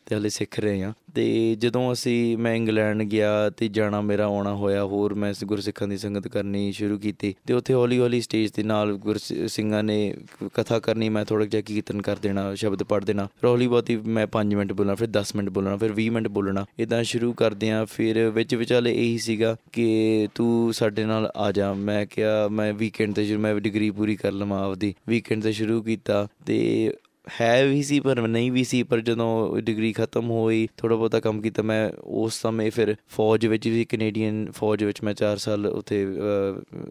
ਤੇ 0.09 0.15
ਹਲੇ 0.15 0.29
ਸਿੱਖ 0.29 0.59
ਰਹੇ 0.59 0.83
ਆ 0.83 0.93
ਤੇ 1.15 1.55
ਜਦੋਂ 1.55 1.93
ਅਸੀਂ 1.93 2.37
ਮੈਂ 2.37 2.55
ਇੰਗਲੈਂਡ 2.55 3.03
ਗਿਆ 3.03 3.49
ਤੇ 3.49 3.67
ਜਾਣਾ 3.67 4.01
ਮੇਰਾ 4.01 4.25
ਆਉਣਾ 4.25 4.55
ਹੋਇਆ, 4.55 4.83
ਹੋਰ 4.83 5.13
ਮੈਂ 5.13 5.33
ਸ- 5.33 5.43
ਗੁਰਸਿੱਖਾਂ 5.43 5.87
ਦੀ 5.87 5.97
ਸੰਗਤ 5.97 6.27
ਕਰਨੀ 6.27 6.71
ਸ਼ੁਰੂ 6.71 6.97
ਕੀਤੀ 6.97 7.35
ਤੇ 7.47 7.53
ਉੱਥੇ 7.53 7.73
ਹੌਲੀ 7.73 7.99
ਹੌਲੀ 7.99 8.21
ਸਟੇਜ 8.21 8.51
ਦੇ 8.51 8.63
ਨਾਲ 8.63 8.93
ਗੁਰਸਿੰਘਾਂ 8.93 9.83
ਨੇ 9.83 10.13
ਕਥਾ 10.53 10.79
ਕਰਨੀ, 10.79 11.09
ਮੈਂ 11.09 11.25
ਥੋੜਾ 11.25 11.45
ਜਿਹਾ 11.45 11.61
ਕੀਰਤਨ 11.61 12.01
ਕਰ 12.01 12.15
ਦੇਣਾ, 12.15 12.55
ਸ਼ਬਦ 12.55 12.83
ਪੜ੍ਹ 12.83 13.05
ਦੇਣਾ 13.05 13.25
ਫਿਰ 13.25 13.49
ਹੌਲੀ 13.49 13.67
ਬਹੁਤੀ 13.67 13.95
ਮੈਂ 13.95 14.27
5 14.27 14.55
ਮਿੰਟ 14.55 14.73
ਬੋਲਣਾ, 14.73 14.95
ਫਿਰ 14.95 15.07
10 15.07 15.35
ਮਿੰਟ 15.35 15.49
ਬੋਲਣਾ, 15.49 15.77
ਫਿਰ 15.77 15.91
20 15.91 16.09
ਮਿੰਟ 16.09 16.27
ਬੋਲਣਾ 16.27 16.65
ਇਦਾਂ 16.79 17.03
ਸ਼ੁਰੂ 17.03 17.33
ਕਰਦੇ 17.33 17.71
ਆ 17.71 17.85
ਫਿਰ 17.85 18.29
ਵਿੱਚ 18.29 18.55
ਵਿਚਾਲੇ 18.55 18.91
ਇਹੀ 18.91 19.17
ਸੀਗਾ 19.17 19.55
ਕਿ 19.71 20.27
ਤੂੰ 20.35 20.73
ਸਾਡੇ 20.73 21.05
ਨਾਲ 21.05 21.31
ਆ 21.35 21.51
ਜਾ। 21.51 21.73
ਮੈਂ 21.73 22.05
ਕਿਹਾ 22.05 22.47
ਮੈਂ 22.47 22.73
ਵੀਕਐਂਡ 22.73 23.13
ਤੇ 23.13 23.25
ਸ਼ੁਰੂ, 23.25 23.39
ਮੈਂ 23.39 23.55
ਡਿਗਰੀ 23.55 23.91
ਪੂਰੀ 23.91 24.15
ਕਰ 24.15 24.31
ਲਵਾਂ 24.31 24.65
ਆਪਦੀ। 24.65 24.95
ਵੀਕਐਂਡ 25.07 25.43
ਤੇ 25.43 25.51
ਸ਼ੁਰੂ 25.51 25.81
ਕੀਤਾ 25.81 26.27
ਤੇ 26.45 26.91
ਹੈ 27.41 27.65
ਵੀ 27.65 27.83
ਸੀ, 27.83 27.99
ਪਰ 27.99 28.27
ਨਹੀਂ 28.27 28.51
ਵੀ 28.51 28.63
ਸੀ, 28.63 28.83
ਪਰ 28.83 28.99
ਜਦੋਂ 28.99 29.57
ਡਿਗਰੀ 29.57 29.93
ਖਤਮ 29.93 30.29
ਹੋਈ 30.31 30.67
ਥੋੜਾ 30.77 30.95
ਬਹੁਤਾ 30.95 31.19
ਕੰਮ 31.19 31.41
ਕੀਤਾ, 31.41 31.61
ਮੈਂ 31.61 31.89
ਉਸ 32.03 32.41
ਸਮੇਂ 32.41 32.71
ਫਿਰ 32.71 32.95
ਫੌਜ 33.07 33.45
ਵਿੱਚ 33.45 33.67
ਵੀ 33.67 33.85
ਕੈਨੇਡੀਅਨ 33.85 34.51
ਫੌਜ 34.51 34.83
ਵਿੱਚ 34.83 35.03
ਮੈਂ 35.03 35.13
4 35.13 35.37
ਸਾਲ 35.37 35.67
ਉੱਥੇ 35.67 36.05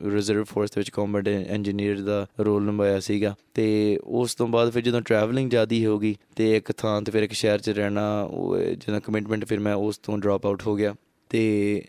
ਰਿਜ਼ਰਵ 0.04 0.44
ਫੋਰਸ 0.44 0.70
ਦੇ 0.70 0.80
ਵਿੱਚ 0.80 0.90
ਕੰਬੈਟ 0.90 1.28
ਇੰਜੀਨੀਅਰ 1.28 1.96
ਦਾ 1.96 2.26
ਰੋਲ 2.40 2.62
ਨਿਭਾਇਆ 2.62 3.00
ਸੀਗਾ। 3.00 3.34
ਤੇ 3.54 3.98
ਉਸ 4.04 4.34
ਤੋਂ 4.34 4.48
ਬਾਅਦ 4.48 4.70
ਫਿਰ 4.70 4.82
ਜਦੋਂ 4.82 5.00
ਟਰੈਵਲਿੰਗ 5.00 5.50
ਜ਼ਿਆਦੀ 5.50 5.86
ਹੋ 5.86 5.98
ਗਈ, 5.98 6.16
ਤੇ 6.36 6.56
ਇੱਕ 6.56 6.72
ਥਾਂ 6.72 7.02
ਤੇ 7.02 7.12
ਫਿਰ 7.12 7.22
ਇੱਕ 7.22 7.32
ਸ਼ਹਿਰ 7.32 7.58
'ਚ 7.58 7.70
ਰਹਿਣਾ, 7.70 8.22
ਉਹ, 8.22 8.58
ਜਦੋਂ 8.58 9.00
ਕਮਿਟਮੈਂਟ 9.00 9.44
ਫਿਰ 9.44 9.60
ਮੈਂ 9.60 9.74
ਉਸ 9.74 9.98
ਤੋਂ 9.98 10.18
ਡ੍ਰੌਪ 10.18 10.46
ਆਊਟ 10.46 10.62
ਹੋ 10.66 10.76
ਗਿਆ। 10.76 10.94
ਤੇ 11.28 11.84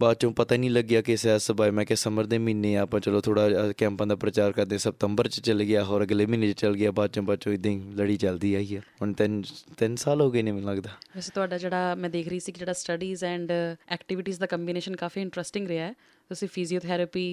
ਬਾਅਦ 0.00 0.16
ਚੋਂ 0.16 0.30
ਪਤਾ 0.32 0.54
ਹੀ 0.54 0.58
ਨਹੀਂ 0.60 0.70
ਲੱਗਿਆ 0.70 1.00
ਕਿ 1.02 1.16
ਸੈਸ 1.16 1.46
ਸਬਾਈ 1.46 1.70
ਮੈਂ 1.70 1.84
ਕਿ 1.84 1.96
ਸਮਰ 1.96 2.26
ਦੇ 2.26 2.38
ਮਹੀਨੇ 2.38 2.76
ਆ, 2.76 2.82
ਆਪਾਂ 2.82 3.00
ਚਲੋ 3.00 3.20
ਥੋੜਾ 3.20 3.72
ਕੈਂਪਾਂ 3.78 4.06
ਦਾ 4.06 4.16
ਪ੍ਰਚਾਰ 4.16 4.52
ਕਰਦੇ 4.52 4.78
ਸਤੰਬਰ 4.78 5.28
ਚ 5.28 5.40
ਚੱਲ 5.40 5.62
ਗਿਆ 5.62 5.84
ਹੋਰ 5.84 6.02
ਅਗਲੇ 6.04 6.26
ਮਹੀਨੇ 6.26 6.52
ਚ 6.52 6.56
ਚੱਲ 6.60 6.76
ਗਿਆ 6.76 6.90
ਬਾਅਦ 6.90 7.10
ਚੋਂ 7.10 7.22
ਬਾਅਦ 7.22 7.38
ਚੋਂ 7.38 7.52
ਇਦਾਂ 7.52 7.72
ਹੀ 7.72 7.92
ਲੜੀ 7.96 8.16
ਚੱਲਦੀ 8.16 8.54
ਆਈ 8.54 8.76
ਹੈ 8.76 8.80
ਹੁਣ 9.02 9.12
ਤਿੰਨ 9.12 9.42
ਤਿੰਨ 9.78 9.96
ਸਾਲ 9.96 10.20
ਹੋ 10.20 10.30
ਗਏ 10.30 10.42
ਨੇ 10.42 10.52
ਮੈਨੂੰ 10.52 10.70
ਲੱਗਦਾ। 10.70 10.90
ਵੈਸੇ 11.16 11.30
ਤੁਹਾਡਾ 11.34 11.58
ਜਿਹੜਾ 11.58 11.94
ਮੈਂ 11.94 12.10
ਦੇਖ 12.10 12.28
ਰਹੀ 12.28 12.40
ਸੀ 12.40 12.52
ਕਿ 12.52 12.58
ਜਿਹੜਾ 12.58 12.72
ਸਟੱਡੀਜ਼ 12.72 13.24
ਐਂਡ 13.24 13.52
ਐਕਟੀਵਿਟੀਜ਼ 13.88 14.40
ਦਾ 14.40 14.46
ਕੰਬੀਨੇਸ਼ਨ 14.46 14.96
ਕਾਫੀ 14.96 15.20
ਇੰਟਰਸਟਿੰਗ 15.20 15.68
ਰਿਹਾ 15.68 15.86
ਹੈ। 15.86 15.94
ਤੁਸੀਂ 16.30 16.48
ਫਿਜ਼ੀਓਥੈਰੇਪੀ 16.48 17.24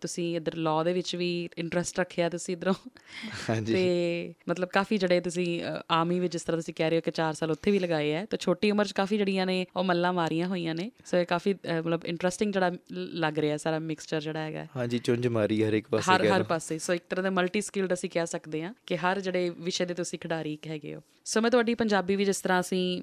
ਤੁਸੀਂ 0.00 0.24
ਇਧਰ 0.36 0.56
ਲਾਅ 0.56 0.82
ਦੇ 0.84 0.92
ਵਿੱਚ 0.92 1.14
ਵੀ 1.16 1.28
ਇੰਟਰਸਟ 1.58 1.98
ਰੱਖਿਆ 2.00 2.28
ਤੁਸੀਂ 2.28 2.54
ਇਧਰੋਂ। 2.56 2.74
ਹਾਂਜੀ। 3.48 3.72
ਤੇ 3.72 4.34
ਮਤਲਬ 4.48 4.68
ਕਾਫੀ 4.68 4.98
ਜਿਹੜੇ 4.98 5.20
ਤੁਸੀਂ 5.20 5.46
ਆਰਮੀ 5.90 6.18
ਵਿੱਚ 6.20 6.32
ਜਿਸ 6.32 6.42
ਤਰ੍ਹਾਂ 6.42 6.58
ਤੁਸੀਂ 6.58 6.74
ਕਹਿ 6.74 6.90
ਰਹੇ 6.90 6.98
ਹੋ 6.98 7.02
ਕਿ 7.04 7.12
4 7.12 7.32
ਸਾਲ 7.34 7.50
ਉੱਥੇ 7.50 7.70
ਵੀ 7.70 7.78
ਲਗਾਏ 7.78 8.12
ਹੈ 8.12 8.24
ਤਾਂ 8.30 8.38
ਛੋਟੀ 8.38 8.70
ਉਮਰ 8.70 8.86
'ਚ 8.86 8.92
ਕਾਫੀ 8.92 9.18
ਜੜੀਆਂ 9.18 9.46
ਨੇ 9.46 9.64
ਉਹ 9.76 9.84
ਮੱਲਾਂ 9.84 10.12
ਮਾਰੀਆਂ 10.12 10.48
ਹੋਈਆਂ 10.48 10.74
ਨੇ। 10.74 10.90
ਸੋ 11.04 11.16
ਇਹ 11.16 11.26
ਕਾਫੀ 11.26 11.54
ਮਤਲਬ 11.54 12.04
ਇੰਟਰਸਟਿੰਗ 12.04 12.52
ਜਿਹੜਾ 12.52 12.70
ਲੱਗ 13.24 13.38
ਰਿਹਾ 13.38 13.56
ਸਾਰਾ 13.56 13.78
ਮਿਕਸਚਰ 13.80 14.20
ਜਿਹੜਾ 14.20 14.40
ਹੈਗਾ। 14.40 14.66
ਹਾਂਜੀ 14.76 14.98
ਚੁੰਝ 14.98 15.26
ਮਾਰੀ 15.28 15.62
ਹਰ 15.64 15.72
ਇੱਕ 15.72 15.88
ਪਾਸੇ 15.88 16.12
ਹਰ 16.12 16.26
ਹਰ। 16.26 16.42
ਪਾਸੇ। 16.44 16.78
ਸੋ 16.78 16.94
ਇੱਕ 16.94 17.04
ਤਰ੍ਹਾਂ 17.10 17.22
ਦੇ 17.22 17.30
ਮਲਟੀ 17.30 17.60
ਸਕਿਲਡ 17.60 17.92
ਅਸੀਂ 17.92 18.10
ਕਹਿ 18.10 18.26
ਸਕਦੇ 18.26 18.62
ਹਾਂ 18.62 18.72
ਕਿ 18.86 18.96
ਹਰ 18.96 19.20
ਜਿਹੜੇ 19.20 19.50
ਵਿਸ਼ੇ 19.60 19.84
ਦੇ 19.84 19.94
ਤੁਸੀਂ 19.94 20.18
ਖਿਡਾਰੀ 20.18 20.58
ਹੈਗੇ 20.66 20.94
ਹੋ। 20.94 21.00
ਸੋ 21.24 21.40
ਮੈਂ 21.40 21.50
ਤੁਹਾਡੀ 21.50 21.74
ਪੰਜਾਬੀ 21.74 22.16
ਵੀ 22.16 22.24
ਜਿਸ 22.24 22.40
ਤਰ੍ਹਾਂ 22.40 22.60
ਅਸੀਂ 22.60 23.02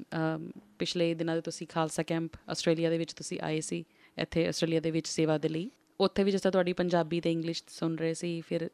ਪਿਛਲੇ 0.79 1.13
ਦਿਨਾਂ 1.13 1.35
ਦੇ 1.35 1.41
ਤੁਸੀਂ 1.41 1.67
ਖਾਲਸਾ 1.67 2.03
ਕੈਂਪ 2.03 2.37
ਆਸਟ੍ਰੇਲੀਆ 2.49 2.89
ਦੇ 2.89 2.97
ਵਿੱਚ 2.97 3.13
ਤੁਸੀਂ 3.13 3.39
ਆਏ 3.41 3.59
ਸੀ 3.61 3.83
ਇੱਥੇ 4.17 4.47
ਆਸਟ੍ਰੇਲੀਆ 4.47 4.79
ਦੇ 4.79 4.91
ਵਿੱਚ 4.91 5.07
ਸੇਵਾ 5.07 5.37
ਦੇ 5.37 5.49
ਲਈ। 5.49 5.69
ਉੱਥੇ 5.99 6.23
ਵੀ 6.23 6.31
ਜਿਸ 6.31 6.41
ਤਰ੍ਹਾਂ 6.41 6.51
ਤੁਹਾਡੀ 6.51 6.73
ਪੰਜਾਬੀ 6.73 7.21
ਤੇ 7.21 7.31
ਇੰਗਲਿਸ਼ 7.31 7.63
ਸੁਣ 7.67 7.95
ਰਹੇ 7.95 8.13
ਸੀ 8.13 8.41
ਫਿਰ 8.41 8.69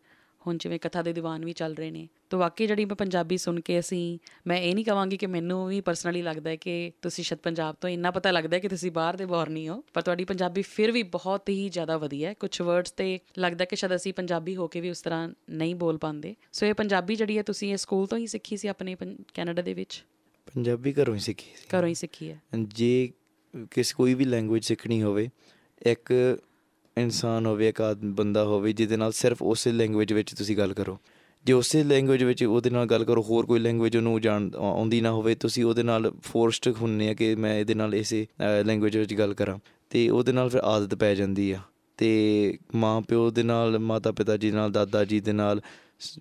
ਹੁਣ 0.48 0.58
ਜਿਵੇਂ 0.58 0.80
ਕਥਾ 0.80 1.02
ਦੇ 1.02 1.14
ਦੀਵਾਨ 1.14 1.46
ਵੀ 1.46 1.54
ਚੱਲ 1.54 1.76
ਰਹੇ 1.76 1.92
ਨੇ। 1.92 2.08
ਤਾਂ 2.30 2.40
ਵਾਕਈ 2.40 2.68
ਜਿਹੜੀ 2.68 2.86
ਮੈਂ 2.86 2.96
ਪੰਜਾਬੀ 2.96 3.38
ਸੁਣ 3.38 3.60
ਕੇ 3.60 3.80
ਅਸੀਂ 3.80 4.20
ਮੈਂ 4.48 4.58
ਇਹ 4.58 4.76
ਨਹੀਂ 4.76 4.86
ਕਹਾਂਗੀ 4.86 5.18
ਕਿ 5.18 5.26
ਮੈਨੂੰ 5.26 5.68
ਵੀ 5.68 5.82
ਪਰਸਨਲੀ 5.82 6.22
ਲੱਗਦਾ 6.22 6.50
ਹੈ 6.50 6.56
ਕਿ 6.56 6.92
ਤੁਸੀਂ 7.02 7.24
ਸ਼ਾਇਦ 7.24 7.40
ਪੰਜਾਬ 7.40 7.76
ਤੋਂ 7.82 7.90
ਇੰਨਾ 7.90 8.12
ਪਤਾ 8.12 8.32
ਲੱਗਦਾ 8.32 8.56
ਹੈ 8.56 8.60
ਕਿ 8.60 8.68
ਤੁਸੀਂ 8.68 8.92
ਬਾਹਰ 8.92 9.16
ਦੇ 9.16 9.26
ਬੋਰ 9.26 9.50
ਨਹੀਂ 9.50 9.70
ਹੋ 9.70 9.84
ਪਰ 9.94 10.02
ਤੁਹਾਡੀ 10.02 10.26
ਪੰਜਾਬੀ 10.26 10.62
ਫਿਰ 10.62 10.92
ਵੀ 10.92 11.04
ਬਹੁਤ 11.04 11.50
ਹੀ 11.50 11.70
ਜ਼ਿਆਦਾ 11.70 11.98
ਵਧੀਆ 11.98 12.30
ਹੈ। 12.30 12.34
ਕੁਝ 12.34 12.62
ਵਰਡਸ 12.62 12.92
ਤੇ 12.92 13.20
ਲੱਗਦਾ 13.38 13.66
ਕਿ 13.66 13.76
ਸ਼ਾਇਦ 13.76 13.96
ਅਸੀਂ 13.96 14.14
ਪੰਜਾਬੀ 14.14 14.56
ਹੋ 14.56 14.68
ਕੇ 14.68 14.82
ਵੀ 14.82 14.90
ਉਸ 14.90 15.02
ਤਰ੍ਹਾਂ 15.02 15.30
ਨਹੀਂ 15.50 15.76
ਬੋਲ 15.76 15.98
ਪਾਉਂਦੇ। 15.98 16.36
ਸੋ 16.52 16.66
ਇਹ 16.66 16.74
ਪੰਜਾਬੀ 16.74 17.16
ਜਿਹੜੀ 17.16 17.38
ਹੈ 17.38 17.44
ਤੁਸੀਂ 17.44 17.72
ਇਹ 17.72 17.78
ਸਕੂਲ 17.78 18.08
ਤੋਂ 18.08 18.18
ਹੀ 18.18 18.28
ਸਿੱਖੀ 18.28 18.58
ਸੀ 18.58 18.68
ਆਪਣੇ 18.68 18.96
ਕੈਨੇਡਾ 19.34 19.62
ਦੇ 19.62 19.74
ਵਿੱਚ? 19.74 20.04
ਪੰਜਾਬੀ 20.56 20.94
ਘਰੋਂ 20.94 21.16
ਹੀ 21.16 21.20
ਸਿੱਖੀ 21.20 21.50
ਸੀ। 21.56 21.78
ਘਰੋਂ 21.78 21.88
ਹੀ 21.88 21.94
ਸਿੱਖੀ 21.94 22.30
ਹੈ। 22.32 22.42
ਜੇ 22.60 23.10
ਕਿਸ 23.72 23.94
ਕੋਈ 23.94 24.14
ਵੀ 24.14 24.26
ਲੈਂਗੁਏਜ 24.26 24.66
ਸਿੱਖਣੀ 24.66 25.02
ਹੋਵੇ, 25.02 25.30
ਇੱਕ 25.86 26.38
ਇਨਸਾਨ 26.98 27.46
ਹੋਵੇ, 27.46 27.70
ਇੱਕ 27.70 27.82
ਆਦਮ 27.82 28.16
ਬੰਦਾ 28.16 28.44
ਹੋਵੇ, 28.44 28.74
ਜਿਹਦੇ 28.74 28.98
ਨਾਲ 28.98 29.12
ਸਿਰਫ 29.12 29.42
ਉਸੇ 29.42 29.72
ਲੈਂਗੁਏਜ 29.72 30.14
ਵਿੱਚ 30.14 30.36
ਤੁਸੀਂ 30.36 30.58
ਗੱਲ 30.58 30.74
ਕਰੋ। 30.74 30.98
ਜੇ 31.46 31.54
ਉਸੇ 31.54 31.84
ਲੈਂਗੁਏਜ 31.84 32.24
ਵਿੱਚ 32.24 32.44
ਉਹਦੇ 32.44 32.70
ਨਾਲ 32.70 32.86
ਗੱਲ 32.86 33.04
ਕਰੋ, 33.04 33.22
ਹੋਰ 33.22 33.46
ਕੋਈ 33.46 33.60
ਲੈਂਗੁਏਜ 33.60 33.98
ਉਹਨੂੰ 33.98 34.22
ਜਾਣ 34.22 34.50
ਆ- 34.56 34.60
ਆਉਂਦੀ 34.60 35.02
ਨਾ 35.02 35.12
ਹੋਵੇ, 35.12 35.36
ਤੁਸੀਂ 35.36 35.66
ਉਹਦੇ 35.66 35.84
ਨਾਲ 35.84 36.14
ਫੋਰਸਡ 36.24 36.74
ਹੁੰਨੇ 36.82 37.10
ਆ 37.10 37.14
ਕਿ 37.14 37.36
ਮੈਂ 37.36 37.60
ਇਹਦੇ 37.60 37.74
ਨਾਲ 37.74 37.96
ਇਸੇ 37.96 38.28
ਲੈਂਗੁਏਜ 38.66 38.98
ਵਿੱਚ 38.98 39.14
ਗੱਲ 39.14 39.34
ਕਰਾਂ। 39.34 39.60
ਤੇ 39.90 40.10
ਉਹਦੇ 40.10 40.32
ਨਾਲ 40.32 40.50
ਫਿਰ 40.50 40.60
ਆਦਤ 40.60 40.96
ਪੈ 40.96 41.16
ਜਾਂਦੀ 41.16 41.52
ਆ। 41.52 41.60
ਤੇ 41.98 42.58
ਮਾਂ 42.76 43.02
ਪਿਓ 43.02 43.30
ਦੇ 43.30 43.44
ਨਾਲ 43.44 43.80
ਮਾਤਾ 43.80 44.12
ਪਿਤਾ 44.12 44.38
ਜੀ 44.38 44.52
ਨਾਲ, 44.52 44.72
ਦਾਦਾ 44.72 45.06
ਜੀ 45.06 45.20
ਦੇ 45.20 45.34
ਨਾਲ 45.34 45.60
ਸ- 45.60 45.62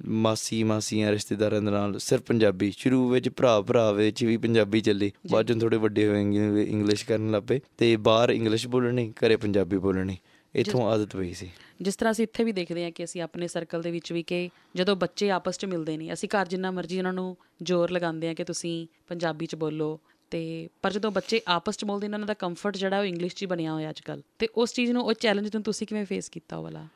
ਮਾਸੀ 0.09 0.63
ਮਾਸੀਆਂ 0.63 1.13
ਰਿਸ਼ਤੇਦਾਰਾਂ 1.13 1.61
ਦੇ 1.63 1.71
ਨਾਲ 1.71 1.99
ਸਿਰਫ 1.99 2.23
ਪੰਜਾਬੀ 2.23 2.71
ਸ਼ੁਰੂ 2.79 3.09
ਵਿੱਚ 3.09 3.29
ਭਰਾ 3.29 3.61
ਭਰਾ 3.61 3.93
ਵਿੱਚ 3.93 4.25
ਵੀ 4.25 4.37
ਪੰਜਾਬੀ 4.37 4.81
ਚੱਲੀ 4.81 5.13
ਬਾਅਦ 5.33 5.47
ਜਦੋਂ 5.47 5.61
ਥੋੜੇ 5.61 5.77
ਵੱਡੇ 5.77 6.07
ਹੋਏਗੇ 6.09 6.63
ਇੰਗਲਿਸ਼ 6.63 7.05
ਕਰਨ 7.07 7.31
ਲੱਪੇ 7.31 7.61
ਤੇ 7.79 7.97
ਬਾਹਰ 7.97 8.31
ਇੰਗਲਿਸ਼ 8.31 8.67
ਬੋਲਣੀ 8.69 9.13
ਘਰੇ 9.13 9.37
ਪੰਜਾਬੀ 9.37 9.79
ਬੋਲਣੀ 9.79 10.17
ਇਥੋਂ 10.55 10.91
ਆਦਤ 10.91 11.17
ਪਈ 11.17 11.33
ਸੀ। 11.33 11.51
ਜਿਸ 11.83 11.97
ਤਰ੍ਹਾਂ 11.97 12.13
ਅਸੀਂ 12.13 12.25
ਇੱਥੇ 12.25 12.45
ਵੀ 12.45 12.53
ਦੇਖਦੇ 12.53 12.85
ਹਾਂ 12.85 12.91
ਕਿ 12.91 13.05
ਅਸੀਂ 13.05 13.23
ਆਪਣੇ 13.23 13.49
ਸਰਕਲ 13.49 13.83
ਦੇ 13.83 13.91
ਵਿੱਚ 13.91 14.13
ਵੀ 14.13 14.23
ਕਿ 14.23 14.51
ਜਦੋਂ 14.77 14.97
ਬੱਚੇ 14.97 15.31
ਆਪਸ 15.31 15.59
'ਚ 15.59 15.65
ਮਿਲਦੇ 15.65 15.97
ਨੇ 15.97 16.13
ਅਸੀਂ 16.13 16.29
ਘਰ 16.29 16.47
ਜਿੰਨਾ 16.47 16.71
ਮਰਜ਼ੀ 16.71 16.99
ਉਹਨਾਂ 16.99 17.13
ਨੂੰ 17.13 17.37
ਜ਼ੋਰ 17.63 17.91
ਲਗਾਉਂਦੇ 17.91 18.29
ਆ 18.29 18.35
ਕਿ 18.35 18.45
ਤੁਸੀਂ 18.45 18.87
ਪੰਜਾਬੀ 19.09 19.47
'ਚ 19.47 19.55
ਬੋਲੋ 19.55 19.99
ਤੇ 20.31 20.69
ਪਰ 20.83 20.93
ਜਦੋਂ 20.93 21.11
ਬੱਚੇ 21.11 21.41
ਆਪਸ 21.49 21.77
'ਚ 21.77 21.85
ਬੋਲਦੇ 21.85 22.09
ਨੇ 22.09 22.15
ਉਹਨਾਂ 22.15 22.27
ਦਾ 22.27 22.35
ਕੰਫਰਟ 22.35 22.77
ਜਿਹੜਾ 22.77 22.99
ਉਹ 22.99 23.05
ਇੰਗਲਿਸ਼ 23.05 23.35
'ਚ 23.35 23.43
ਹੀ 23.43 23.47
ਬਣਿਆ 23.47 23.73
ਹੋਇਆ 23.73 23.91
ਅੱਜ 23.91 24.01
ਕੱਲ 24.01 24.23
ਤੇ 24.39 24.49
ਉਸ 24.57 24.73
ਚੀਜ਼ 24.73 24.93
ਨੂੰ 24.93 25.03
ਉਹ 25.03 25.13
ਚੈਲੰਜ 25.13 25.51
ਨੂੰ 25.55 25.63
ਤੁਸੀਂ 25.63 25.87
ਕਿਵੇਂ 25.87 26.05
ਫੇਸ 26.07 26.29
ਕੀਤਾ 26.29 26.57
ਉਹ 26.57 26.63
ਵਾਲਾ? 26.63 26.87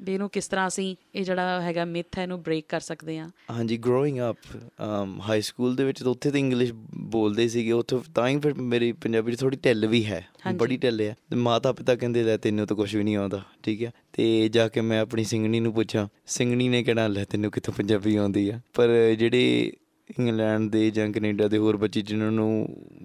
ਵੀ 0.00 0.12
ਇਹਨੂੰ 0.14 0.28
ਕਿਸ 0.30 0.48
ਤਰ੍ਹਾਂ 0.48 0.66
ਅਸੀਂ 0.68 0.94
ਇਹ 1.14 1.24
ਜਿਹੜਾ 1.24 1.60
ਹੈਗਾ 1.60 1.84
ਮਿਥ 1.84 2.18
ਹੈ 2.18 2.22
ਇਹਨੂੰ 2.22 2.40
ਬ੍ਰੇਕ 2.42 2.64
ਕਰ 2.68 2.80
ਸਕਦੇ 2.80 3.18
ਹਾਂ। 3.18 3.28
ਹਾਂਜੀ 3.50 3.76
ਗਰੋਇੰਗ 3.78 4.18
ਅਪ 4.30 4.36
ਹਾਈ 5.28 5.40
ਸਕੂਲ 5.40 5.76
ਦੇ 5.76 5.84
ਵਿੱਚ 5.84 6.02
ਤਾਂ 6.02 6.10
ਉੱਥੇ 6.10 6.30
ਤਾਂ 6.30 6.38
ਇੰਗਲਿਸ਼ 6.40 6.72
ਬੋਲਦੇ 7.14 7.48
ਸੀਗੇ 7.48 7.72
ਉੱਥੇ 7.72 7.98
ਤਾਂ 8.14 8.28
ਹੀ 8.28 8.38
ਫਿਰ 8.38 8.54
ਮੇਰੀ 8.54 8.90
ਪੰਜਾਬੀ 8.92 9.32
'ਚ 9.32 9.40
ਥੋੜੀ 9.40 9.56
ਢਿੱਲ 9.64 9.86
ਵੀ 9.86 10.04
ਹੈ। 10.06 10.24
ਬੜੀ 10.56 10.76
ਢਿੱਲ 10.76 11.00
ਹੈ। 11.00 11.14
ਮਾਤਾ 11.36 11.72
ਪਿਤਾ 11.72 11.94
ਕਹਿੰਦੇ 11.94 12.22
ਲੈ 12.22 12.36
ਤੈਨੂੰ 12.36 12.66
ਤਾਂ 12.66 12.76
ਕੁਝ 12.76 12.94
ਵੀ 12.96 13.02
ਨਹੀਂ 13.04 13.16
ਆਉਂਦਾ 13.16 13.42
ਠੀਕ 13.62 13.82
ਹੈ। 13.82 13.92
ਤੇ 14.12 14.48
ਜਾ 14.48 14.68
ਕੇ 14.68 14.80
ਮੈਂ 14.80 15.00
ਆਪਣੀ 15.00 15.24
ਸਿੰਗਣੀ 15.24 15.60
ਨੂੰ 15.60 15.72
ਪੁੱਛਾਂ 15.74 16.06
ਸਿੰਗਣੀ 16.26 16.68
ਨੇ 16.68 16.82
ਕਹਿਣਾ 16.82 17.06
ਲੈ 17.08 17.24
ਤੈਨੂੰ 17.24 17.50
ਕਿੱਥੋਂ 17.50 17.74
ਪੰਜਾਬੀ 17.74 18.16
ਆਉਂਦੀ 18.16 18.48
ਆ? 18.50 18.60
ਪਰ 18.74 18.88
ਜਿਹੜੇ 19.18 19.72
ਇੰਗਲੈਂਡ 20.10 20.70
ਦੇ 20.70 20.90
ਜਾਂ 20.90 21.08
ਕੈਨੇਡਾ 21.12 21.46
ਦੇ 21.48 21.58
ਹੋਰ 21.58 21.76
ਬੱਚੇ 21.76 22.00
ਜਿਨ੍ਹਾਂ 22.02 22.30
ਨੂੰ 22.32 22.48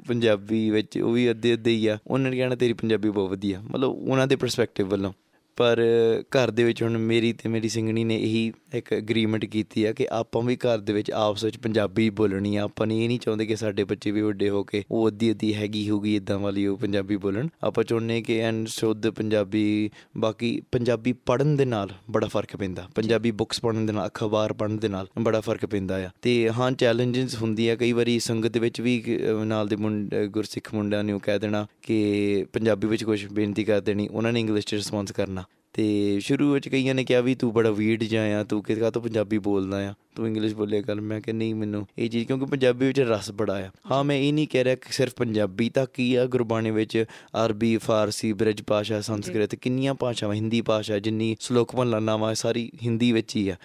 ਪੰਜਾਬੀ 0.07 0.69
ਵਿੱਚ 0.69 0.97
ਉਹ 0.97 1.11
ਵੀ 1.11 1.29
ਅੱਧੇ 1.31 1.53
ਅੱਧੇ 1.53 1.71
ਹੀ 1.71 1.87
ਆ 1.87 1.97
ਉਹਨਾਂ 2.07 2.31
ਨੇ 2.31 2.37
ਕਹਿਣਾ 2.37 2.55
ਤੇਰੀ 2.55 2.73
ਪੰਜਾਬੀ 2.73 3.09
ਬਹੁਤ 3.09 3.29
ਵਧੀਆ 3.29 3.61
ਮਤਲਬ 3.61 3.89
ਉਹਨਾਂ 3.91 4.27
ਦੇ 4.27 4.35
ਪਰਸਪੈਕਟਿਵ 4.35 4.87
ਵੱਲੋਂ। 4.87 5.11
ਪਰ 5.59 5.81
ਘਰ 6.21 6.51
ਦੇ 6.51 6.63
ਵਿੱਚ 6.63 6.83
ਹੁਣ 6.83 6.97
ਮੇਰੀ 6.97 7.33
ਤੇ 7.33 7.49
ਮੇਰੀ 7.49 7.69
ਸਿੰਗਣੀ 7.69 8.03
ਨੇ 8.03 8.15
ਇਹੀ 8.15 8.53
ਇੱਕ 8.73 8.93
ਐਗਰੀਮੈਂਟ 8.93 9.45
ਕੀਤੀ 9.45 9.83
ਆ 9.85 9.91
ਕਿ 9.93 10.07
ਆਪਾਂ 10.11 10.41
ਵੀ 10.41 10.55
ਘਰ 10.55 10.77
ਦੇ 10.77 10.93
ਵਿੱਚ 10.93 11.11
ਆਪਸ 11.11 11.43
ਵਿੱਚ 11.43 11.57
ਪੰਜਾਬੀ 11.57 12.09
ਬੋਲਣੀ 12.09 12.55
ਆ। 12.55 12.61
ਆਪਾਂ 12.61 12.87
ਨੇ 12.87 13.03
ਇਹ 13.03 13.07
ਨਹੀਂ 13.07 13.19
ਚਾਹੁੰਦੇ 13.19 13.45
ਕਿ 13.45 13.55
ਸਾਡੇ 13.55 13.83
ਬੱਚੇ 13.83 14.11
ਵੀ 14.11 14.21
ਵੱਡੇ 14.21 14.49
ਹੋ 14.49 14.63
ਕੇ 14.63 14.83
ਉਹ 14.91 15.07
ਅੱਧੀ 15.07 15.31
ਅੱਧੀ 15.31 15.53
ਹੈਗੀ 15.55 15.89
ਹੋਗੀ 15.89 16.15
ਇਦਾਂ 16.15 16.39
ਵਾਲੀ 16.39 16.65
ਉਹ 16.67 16.77
ਪੰਜਾਬੀ 16.77 17.17
ਬੋਲਣ। 17.17 17.47
ਆਪਾਂ 17.63 17.83
ਚਾਹੁੰਦੇ 17.83 18.21
ਕਿ 18.21 18.39
ਐਨ 18.39 18.65
ਸ਼ੁੱਧ 18.65 19.09
ਪੰਜਾਬੀ 19.09 19.89
ਬਾਕੀ 20.17 20.61
ਪੰਜਾਬੀ 20.71 21.13
ਪੜਨ 21.13 21.55
ਦੇ 21.55 21.65
ਨਾਲ 21.65 21.89
ਬੜਾ 22.11 22.27
ਫ਼ਰਕ 22.27 22.55
ਪੈਂਦਾ। 22.55 22.87
ਪੰਜਾਬੀ 22.95 23.31
ਬੁੱਕਸ 23.31 23.59
ਪੜਨ 23.61 23.85
ਦੇ 23.85 23.93
ਨਾਲ 23.93 24.07
ਅਖਬਾਰ 24.07 24.53
ਪੜਨ 24.53 24.77
ਦੇ 24.77 24.87
ਨਾਲ 24.87 25.07
ਬੜਾ 25.19 25.41
ਫ਼ਰਕ 25.41 25.65
ਪੈਂਦਾ 25.65 26.05
ਆ। 26.05 26.09
ਤੇ 26.21 26.49
ਹਾਂ 26.49 26.71
ਚੈਲੰਜਸ 26.71 27.41
ਹੁੰਦੀ 27.41 27.69
ਆ 27.69 27.75
ਕਈ 27.75 27.91
ਵਾਰੀ 27.91 28.19
ਸੰਗਤ 28.19 28.47
ਦੇ 28.47 28.59
ਵਿੱਚ 28.59 28.81
ਵੀ 28.81 29.03
ਅਹ, 29.07 29.45
ਨਾਲ 29.45 29.67
ਦੇ 29.67 29.75
ਮੁੰਡੇ 29.75 30.27
ਗੁਰਸਿੱਖ 30.27 30.73
ਮੁੰਡਿਆਂ 30.73 31.03
ਨੇ 31.03 31.13
ਉਹ 31.13 31.19
ਕਹਿ 31.19 31.39
ਦੇਣਾ 31.39 31.67
ਕਿ 31.81 32.45
ਪੰਜਾਬੀ 32.53 32.87
ਵਿੱਚ 32.87 33.03
ਕੁਝ 33.03 33.27
ਬੇਨਤੀ 33.27 33.63
ਕਰ 33.63 33.81
ਦੇਣੀ 33.81 34.07
ਉਹਨਾਂ 34.07 34.33
ਨੇ 34.33 34.39
ਇੰਗਲਿਸ਼ 34.39 34.67
'ਚ 34.67 34.73
ਰਿਸਪੌਂਸ 34.73 35.11
ਕਰਨਾ। 35.11 35.43
ਤੇ 35.73 36.19
ਸ਼ੁਰੂ 36.19 36.53
ਵਿੱਚ 36.53 36.69
ਕਈਆਂ 36.69 36.95
ਨੇ 36.95 37.03
ਕਿਹਾ 37.03 37.21
ਵੀ 37.21 37.35
ਤੂੰ 37.35 37.53
ਬੜਾ 37.53 37.71
ਵੀਡ 37.71 38.03
ਜਿਹਾ 38.03 38.41
ਆ, 38.41 38.43
ਤੂੰ 38.43 38.63
ਕਿਹਦਾ 38.63 38.91
ਤੋਂ 38.91 39.01
ਪੰਜਾਬੀ 39.01 39.37
ਬੋਲਦਾ 39.37 39.89
ਆ, 39.89 39.93
ਤੂੰ 40.15 40.27
ਇੰਗਲਿਸ਼ 40.27 40.55
ਬੋਲਿਆ 40.55 40.81
ਕਰ। 40.81 40.95
ਮੈਂ 40.95 41.21
ਕਿ 41.21 41.33
ਨਹੀਂ, 41.33 41.55
ਮੈਨੂੰ 41.55 41.87
ਇਹ 41.97 42.09
ਚੀਜ਼ 42.09 42.27
ਕਿਉਂਕਿ 42.27 42.45
ਪੰਜਾਬੀ 42.45 42.87
ਵਿੱਚ 42.87 42.99
ਰਸ 42.99 43.31
ਬੜਾ 43.31 43.59
ਆ। 43.59 43.69
ਹਾਂ, 43.91 44.03
ਮੈਂ 44.03 44.15
ਇਹ 44.15 44.33
ਨਹੀਂ 44.33 44.47
ਕਹਿ 44.47 44.63
ਰਿਹਾ 44.63 44.75
ਕਿ 44.75 44.93
ਸਿਰਫ 44.93 45.13
ਪੰਜਾਬੀ 45.13 45.69
ਤੱਕ 45.69 45.99
ਹੀ 45.99 46.15
ਆ, 46.15 46.25
ਗੁਰਬਾਣੀ 46.25 46.71
ਵਿੱਚ 46.71 47.05
ਅਰਬੀ, 47.45 47.77
ਫਾਰਸੀ, 47.77 48.33
ਬ੍ਰਿਜ 48.33 48.63
ਭਾਸ਼ਾ, 48.67 49.01
ਸੰਸਕ੍ਰਿਤ 49.01 49.55
ਕਿੰਨੀਆਂ 49.55 49.93
ਭਾਸ਼ਾਵਾਂ, 49.93 50.35
ਹਿੰਦੀ 50.35 50.61
ਭਾਸ਼ਾ 50.61 50.99
ਜਿੰਨੀ 50.99 51.35
ਸ਼ਲੋਕ 51.39 51.75
ਮਹਲਾਨਾਵਾਂ 51.75 52.35
ਸਾਰੀ 52.35 52.71
ਹਿੰਦੀ 52.83 53.11
ਵਿੱਚ 53.11 53.35
ਹੀ 53.35 53.49
ਆ। 53.49 53.55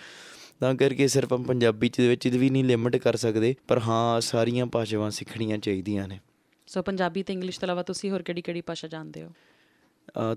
ਤਾਂ 0.60 0.74
ਕਰਕੇ 0.74 1.08
ਸਿਰਫ 1.08 1.32
ਆਪਾਂ 1.32 1.44
ਪੰਜਾਬੀ 1.44 1.88
ਚ 1.88 1.96
ਦੇ 1.96 2.08
ਵਿੱਚ 2.08 2.28
ਵੀ 2.28 2.50
ਨਹੀਂ 2.50 2.64
ਲਿਮਿਟ 2.64 2.96
ਕਰ 2.96 3.16
ਸਕਦੇ, 3.16 3.54
ਪਰ 3.68 3.78
ਹਾਂ, 3.78 4.20
ਸਾਰੀਆਂ 4.20 4.66
ਭਾਸ਼ਾਵਾਂ 4.66 5.10
ਸਿੱਖਣੀਆਂ 5.10 5.58
ਚਾਹੀਦੀਆਂ 5.58 6.08
ਨੇ। 6.08 6.18
ਸੋ 6.66 6.82
ਪੰਜਾਬੀ 6.82 7.22
ਤੇ 7.22 7.32
ਇੰਗਲਿਸ਼ 7.32 7.60
ਤੋਂ 7.60 7.66
ਇਲਾਵਾ 7.66 7.82
ਤੁਸੀਂ 7.82 8.10
ਹੋਰ 8.10 8.22
ਕਿਹੜੀ 8.22 8.42
ਕਿਹੜੀ 8.42 8.60
ਭਾਸ਼ਾ 8.60 8.88
ਜਾਣਦੇ 8.88 9.22
ਹੋ? 9.22 9.28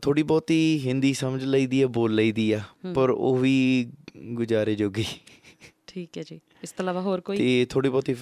ਥੋੜੀ 0.02 0.24
ਬਹੁਤੀ 0.24 0.82
ਹਿੰਦੀ 0.86 1.14
ਸਮਝ 1.14 1.44
ਲਈਦੀ 1.44 1.82
ਆ 1.82 1.88
ਬੋਲ 1.88 2.16
ਲਈਦੀ 2.16 2.52
ਆ 2.52 2.62
ਪਰ 2.96 3.10
ਉਹ 3.10 3.38
ਵੀ 3.38 3.56
ਗੁਜ਼ਾਰੇ 4.34 4.76
ਜੋਗੀ 4.76 5.06
ਠੀਕ 5.88 6.18
ਹੈ 6.18 6.24
ਜੀ। 6.24 6.40
ਇਸ 6.64 6.72
ਤੋਂ 6.72 6.84
ਇਲਾਵਾ 6.84 7.02
ਹੋਰ 7.02 7.22
ਕੋਈ? 7.22 7.38
ਤੇ 7.38 7.66
ਥੋੜੀ 7.70 7.90
ਬਹੁਤੀ 7.90 8.16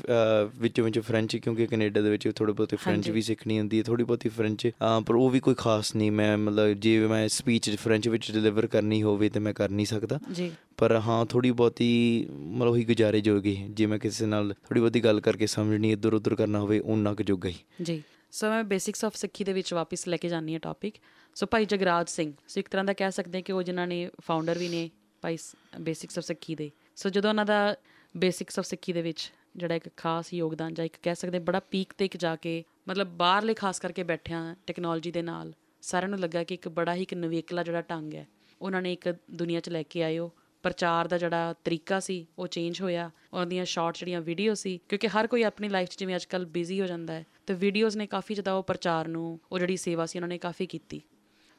ਵਿੱਚੋਂ 0.55 0.83
ਵਿੱਚ 0.85 0.99
ਫ੍ਰੈਂਚ 0.99 1.35
ਕਿਉਂਕਿ 1.35 1.65
ਕੈਨੇਡਾ 1.67 2.01
ਦੇ 2.01 2.09
ਵਿੱਚ 2.09 2.27
ਥੋੜੀ 2.35 2.53
ਬਹੁਤੀ 2.53 2.75
ਫ੍ਰੈਂਚ। 2.75 3.09
ਵੀ 3.09 3.21
ਸਿੱਖਣੀ 3.21 3.57
ਹੁੰਦੀ 3.59 3.77
ਹੈ 3.77 3.83
ਥੋੜੀ 3.83 4.03
ਬਹੁਤੀ 4.03 4.29
ਫ੍ਰੈਂਚ 4.29 4.67
ਪਰ 5.07 5.15
ਉਹ 5.15 5.29
ਵੀ 5.29 5.39
ਕੋਈ 5.39 5.53
ਖਾਸ 5.57 5.95
ਨਹੀਂ। 5.95 6.11
ਮੈਂ 6.11 6.37
ਮਤਲਬ 6.37 6.73
ਜੇ 6.73 6.97
ਮੈਂ 7.07 7.27
ਸਪੀਚ 7.27 7.69
ਫ੍ਰੈਂਚ 7.75 8.07
ਵਿੱਚ 8.09 8.31
ਡਿਲੀਵਰ 8.31 8.67
ਕਰਨੀ 8.67 9.01
ਹੋਵੇ 9.03 9.29
ਤੇ 9.29 9.39
ਮੈਂ 9.39 9.53
ਕਰ 9.53 9.69
ਨਹੀਂ 9.69 9.85
ਸਕਦਾ। 9.85 10.19
ਜੀ। 10.31 10.51
ਪਰ 10.77 10.95
ਹਾਂ 10.97 11.25
ਥੋੜੀ 11.25 11.51
ਬਹੁਤੀ 11.51 11.89
ਮਤਲਬ 12.31 12.71
ਉਹੀ 12.71 12.83
ਗੁਜ਼ਾਰੇ 12.85 13.21
ਜੋਗੀ 13.21 13.55
ਜੇ 13.69 13.85
ਮੈਂ 13.85 13.99
ਕਿਸੇ 13.99 14.25
ਨਾਲ 14.25 14.53
ਥੋੜੀ 14.67 14.79
ਬਹੁਤੀ 14.79 15.03
ਗੱਲ 15.03 15.21
ਕਰਕੇ 15.21 15.47
ਸਮਝਣੀ 15.47 15.91
ਇੱਧਰ 15.91 16.13
ਉੱਧਰ 16.13 16.35
ਕਰਨਾ 16.35 16.59
ਹੋਵੇ 16.59 16.79
ਉਹਨਾਂ 16.79 17.15
ਕੁ 17.15 17.23
ਜੋਗਾ 17.23 17.49
ਹੀ। 17.49 17.55
ਜੀ। 17.83 18.01
ਸੋ 18.36 18.50
ਮੈਂ 18.50 18.63
ਬੇਸਿਕਸ 18.63 19.06
ਆਫ 19.06 19.15
ਸਿੱਖੀ 19.15 19.43
ਦੇ 19.43 19.54
ਵਿੱਚ 19.54 19.74
ਵਾਪਸ 19.74 20.08
ਲੈ 20.08 20.17
ਕੇ 20.17 20.30
ਜਾਨੀ 20.30 20.54
ਹੈ 20.54 20.60
ਟਾਪਿਕ 20.60 20.95
ਸੋ 21.36 21.45
ਭਾਈ 21.45 21.65
ਜਗਰਾਜ 21.65 22.10
ਸਿੰਘ। 22.10 22.34
ਸੋ 22.48 22.60
ਇੱਕ 22.60 22.69
ਤਰ੍ਹਾਂ 22.69 22.84
ਦਾ 22.86 22.93
ਕਹਿ 22.93 23.12
ਸਕਦੇ 23.12 23.38
ਹਾਂ 23.38 23.43
ਕਿ 23.43 23.54
ਉਹ 23.54 23.63
ਜਿਨ੍ਹਾਂ 23.63 23.86
ਨੇ 23.88 24.10
ਫਾਊਂਡਰ 24.21 24.58
ਵੀ 24.58 24.67
ਨੇ 24.69 24.89
ਭਾਈ 25.21 25.38
ਬੇਸਿਕਸ 25.80 26.17
ਆਫ 26.17 26.24
ਸਿੱਖੀ 26.24 26.56
ਦੇ। 26.56 26.71
ਸੋ 26.95 27.10
ਜਦੋਂ 27.10 27.30
ਉਹਨਾਂ 27.30 27.45
ਦਾ 27.45 27.76
ਬੇਸਿਕਸ 28.15 28.60
ਆਫ 28.60 28.65
ਸਿੱਖੀ 28.65 28.93
ਦੇ 28.93 29.02
ਵਿੱਚ 29.02 29.32
ਜਿਹੜਾ 29.56 29.76
ਇੱਕ 29.76 29.89
ਖਾਸ 29.98 30.34
ਯੋਗਦਾਨ 30.34 30.74
ਜਾਂ 30.74 30.86
ਇੱਕ 30.86 30.98
ਕਹਿ 31.04 31.15
ਸਕਦੇ 31.15 31.38
ਹਾਂ 31.38 31.45
ਬੜਾ 31.45 31.60
ਪੀਕ 31.60 31.93
ਤੇ 31.98 32.06
ਇੱਕ 32.06 32.17
ਜਾ 32.17 32.36
ਕੇ 32.36 32.63
ਮਤਲਬ 32.88 33.08
ਬਾਹਰਲੇ 33.08 33.54
ਖਾਸ 33.54 33.80
ਕਰਕੇ 33.80 34.04
ਬੈਠਿਆਂ 34.04 34.56
ਟੈਕਨੋਲੋਜੀ 34.67 35.12
ਦੇ 35.12 35.21
ਨਾਲ, 35.21 35.54
ਸਾਰਿਆਂ 35.82 36.10
ਨੂੰ 36.10 36.19
ਲੱਗਾ 36.19 36.43
ਕਿ 36.43 36.54
ਇੱਕ 36.54 36.67
ਬੜਾ 36.69 36.95
ਹੀ 36.95 37.02
ਇੱਕ 37.02 37.13
ਨਵੇਕਲਾ 37.13 37.63
ਜਿਹੜਾ 37.63 37.82
ਢੰਗ 37.82 38.13
ਹੈ। 38.13 38.28
ਉਹਨਾਂ 38.62 38.82
ਨੇ 38.82 38.93
ਇੱਕ 38.93 39.15
ਦੁਨੀਆ 39.32 39.60
'ਚ 39.60 39.69
ਲੈ 39.69 39.84
ਕੇ 39.84 40.04
ਆਏ 40.04 40.17
ਉਹ। 40.17 40.34
ਪ੍ਰਚਾਰ 40.65 41.08
ਦਾ 41.08 41.17
ਜਿਹੜਾ 41.17 41.54
ਤਰੀਕਾ 41.63 41.99
ਸੀ, 41.99 42.25
ਉਹ 42.39 42.47
ਚੇਂਜ 42.47 42.82
ਹੋਇਆ। 42.82 43.10
ਉਹਨਾਂ 43.34 43.45
ਦੀਆਂ 43.45 43.65
ਸ਼ਾਰਟ 43.65 43.97
ਜਿਹੜੀਆਂ 43.97 44.21
ਵੀਡੀਓ 44.21 44.54
ਸੀ, 44.54 44.80
ਕਿਉਂਕਿ 44.89 45.08
ਹਰ 45.08 45.28
ਕੋਈ 45.28 45.43
ਆਪਣੀ 45.43 45.69
ਲਾਈਫ 45.69 45.89
'ਚ 45.89 45.99
ਜਿਵੇਂ 45.99 46.15
ਅੱਜਕੱਲ 46.15 46.45
ਬਿਜ਼ੀ 46.45 46.80
ਹੋ 46.82 46.86
ਜਾਂਦਾ 46.86 47.13
ਹੈ, 47.13 47.25
ਤੇ 47.47 47.54
ਵੀਡੀਓਜ਼ 47.54 47.97
ਨੇ 47.97 48.08
ਕਾਫੀ 48.08 48.34
ਜ਼ਿਆਦਾ 48.34 48.54
ਉਹ 48.54 48.63
ਪ੍ਰਚਾਰ 48.63 49.08
ਨੂੰ, 49.08 49.39
ਉਹ 49.51 49.60
ਜਿਹੜੀ 49.60 49.78
ਸੇਵਾ 49.78 50.06
ਸੀ, 50.06 50.17
ਉਹਨਾਂ 50.17 50.30
ਨੇ 50.30 50.38
ਕਾਫੀ 50.38 50.65
ਕੀਤੀ। 50.65 51.01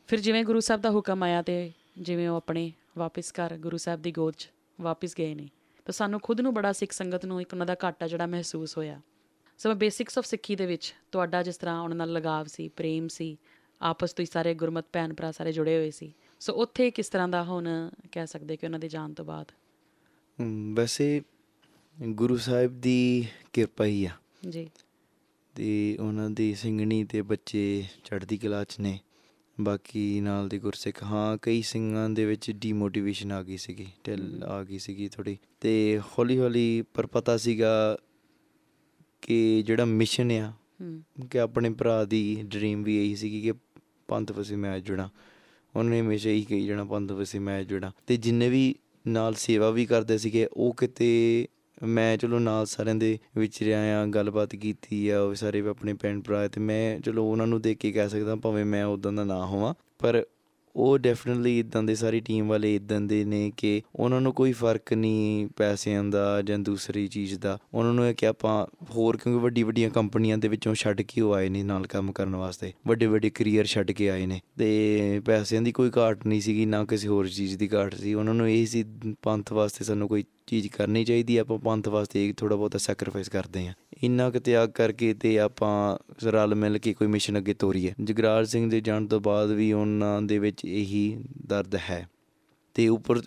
ਫਿਰ 0.09 0.21
ਜਿਵੇਂ 0.21 0.45
ਗੁਰੂ 0.45 0.61
ਸਾਹਿਬ 0.61 0.83
ਦਾ 0.83 0.91
ਹੁਕਮ 0.91 1.23
ਆਇਆ 1.23 1.43
ਤੇ 1.43 1.73
ਜਿਵੇਂ 1.99 2.29
ਉਹ 2.29 2.37
ਆਪਣੇ 2.37 2.73
ਵਾਪਸ 2.99 3.33
ਘਰ 3.33 3.57
ਗੁਰੂ 3.59 3.77
ਸਾਹਿਬ 3.77 4.03
ਦੀ 4.03 4.13
ਗੋਦ 4.13 4.35
'ਚ 4.35 4.49
ਵਾਪਸ 4.79 5.15
ਗਏ 5.19 5.35
ਨੇ, 5.35 5.49
ਤਾਂ 5.87 5.93
ਸਾਨੂੰ 5.93 6.21
ਖੁਦ 6.21 6.41
ਨੂੰ 6.41 6.55
ਬੜਾ 6.55 6.73
ਸਿੱਖ 6.73 6.93
ਸੰਗਤ 6.93 7.27
ਨੂੰ 7.27 7.41
ਇੱਕ 7.41 7.53
ਉਹਨਾਂ 7.53 7.67
ਦਾ 7.67 7.77
ਘਾਟਾ 7.85 8.07
ਜਿਹੜਾ 8.07 8.27
ਮਹਿਸੂਸ 8.27 8.77
ਹੋਇਆ। 8.79 9.01
ਸੋ 9.61 9.75
ਬੇਸਿਕਸ 9.75 10.19
ਆਫ 10.19 10.25
ਸਿੱਖੀ 10.25 10.57
ਦੇ 10.57 10.67
ਵਿੱਚ 10.67 10.95
ਤੁਹਾਡਾ 11.13 11.43
ਜਿਸ 11.43 11.57
ਤਰ੍ਹਾਂ 11.57 11.81
ਉਹਨਾਂ 11.81 11.97
ਨਾਲ 11.97 12.13
ਲਗਾਵ 12.13 12.47
ਸੀ, 12.47 12.69
ਪ੍ਰੇਮ 12.69 13.09
ਸੀ, 13.09 13.37
ਆਪਸ 13.81 14.13
ਤੋਂ 14.13 14.23
ਹੀ 14.23 14.29
ਸਾਰੇ 14.33 14.55
ਗੁਰਮਤ 14.55 14.87
ਭੈਣ 14.93 15.13
ਭਰਾ 15.15 15.31
ਸਾਰੇ 15.33 15.53
ਜੁੜੇ 15.53 15.77
ਹੋਏ 15.77 15.91
ਸੀ 15.91 16.13
ਸੋ 16.41 16.53
ਉੱਥੇ 16.53 16.91
ਕਿਸ 16.91 17.09
ਤਰ੍ਹਾਂ 17.09 17.29
ਦਾ 17.29 17.45
ਹੁਣ 17.45 17.91
ਕਹਿ 18.13 18.27
ਸਕਦੇ 18.27 18.57
ਕਿ 18.57 18.67
ਉਹਨਾਂ 18.67 18.79
ਦੇ 18.79 18.89
ਜਾਣ 18.89 19.13
ਤੋਂ 19.13 19.25
ਬਾਅਦ? 19.25 19.53
ਵੈਸੇ 20.75 21.23
ਗੁਰੂ 22.09 22.37
ਸਾਹਿਬ 22.37 22.81
ਦੀ 22.81 23.27
ਕਿਰਪਾ 23.53 23.85
ਹੀ 23.85 24.05
ਆ। 24.05 24.11
ਜੀ। 24.49 24.71
ਤੇ 25.55 25.97
ਉਹਨਾਂ 26.01 26.31
ਦੀ 26.31 26.55
ਸਿੰਘਣੀ 26.55 27.05
ਤੇ 27.05 27.23
ਬੱਚੇ 27.23 27.85
ਚੜ੍ਹਦੀ 28.05 28.37
ਕਲਾ 28.37 28.65
'ਚ 28.65 28.81
ਨੇ। 28.81 29.01
ਬਾਕੀ 29.61 30.21
ਨਾਲ 30.21 30.49
ਦੇ 30.49 30.59
ਗੁਰਸਿੱਖ 30.59 31.03
ਹਾਂ 31.05 31.39
ਕਈ 31.43 31.63
ਸਿੰਘਾਂ 31.63 32.11
ਦੇ 32.11 32.25
ਵਿੱਚ 32.25 32.51
ਡੀਮੋਟੀਵੇਸ਼ਨ 32.51 33.33
ਆ 33.33 33.43
ਗਈ 33.43 33.57
ਸੀਗੀ 33.57 33.87
ਢਿੱਲ 34.07 34.45
ਆ 34.45 34.65
ਗਈ 34.65 34.79
ਸੀਗੀ 34.79 35.09
ਥੋੜੀ 35.09 35.39
ਤੇ 35.61 36.01
ਹੌਲੀ 36.19 36.39
ਹੌਲੀ 36.39 36.83
ਪਰ 36.95 37.07
ਪਤਾ 37.07 37.37
ਸੀਗਾ 37.37 37.99
ਕਿ 39.23 39.63
ਜਿਹੜਾ 39.67 39.85
ਮਿਸ਼ਨ 39.85 40.31
ਆ 40.31 40.53
ਕਿ 41.31 41.41
ਆਪਣੇ 41.41 41.71
ਭਰਾ 41.71 42.05
ਦੀ 42.05 42.43
ਡ੍ਰੀਮ 42.43 42.83
ਵੀ 42.83 43.05
ਇਹੀ 43.05 43.17
ਸੀਗੀ 43.17 43.41
ਕਿ 43.41 43.53
ਪੰਥ 44.09 44.33
ਵਸੇ 44.33 44.57
ਮੈਂ 44.57 44.79
ਜੁੜਾਂ। 44.79 45.09
ਉਹਨੇ 45.77 46.01
ਹਮੇਸ਼ਾ 46.01 46.31
ਹੀ 46.31 46.43
ਕਹੀ 46.43 46.67
ਜਾਣਾ 46.67 46.85
ਪੰਥ 46.85 47.13
ਵਸੇ 47.13 47.39
ਮੈਂ 47.39 47.63
ਜੁੜਾ 47.65 47.93
ਤੇ 48.07 48.17
ਜਿੰਨੇ 48.17 48.49
ਵੀ 48.49 48.75
ਨਾਲ 49.07 49.35
ਸੇਵਾ 49.35 49.71
ਵੀ 49.71 49.87
ਕਰਦੇ 49.87 50.19
ਸੀਗੇ, 50.19 50.47
ਉਹ 50.53 50.75
ਕਿਤੇ 50.75 51.47
ਮੈਂ 51.83 52.17
ਚਲੋ 52.17 52.39
ਨਾਲ 52.39 52.67
ਸਾਰਿਆਂ 52.67 52.95
ਦੇ 52.95 53.19
ਵਿੱਚ 53.37 53.63
ਰਿਹਾ 53.63 53.81
ਆ, 54.03 54.07
ਗੱਲਬਾਤ 54.07 54.55
ਕੀਤੀ 54.57 55.09
ਆ, 55.09 55.21
ਉਹ 55.21 55.35
ਸਾਰੇ 55.35 55.61
ਆਪਣੇ 55.69 55.93
ਭੈਣ 55.93 56.21
ਭਰਾ 56.21 56.47
ਤੇ 56.49 56.61
ਮੈਂ 56.61 57.01
ਚਲੋ 57.01 57.25
ਉਹਨਾਂ 57.25 57.47
ਨੂੰ 57.47 57.61
ਦੇਖ 57.61 57.79
ਕੇ 57.79 57.93
ਕਹਿ 57.93 58.09
ਸਕਦਾ 58.09 58.37
ਭਾਵੇਂ 58.37 58.65
ਮੈਂ 58.65 58.85
ਉਦਾਂ 58.85 59.13
ਦਾ 59.13 59.25
ਨਾ 59.25 59.45
ਹੋਵਾਂ, 59.47 59.75
ਪਰ 59.99 60.25
ਉਹ 60.77 60.99
ਡੈਫੀਨਿਟਲੀ 60.99 61.59
ਇਦਾਂ 61.59 61.83
ਦੇ 61.83 61.95
ਸਾਰੀ 61.95 62.21
ਟੀਮ 62.21 62.49
ਵਾਲੇ 62.49 62.75
ਇਦਾਂ 62.75 63.01
ਦੇ 63.01 63.25
ਨੇ 63.25 63.53
ਕਿ 63.57 63.83
ਉਹਨਾਂ 63.95 64.21
ਨੂੰ 64.21 64.33
ਕੋਈ 64.33 64.53
ਫ਼ਰਕ 64.53 64.93
ਨਹੀਂ 64.93 65.49
ਪੈਸਿਆਂ 65.57 66.05
ਦਾ 66.05 66.43
ਜਾਂ 66.43 66.59
ਦੂਸਰੀ 66.59 67.09
ਚੀਜ਼ 67.09 67.39
ਦਾ। 67.39 67.59
ਉਹਨਾਂ 67.75 67.95
ਨੂੰ 67.95 68.09
ਇਹ 68.09 68.15
ਕਿ 68.15 68.27
ਆਪਾਂ 68.27 68.67
ਹੋਰ 68.91 69.17
ਕਿਉਂਕਿ 69.17 69.45
ਵੱਡੀ 69.45 69.63
ਵੱਡੀਆਂ 69.63 69.91
ਕੰਪਨੀਆਂ 69.91 70.39
ਦੇ 70.39 70.49
ਵਿੱਚੋਂ 70.49 70.75
ਛੱਡ 70.75 71.03
ਕੇ 71.03 71.21
ਉਹ 71.21 71.35
ਆਏ 71.35 71.49
ਨੇ 71.49 71.63
ਨਾਲ 71.63 71.87
ਕੰਮ 71.87 72.13
ਕਰਨ 72.13 72.37
ਵਾਸਤੇ। 72.37 72.73
ਵੱਡੇ 72.87 73.07
ਵੱਡੇ 73.07 73.31
ਕੈਰੀਅਰ 73.31 73.65
ਛੱਡ 73.65 73.91
ਕੇ 73.91 74.11
ਆਏ 74.11 74.27
ਨੇ। 74.27 74.41
ਤੇ 74.59 75.21
ਪੈਸਿਆਂ 75.25 75.63
ਦੀ 75.63 75.73
ਕੋਈ 75.73 75.91
ਘਾਟ 75.99 76.27
ਨਹੀਂ 76.27 76.41
ਸੀਗੀ, 76.41 76.67
ਨਾ 76.67 76.85
ਕਿਸੇ 76.85 77.09
ਹੋਰ 77.09 77.29
ਚੀਜ਼ 77.29 77.59
ਦੀ 77.59 77.71
ਘਾਟ 77.75 77.95
ਸੀ। 77.95 78.15
ਉਹਨਾਂ 78.15 78.35
ਨੂੰ 78.35 78.51
ਇਹ 78.51 78.67
ਸੀ, 78.67 78.85
ਪੰਥ 79.23 79.53
ਵਾਸਤੇ 79.53 79.85
ਸਾਨੂੰ 79.85 80.09
ਕੋਈ 80.09 80.25
ਚੀਜ਼ 80.47 80.69
ਕਰਨੀ 80.69 81.05
ਚਾਹੀਦੀ 81.05 81.37
ਆਪਾਂ 81.37 81.59
ਪੰਥ 81.59 81.89
ਵਾਸਤੇ 81.89 82.33
ਥੋੜਾ 82.37 82.57
ਬਹੁਤਾ 82.57 82.79
ਸੈਕਰੀਫਾਈਸ 82.79 83.29
ਕਰਦੇ 83.29 83.67
ਆਂ 83.69 83.75
ਇੰਨਾ 84.03 84.31
ਕੁ 84.31 84.39
ਤਿਆਗ 84.39 84.71
ਕਰਕੇ 84.71 85.15
ਤੇ 85.15 85.39
ਆਪਾਂ 85.41 85.99
ਰਲ 86.25 86.55
ਮਿਲ 86.55 86.79
ਕੇ 86.79 86.93
ਕੋਈ 86.95 87.09
ਮਿਸ਼ਨ 87.09 87.39
ਅੱਗੇ 87.39 87.55
ਤੋਰੀਏ। 87.55 87.93
ਜਗਰਾਜ 88.05 88.49
ਸਿੰਘ 88.49 88.71
ਦੇ 88.71 88.81
ਜਾਣ 88.81 89.07
ਤੋਂ 89.07 89.21
ਬਾਅਦ 89.21 89.51
ਵੀ 89.51 89.73
ਉਹਨਾਂ 89.73 90.23
ਦੇ 90.23 90.39
ਵਿੱਚ 90.39 90.65
ਇਹੀ 90.65 91.25
ਦਰਦ 91.47 91.75
ਹੈ। 91.75 92.09
ਤੇ 92.75 92.89
ਉੱਪਰ 92.89 93.21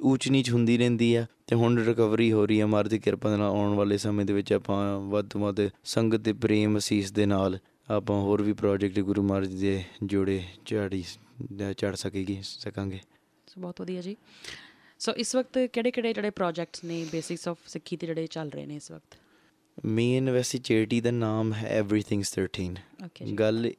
ਉੱਚ 0.00 0.28
ਨੀਚ 0.28 0.50
ਹੁੰਦੀ 0.50 0.78
ਰਹਿੰਦੀ 0.78 1.14
ਆ 1.14 1.26
ਤੇ 1.46 1.56
ਹੁਣ 1.56 1.78
ਰਿਕਵਰੀ 1.84 2.32
ਹੋ 2.32 2.46
ਰਹੀ 2.46 2.60
ਹੈ 2.60 2.66
ਮਾਰ 2.66 2.88
ਦੀ 2.88 2.98
ਕਿਰਪਾ 2.98 3.36
ਨਾਲ 3.36 3.48
ਆਉਣ 3.48 3.74
ਵਾਲੇ 3.74 3.98
ਸਮੇਂ 3.98 4.24
ਦੇ 4.24 4.32
ਵਿੱਚ 4.32 4.52
ਆਪਾਂ 4.52 5.00
ਵੱਧ 5.00 5.28
ਤੋਂ 5.28 5.40
ਵੱਧ 5.40 5.56
ਸੰਗਤ 5.84 6.16
ਦੇ 6.16 6.32
ਪ੍ਰੇਮ 6.32 6.78
ਅਸੀਸ 6.78 7.12
ਦੇ 7.12 7.26
ਨਾਲ 7.26 7.58
ਆਪਾਂ 7.90 8.20
ਹੋਰ 8.20 8.42
ਵੀ 8.42 8.52
ਪ੍ਰੋਜੈਕਟ 8.52 9.00
ਗੁਰੂ 9.00 9.22
ਮਹਾਰਾਜ 9.22 9.54
ਦੇ 9.54 9.84
ਜੋੜੇ 10.04 10.42
ਝਾੜੀ 10.66 11.04
ਚੜ 11.78 11.94
ਸਕੇਗੀ 11.94 12.38
ਸਕਾਂਗੇ। 12.42 12.98
ਸੋ 13.46 13.60
ਬਹੁਤ 13.60 13.80
ਵਧੀਆ 13.80 14.02
ਜੀ। 14.02 14.16
ਸੋ 15.00 15.12
ਇਸ 15.12 15.36
ਵਕਤ 15.36 15.58
ਕਿਹੜੇ 15.72 15.90
ਕਿਹੜੇ 15.90 16.12
ਜਿਹੜੇ 16.12 16.30
ਪ੍ਰੋਜੈਕਟਸ 16.30 16.84
ਨੇ 16.84 17.04
ਬੇਸਿਕਸ 17.12 17.48
ਆਫ 17.48 17.58
ਸਿੱਖੀ 17.66 17.96
ਤੇ 17.96 18.06
ਜਿਹੜੇ 18.06 18.26
ਚੱਲ 18.26 18.50
ਰਹੇ 18.50 18.66
ਨੇ 18.66 18.76
ਇਸ 18.76 18.90
ਵਕਤ? 18.90 19.16
ਮੇਨ 19.84 20.30
ਵੈਸੀ 20.30 20.58
ਚੈਰਿਟੀ 20.58 21.00
ਦਾ 21.00 21.10
ਨਾਮ 21.10 21.52
ਹੈ 21.52 21.68
ਐਵਰੀਥਿੰਗਸ 21.68 22.38
13 22.38 22.78
ਓਕੇ 23.04 23.24
ਗੱਲ 23.32 23.72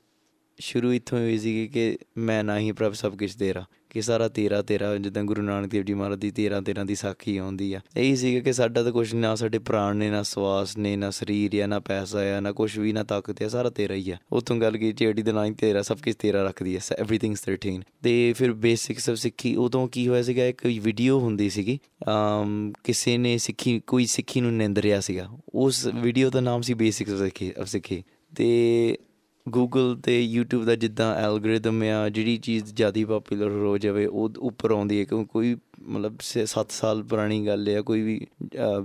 ਸ਼ੁਰੂ 0.59 0.93
ਇਥੋਂ 0.93 1.19
ਹੋਈ 1.19 1.37
ਸੀ 1.37 1.67
ਕਿ 1.67 1.97
ਮੈਂ 2.17 2.43
ਨਾ 2.43 2.59
ਹੀ 2.59 2.71
ਪ੍ਰਭ 2.71 2.93
ਸਭ 2.93 3.17
ਕੁਝ 3.17 3.35
ਤੇਰਾ 3.35 3.65
ਕਿ 3.89 4.01
ਸਾਰਾ 4.01 4.27
ਤੇਰਾ 4.27 4.61
ਤੇਰਾ, 4.61 4.95
ਜਿੱਦਾਂ 4.95 5.23
ਗੁਰੂ 5.23 5.41
ਨਾਨਕ 5.41 5.69
ਦੇਵ 5.69 5.83
ਜੀ 5.83 5.93
ਮਹਾਰਾਜ 5.93 6.19
ਦੀ 6.19 6.31
13 6.31 6.61
13 6.61 6.85
ਦੀ 6.85 6.95
ਸਾਖੀ 6.95 7.37
ਆਉਂਦੀ 7.37 7.73
ਆ। 7.73 7.79
ਇਹੀ 7.97 8.15
ਸੀ 8.15 8.41
ਕਿ 8.41 8.53
ਸਾਡਾ 8.53 8.83
ਤਾਂ 8.83 8.91
ਕੁਝ 8.91 9.15
ਨਾ 9.15 9.35
ਸਾਡੇ 9.35 9.59
ਪ੍ਰਾਣ 9.59 9.95
ਨੇ, 9.95 10.09
ਨਾ 10.09 10.23
ਸਵਾਸ 10.23 10.77
ਨੇ, 10.77 10.95
ਨਾ 10.95 11.09
ਸਰੀਰ 11.09 11.59
ਆ, 11.59 11.67
ਨਾ 11.67 11.79
ਪੈਸਾ 11.79 12.19
ਆ, 12.19 12.39
ਨਾ 12.39 12.51
ਕੁਝ 12.51 12.79
ਵੀ, 12.79 12.93
ਨਾ 12.93 13.03
ਤਾਕਤ 13.03 13.43
ਆ, 13.43 13.47
ਸਾਰਾ 13.47 13.69
ਤੇਰਾ 13.69 13.93
ਹੀ 13.93 14.11
ਆ। 14.11 14.17
ਉਤੋਂ 14.31 14.57
ਗੱਲ 14.57 14.77
ਕੀ 14.77 14.91
ਚੇੜੀ 14.91 15.21
ਦੇ 15.21 15.31
ਨਾਂ 15.31 15.45
ਹੀ 15.45 15.53
ਤੇਰਾ, 15.53 15.81
ਸਭ 15.81 15.97
ਕੁਝ 15.97 16.15
ਤੇਰਾ 16.15 16.43
ਰੱਖਦੀ 16.43 16.75
ਐ 16.75 16.79
ਐਵਰੀਥਿੰਗਸ 16.99 17.41
13 17.41 17.83
ਤੇ 18.03 18.33
ਫਿਰ 18.33 18.53
ਬੇਸਿਕਸ 18.53 19.09
ਆਫ 19.09 19.17
ਸਿੱਖੀ, 19.17 19.55
ਉਦੋਂ 19.55 19.87
ਕੀ 19.87 20.07
ਹੋਇਆ 20.07 20.21
ਸੀਗਾ, 20.21 20.45
ਇੱਕ 20.45 20.65
ਵੀਡੀਓ 20.65 21.19
ਹੁੰਦੀ 21.19 21.49
ਸੀਗੀ, 21.49 21.79
ਅਮ, 22.07 22.73
ਕਿਸੇ 22.83 23.17
ਨੇ 23.17 23.37
ਸਿੱਖੀ, 23.37 23.81
ਕੋਈ 23.87 24.05
ਸਿੱਖੀ 24.05 24.41
ਨੂੰ 24.41 24.53
ਨਿੰਦਰਿਆ 24.53 24.99
ਸੀਗਾ। 24.99 25.29
ਉਸ 25.55 25.85
ਵੀਡੀਓ 25.85 26.29
ਦਾ 26.29 26.41
ਨਾਮ 26.41 26.61
ਸੀ 26.61 26.73
ਬੇਸਿਕਸ 26.73 27.31
ਆਫ 27.59 27.67
ਸਿੱਖੀ। 27.67 28.03
ਤੇ 28.35 28.97
ਗੂਗਲ 29.45 29.95
ਤੇ 30.03 30.19
YouTube 30.35 30.63
ਦਾ 30.65 30.75
ਜਿੱਦਾਂ 30.75 31.13
ਐਲਗੋਰਿਦਮ 31.15 31.81
ਆ, 31.83 32.09
ਜਿਹੜੀ 32.09 32.37
ਚੀਜ਼ 32.37 32.73
ਜ਼ਿਆਦਾ 32.73 33.05
ਪਪੂਲਰ 33.09 33.51
ਹੋ 33.51 33.77
ਜਾਵੇ, 33.77 34.05
ਉਹ 34.05 34.29
ਉੱਪਰ 34.39 34.71
ਆਉਂਦੀ 34.71 34.99
ਹੈ, 34.99 35.05
ਕਿਉਂ 35.05 35.25
ਕੋਈ 35.25 35.55
ਮਤਲਬ 35.81 36.17
7 36.45 36.71
ਸਾਲ 36.71 37.03
ਪੁਰਾਣੀ 37.03 37.45
ਗੱਲ 37.45 37.67
ਹੈ 37.67 37.81
ਕੋਈ 37.81 38.01
ਵੀ 38.01 38.19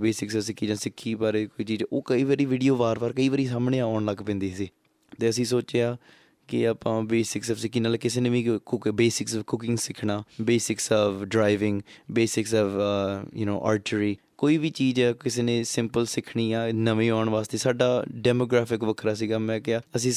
ਬੇਸਿਕਸ 0.00 0.36
ਸਿੱਖੀ 0.46 0.66
ਜਾਂ 0.66 0.76
ਸਿੱਖੀ 0.76 1.14
ਬਾਰੇ 1.14 1.46
ਕੋਈ 1.46 1.64
ਚੀਜ਼, 1.64 1.84
ਉਹ 1.92 2.02
ਕਈ 2.06 2.24
ਵਾਰੀ 2.24 2.44
ਵੀਡੀਓ 2.44 2.76
ਵਾਰ-ਵਾਰ 2.76 3.12
ਕਈ 3.12 3.28
ਵਾਰੀ 3.28 3.46
ਸਾਹਮਣੇ 3.46 3.80
ਆਉਣ 3.80 4.04
ਲੱਗ 4.04 4.22
ਪੈਂਦੀ 4.26 4.50
ਸੀ। 4.50 4.68
ਤੇ 5.20 5.28
ਅਸੀਂ 5.28 5.44
ਸੋਚਿਆ 5.44 5.96
ਕਿ 6.48 6.66
ਆਪਾਂ 6.68 7.00
ਬੇਸਿਕਸ 7.02 7.50
ਆਫ 7.50 7.58
ਸਿੱਖੀ, 7.58 7.80
ਨਾਲ 7.80 7.96
ਕਿਸੇ 7.96 8.20
ਨੇ 8.20 8.30
ਵੀ 8.30 8.58
ਕੁਕ 8.66 8.88
ਬੇਸਿਕਸ 8.88 9.36
ਆਫ 9.36 9.44
ਕੁਕਿੰਗ 9.46 9.78
ਸਿੱਖਣਾ 9.78 10.22
basics 10.42 10.92
of 10.92 11.22
driving 11.24 11.80
basics 12.10 12.54
of 12.54 12.70
you 13.36 13.46
know 13.46 13.60
archery 13.62 14.16
ਕੋਈ 14.44 14.56
ਵੀ 14.58 14.68
ਚੀਜ਼ 14.70 14.98
ਹੈ 15.00 15.12
ਕਿਸੇ 15.20 15.42
ਨੇ 15.42 15.62
ਸਿੰਪਲ 15.64 16.06
ਸਿੱਖਣੀ 16.06 16.52
ਆ, 16.52 16.66
ਨਵੇਂ 16.74 17.10
ਆਉਣ 17.10 17.28
ਵਾਸਤੇ, 17.30 17.58
ਸਾਡਾ 17.58 17.86
ਡੈਮੋਗ੍ਰਾਫਿਕ 18.24 18.82
ਵੱਖਰਾ 18.84 19.14
ਸੀਗਾ। 19.14 19.38
ਮੈਂ 19.38 19.58
ਕਿਹਾ, 19.60 19.80
ਅਸੀਂ 19.96 20.12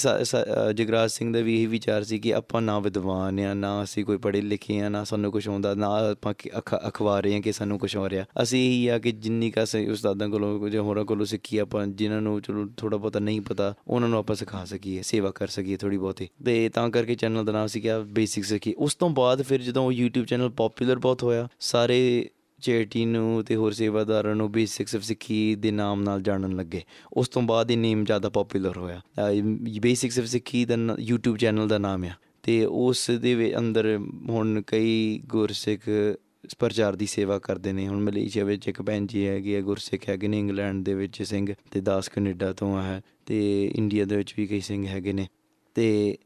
ਜਗਰਾਜ 0.75 1.11
ਸਿੰਘ 1.11 1.31
ਦਾ 1.33 1.41
ਵੀ 1.41 1.61
ਇਹ 1.61 1.67
ਵਿਚਾਰ 1.67 2.03
ਸੀ 2.03 2.19
ਕਿ 2.19 2.33
ਆਪਾਂ 2.33 2.61
ਨਾ 2.61 2.79
ਵਿਦਵਾਨ 2.79 3.39
ਆ, 3.39 3.53
ਨਾ 3.53 3.71
ਅਸੀਂ 3.83 4.03
ਕੋਈ 4.05 4.17
ਪੜ੍ਹੇ 4.17 4.41
ਲਿਖੇ 4.41 4.79
ਆ, 4.79 4.89
ਨਾ 4.89 5.03
ਸਾਨੂੰ 5.03 5.31
ਕੁਝ 5.31 5.47
ਆਉਂਦਾ, 5.49 5.73
ਨਾ 5.73 5.91
ਆਪਾਂ 6.11 6.33
ਅਖਬਾਰੇ 6.87 7.35
ਆ 7.35 7.39
ਕਿ 7.39 7.51
ਸਾਨੂੰ 7.51 7.79
ਕੁਝ 7.79 7.95
ਹੋ 7.95 8.09
ਰਿਹਾ। 8.09 8.25
ਅਸੀਂ 8.41 8.65
ਇਹੀ 8.67 8.87
ਆ 8.87 8.99
ਕਿ 8.99 9.11
ਜਿੰਨੀ 9.11 9.51
ਕਾ 9.51 9.65
ਸੇ 9.65 9.85
ਉਸਤਾਦਾਂ 9.89 10.29
ਕੋਲੋਂ 10.29 10.69
ਜਾਂ 10.69 10.81
ਹੋਰਾਂ 10.81 11.05
ਕੋਲੋਂ 11.05 11.25
ਸਿੱਖੀ, 11.25 11.57
ਆਪਾਂ 11.57 11.87
ਜਿਨ੍ਹਾਂ 11.87 12.21
ਨੂੰ 12.21 12.39
ਚਲੋ 12.41 12.67
ਥੋੜਾ 12.77 12.97
ਬਹੁਤਾ 12.97 13.19
ਨਹੀਂ 13.19 13.41
ਪਤਾ, 13.41 13.73
ਉਹਨਾਂ 13.87 14.09
ਨੂੰ 14.09 14.19
ਆਪਾਂ 14.19 14.35
ਸਿਖਾ 14.35 14.65
ਸਕੀਏ, 14.65 15.01
ਸੇਵਾ 15.01 15.31
ਕਰ 15.31 15.47
ਸਕੀਏ 15.47 15.77
ਥੋੜੀ 15.77 15.97
ਬਹੁਤੀ। 15.97 16.29
ਤੇ 16.45 16.69
ਤਾਂ 16.69 16.89
ਕਰਕੇ 16.89 17.15
ਚੈਨਲ 17.15 17.45
ਦਾ 17.45 17.51
ਨਾਮ 17.51 17.67
ਸੀ 17.67 17.81
ਕਿ 17.81 17.99
ਬੇਸਿਕ 18.11 18.45
ਸਿੱਖੀ। 18.45 18.73
ਉਸ 18.77 18.95
ਤੋਂ 18.95 19.09
ਬਾਅਦ 19.09 19.41
ਫਿਰ 19.41 19.61
ਜਦੋਂ 19.61 19.91
YouTube 19.93 20.25
ਚੈਨਲ 20.25 20.49
ਪਪੂਲਰ 20.49 20.99
ਬਹੁਤ 20.99 21.23
ਹੋਇਆ, 21.23 21.47
ਸਾਰੇ 21.59 22.29
ਚੈਰਿਟੀ 22.61 23.05
ਨੂੰ 23.05 23.43
ਤੇ 23.43 23.55
ਹੋਰ 23.55 23.71
ਸੇਵਾਦਾਰਾਂ 23.71 24.35
ਨੂੰ 24.35 24.51
ਬੇਸਿਕਸ 24.51 24.95
ਆਫ 24.95 25.01
ਸਿੱਖੀ 25.01 25.55
ਦੇ 25.55 25.71
ਨਾਮ 25.71 26.01
ਨਾਲ 26.03 26.21
ਜਾਣਨ 26.21 26.55
ਲੱਗੇ। 26.55 26.81
ਉਸ 27.13 27.29
ਤੋਂ 27.29 27.41
ਬਾਅਦ 27.41 27.71
ਇਹ 27.71 27.77
ਨੇਮ 27.77 28.03
ਜ਼ਿਆਦਾ 28.03 28.29
ਪਪੂਲਰ 28.29 28.77
ਹੋਇਆ। 28.77 29.01
ਬੇਸਿਕਸ 29.81 30.19
ਆਫ 30.19 30.25
ਸਿੱਖੀ 30.25 30.65
ਦਾ 30.65 30.75
YouTube 31.11 31.37
ਚੈਨਲ 31.37 31.67
ਦਾ 31.67 31.77
ਨਾਮ 31.77 32.03
ਆ। 32.03 32.11
ਤੇ 32.43 32.65
ਉਸ 32.65 33.11
ਦੇ 33.11 33.53
ਅੰਦਰ 33.57 33.99
ਹੁਣ 34.29 34.61
ਕਈ 34.67 35.21
ਗੁਰਸਿੱਖ 35.25 35.89
ਪ੍ਰਚਾਰ 36.59 36.95
ਦੀ 36.95 37.05
ਸੇਵਾ 37.05 37.39
ਕਰਦੇ 37.39 37.73
ਨੇ। 37.73 37.87
ਹੁਣ 37.87 37.99
ਮਲੇਸ਼ੀਆ 37.99 38.43
ਵਿੱਚ 38.43 38.67
ਇੱਕ 38.67 38.81
ਭੈਣ 38.81 39.05
ਜੀ 39.05 39.27
ਹੈਗੀ 39.27 39.55
ਹੈ 39.55 39.61
ਗੁਰਸਿੱਖ 39.61 40.09
ਹੈਗੇ 40.09 40.27
ਨੇ, 40.27 40.39
ਇੰਗਲੈਂਡ 40.39 40.83
ਦੇ 40.85 40.93
ਵਿੱਚ 40.93 41.23
ਸਿੰਘ 41.23 41.53
ਤੇ 41.71 41.81
ਦਾਸ 41.81 42.09
ਕੈਨੇਡਾ 42.09 42.53
ਤੋਂ 42.53 42.81
ਹੈ 42.81 43.01
ਤੇ 43.25 43.65
ਇੰਡੀਆ 43.75 44.05
ਦੇ 44.05 44.17
ਵਿੱਚ 44.17 44.33
ਵੀ 44.37 44.47
ਕਈ 44.47 44.59
ਸਿੰਘ 44.59 44.85
ਹੈਗੇ 44.87 45.13
ਨੇ। 45.13 45.27
ਤੇ 45.75 46.17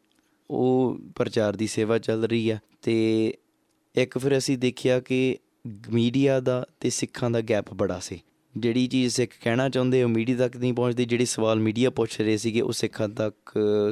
ਉਹ 0.52 0.98
ਪ੍ਰਚਾਰ 1.16 1.56
ਦੀ 1.56 1.68
ਸੇਵਾ 1.68 1.98
ਚੱਲ 1.98 2.26
ਰਹੀ 2.26 2.50
ਆ। 2.50 2.58
ਤੇ 2.82 3.34
ਇੱਕ 3.96 4.18
ਫਿਰ 4.18 4.38
ਅਸੀਂ 4.38 4.58
ਦੇਖਿਆ 4.58 5.00
ਕਿ 5.00 5.38
ਮੀਡੀਆ 5.68 6.40
ਦਾ 6.40 6.66
ਤੇ 6.80 6.90
ਸਿੱਖਾਂ 6.90 7.30
ਦਾ 7.32 7.42
ਗੈਪ 7.42 7.74
ਬੜਾ 7.74 8.00
ਸੀ। 8.00 8.20
ਜਿਹੜੀ 8.58 8.88
ਚੀਜ਼ 8.88 9.14
ਸਿੱਖ 9.16 9.32
ਕਹਿਣਾ 9.42 9.68
ਚਾਹੁੰਦੇ, 9.70 10.04
ਉਹ 10.04 10.10
ਮੀਡੀਆ 10.10 10.38
ਤੱਕ 10.38 10.56
ਨਹੀਂ 10.58 10.74
ਪਹੁੰਚਦੀ। 10.74 11.06
ਜਿਹੜੀ 11.06 11.26
ਸਵਾਲ 11.26 11.60
ਮੀਡੀਆ 11.60 11.90
ਪੁੱਛ 11.90 12.20
ਰਹੇ 12.22 12.38
ਸੀਗੇ, 12.38 12.62
ਉਹ 12.62 12.72
ਸਿੱਖਾਂ 12.72 13.08
ਤੱਕ 13.10 13.36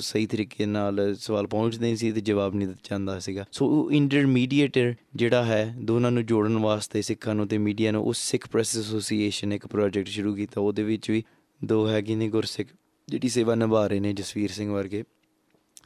ਸਹੀ 0.01 0.25
ਤਰੀਕੇ 0.25 0.65
ਨਾਲ 0.65 1.15
ਸਵਾਲ 1.15 1.47
ਪਹੁੰਚਦੇ 1.47 1.85
ਨਹੀਂ 1.85 1.95
ਸੀ 1.95 2.11
ਤੇ 2.11 2.21
ਜਵਾਬ 2.21 2.55
ਨਹੀਂ 2.55 2.67
ਦਿੱਤਾ 2.67 2.87
ਜਾਂਦਾ 2.89 3.19
ਸੀਗਾ। 3.19 3.45
ਸੋ 3.51 3.67
ਉਹ 3.67 3.91
ਇੰਟਰਮੀਡੀਏਟਰ 3.91 4.93
ਜਿਹੜਾ 5.15 5.43
ਹੈ, 5.43 5.75
ਦੋਨਾਂ 5.79 6.11
ਨੂੰ 6.11 6.25
ਜੋੜਨ 6.25 6.57
ਵਾਸਤੇ 6.57 7.01
ਸਿੱਖਾਂ 7.01 7.35
ਨੂੰ 7.35 7.47
ਤੇ 7.47 7.57
ਮੀਡੀਆ 7.57 7.91
ਨੂੰ, 7.91 8.03
ਉਸ 8.03 8.17
ਸਿੱਖ 8.17 8.47
ਪ੍ਰੈਸ 8.47 8.77
ਐਸੋਸੀਏਸ਼ਨ 8.77 9.53
ਇੱਕ 9.53 9.67
ਪ੍ਰੋਜੈਕਟ 9.67 10.07
ਸ਼ੁਰੂ 10.07 10.35
ਕੀਤਾ। 10.35 10.61
ਉਹਦੇ 10.61 10.83
ਵਿੱਚ 10.83 11.11
ਵੀ 11.11 11.23
ਦੋ 11.61 11.87
ਹੈਗੇ 11.87 12.15
ਨੇ 12.15 12.29
ਗੁਰਸਿੱਖ, 12.29 12.69
ਜਿਹੜੀ 13.07 13.29
ਸੇਵਾ 13.29 13.55
ਨਿਭਾ 13.55 13.87
ਰਹੇ 13.87 13.99
ਨੇ 13.99 14.13
ਜਸਵੀਰ 14.13 14.51
ਸਿੰਘ 14.51 14.71
ਵਰਗੇ। 14.71 15.03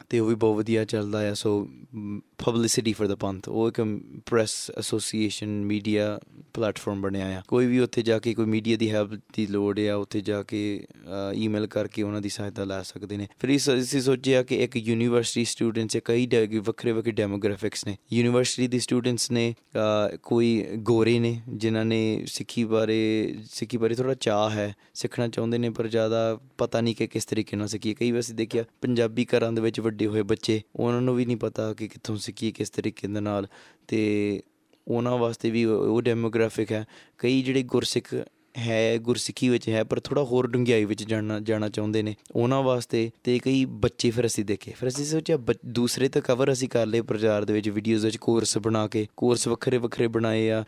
ਤੇ 0.08 0.18
ਉਹ 0.18 0.28
ਵੀ 0.28 0.34
ਬਹੁਤ 0.34 0.56
ਵਧੀਆ 0.56 0.84
ਚੱਲਦਾ 0.84 1.30
ਆ 1.30 1.34
ਸੋ 1.34 1.68
ਪਬਲਿਸਿਟੀ 2.44 2.92
ਫॉर 2.92 3.06
द 3.08 3.16
ਪੰਥ 3.16 3.48
ਉਹ 3.48 3.68
ਇੱਕ 3.68 3.80
ਪ੍ਰੈਸ 4.26 4.70
ਐਸੋਸੀਏਸ਼ਨ 4.78 5.48
ਮੀਡੀਆ 5.64 6.18
ਪਲੇਟਫਾਰਮ 6.54 7.00
ਬਣਿਆ 7.02 7.26
ਆ। 7.38 7.42
ਕੋਈ 7.48 7.66
ਵੀ 7.66 7.78
ਉੱਥੇ 7.78 8.02
ਜਾ 8.02 8.18
ਕੇ 8.18 8.34
ਕੋਈ 8.34 8.46
ਮੀਡੀਆ 8.46 8.76
ਦੀ 8.76 8.90
ਹੈਲਪ 8.90 9.20
ਦੀ 9.34 9.46
ਲੋੜ 9.46 9.78
ਆ, 9.80 9.94
ਉੱਥੇ 9.94 10.20
ਜਾ 10.20 10.42
ਕੇ 10.42 10.62
ਈਮੇਲ 11.34 11.66
ਕਰਕੇ 11.66 12.02
ਉਹਨਾਂ 12.02 12.20
ਦੀ 12.20 12.28
ਸਹਾਇਤਾ 12.28 12.64
ਲੈ 12.64 12.80
ਸਕਦੇ 12.82 13.16
ਨੇ। 13.16 13.26
ਫਿਰ 13.38 13.50
ਇਸ, 13.50 13.68
ਅਸੀਂ 13.70 14.00
ਸੋਚਿਆ 14.00 14.42
ਕਿ 14.42 14.62
ਇੱਕ 14.64 14.76
ਯੂਨੀਵਰਸਿਟੀ 14.76 15.44
ਸਟੂਡੈਂਟਸ 15.44 15.96
ਕਈ 16.04 16.26
ਵੱਖਰੇ 16.58 16.92
ਵੱਖਰੇ 16.92 17.12
ਡੈਮੋਗ੍ਰਾਫਿਕਸ 17.12 17.86
ਨੇ। 17.86 17.96
ਯੂਨੀਵਰਸਿਟੀ 18.12 18.66
ਦੇ 18.68 18.78
ਸਟੂਡੈਂਟਸ 18.78 19.30
ਨੇ 19.30 19.54
ਕੋਈ 20.22 20.64
ਗੋਰੇ 20.90 21.18
ਨੇ, 21.18 21.40
ਜਿਨ੍ਹਾਂ 21.48 21.84
ਨੇ 21.84 22.24
ਸਿੱਖੀ 22.26 22.64
ਬਾਰੇ 22.64 22.98
ਸਿੱਖੀ 23.52 23.76
ਬਾਰੇ 23.76 23.94
ਥੋੜਾ 23.94 24.14
ਚਾਹ 24.14 24.50
ਹੈ, 24.50 24.74
ਸਿੱਖਣਾ 24.94 25.28
ਚਾਹੁੰਦੇ 25.28 25.58
ਨੇ, 25.58 25.70
ਪਰ 25.70 25.86
ਜ਼ਿਆਦਾ 25.88 26.38
ਪਤਾ 26.58 26.80
ਨਹੀਂ 26.80 26.94
ਕਿ 26.94 27.06
ਕਿਸ 27.06 27.24
ਤਰੀਕੇ 27.24 27.56
ਨਾਲ 27.56 27.68
ਸਿੱਖੀ 27.68 27.94
ਕਈ 27.94 28.10
ਵਾਰ 28.10 28.20
ਅਸੀਂ 28.20 28.34
ਦੇਖਿਆ, 28.34 28.64
ਪੰਜਾਬੀ 28.80 29.26
ਘਰਾਂ 29.26 29.52
ਦੇ 29.52 29.60
ਵਿੱਚ 29.60 29.80
ਵੱਡੇ 29.84 30.06
ਹੋਏ 30.06 30.22
ਬੱਚੇ, 30.22 30.62
ਉਹਨਾਂ 30.76 31.00
ਨੂੰ 31.00 31.16
ਵੀ 31.16 31.26
ਨਹੀਂ 31.26 31.36
ਪਤਾ 31.36 31.74
ਕਿ 31.74 31.88
ਕਿੱਥੋਂ 31.88 32.16
ਸਿੱਖੀ, 32.16 32.52
ਕਿਸ 32.52 32.70
ਤਰੀਕੇ 32.70 33.08
ਦੇ 33.08 33.20
ਨਾਲ। 33.20 33.46
ਤੇ 33.88 34.42
ਉਹਨਾਂ 34.88 35.18
ਵਾਸਤੇ 35.18 35.50
ਵੀ 35.50 35.64
ਉਹ 35.64 36.02
ਡੈਮੋਗ੍ਰਾਫਿਕ 36.02 36.72
ਹੈ। 36.72 36.86
ਕਈ 37.18 37.42
ਜਿਹੜੇ 37.42 37.62
ਗੁਰਸਿੱਖ 37.62 38.14
ਹੈ, 38.58 38.98
ਗੁਰਸਿੱਖੀ 38.98 39.48
ਵਿੱਚ 39.48 39.68
ਹੈ, 39.68 39.82
ਪਰ 39.84 40.00
ਥੋੜਾ 40.00 40.22
ਹੋਰ 40.22 40.46
ਡੂੰਘਾਈ 40.46 40.84
ਵਿੱਚ 40.84 41.04
ਜਾਣਨਾ 41.04 41.38
ਜਾਣਾ 41.40 41.68
ਚਾਹੁੰਦੇ 41.68 42.02
ਨੇ। 42.02 42.14
ਉਹਨਾਂ 42.34 42.62
ਵਾਸਤੇ 42.62 43.10
ਤੇ 43.24 43.38
ਕਈ 43.38 43.64
ਬੱਚੇ 43.64 44.10
ਫਿਰ 44.10 44.26
ਅਸੀਂ 44.26 44.44
ਦੇਖੇ। 44.44 44.72
ਫਿਰ 44.80 44.88
ਅਸੀਂ 44.88 45.04
ਸੋਚਿਆ 45.04 45.38
ਦੂਸਰੇ 45.66 46.08
ਤਾਂ 46.08 46.22
ਕਵਰ 46.22 46.52
ਅਸੀਂ 46.52 46.68
ਕਰ 46.68 46.86
ਲਏ 46.86 47.00
ਪ੍ਰਚਾਰ 47.00 47.44
ਦੇ 47.44 47.52
ਵਿੱਚ 47.52 47.68
ਵੀਡੀਓਜ਼ 47.68 48.04
ਵਿੱਚ 48.04 48.16
ਕੋਰਸ 48.16 48.56
ਬਣਾ 48.58 48.86
ਕੇ। 48.88 49.06
ਕੋਰਸ 49.16 49.46
ਵੱਖਰੇ 49.48 49.78
ਵੱਖਰੇ 49.78 50.06
ਬਣਾਏ 50.08 50.48
ਆ। 50.50 50.64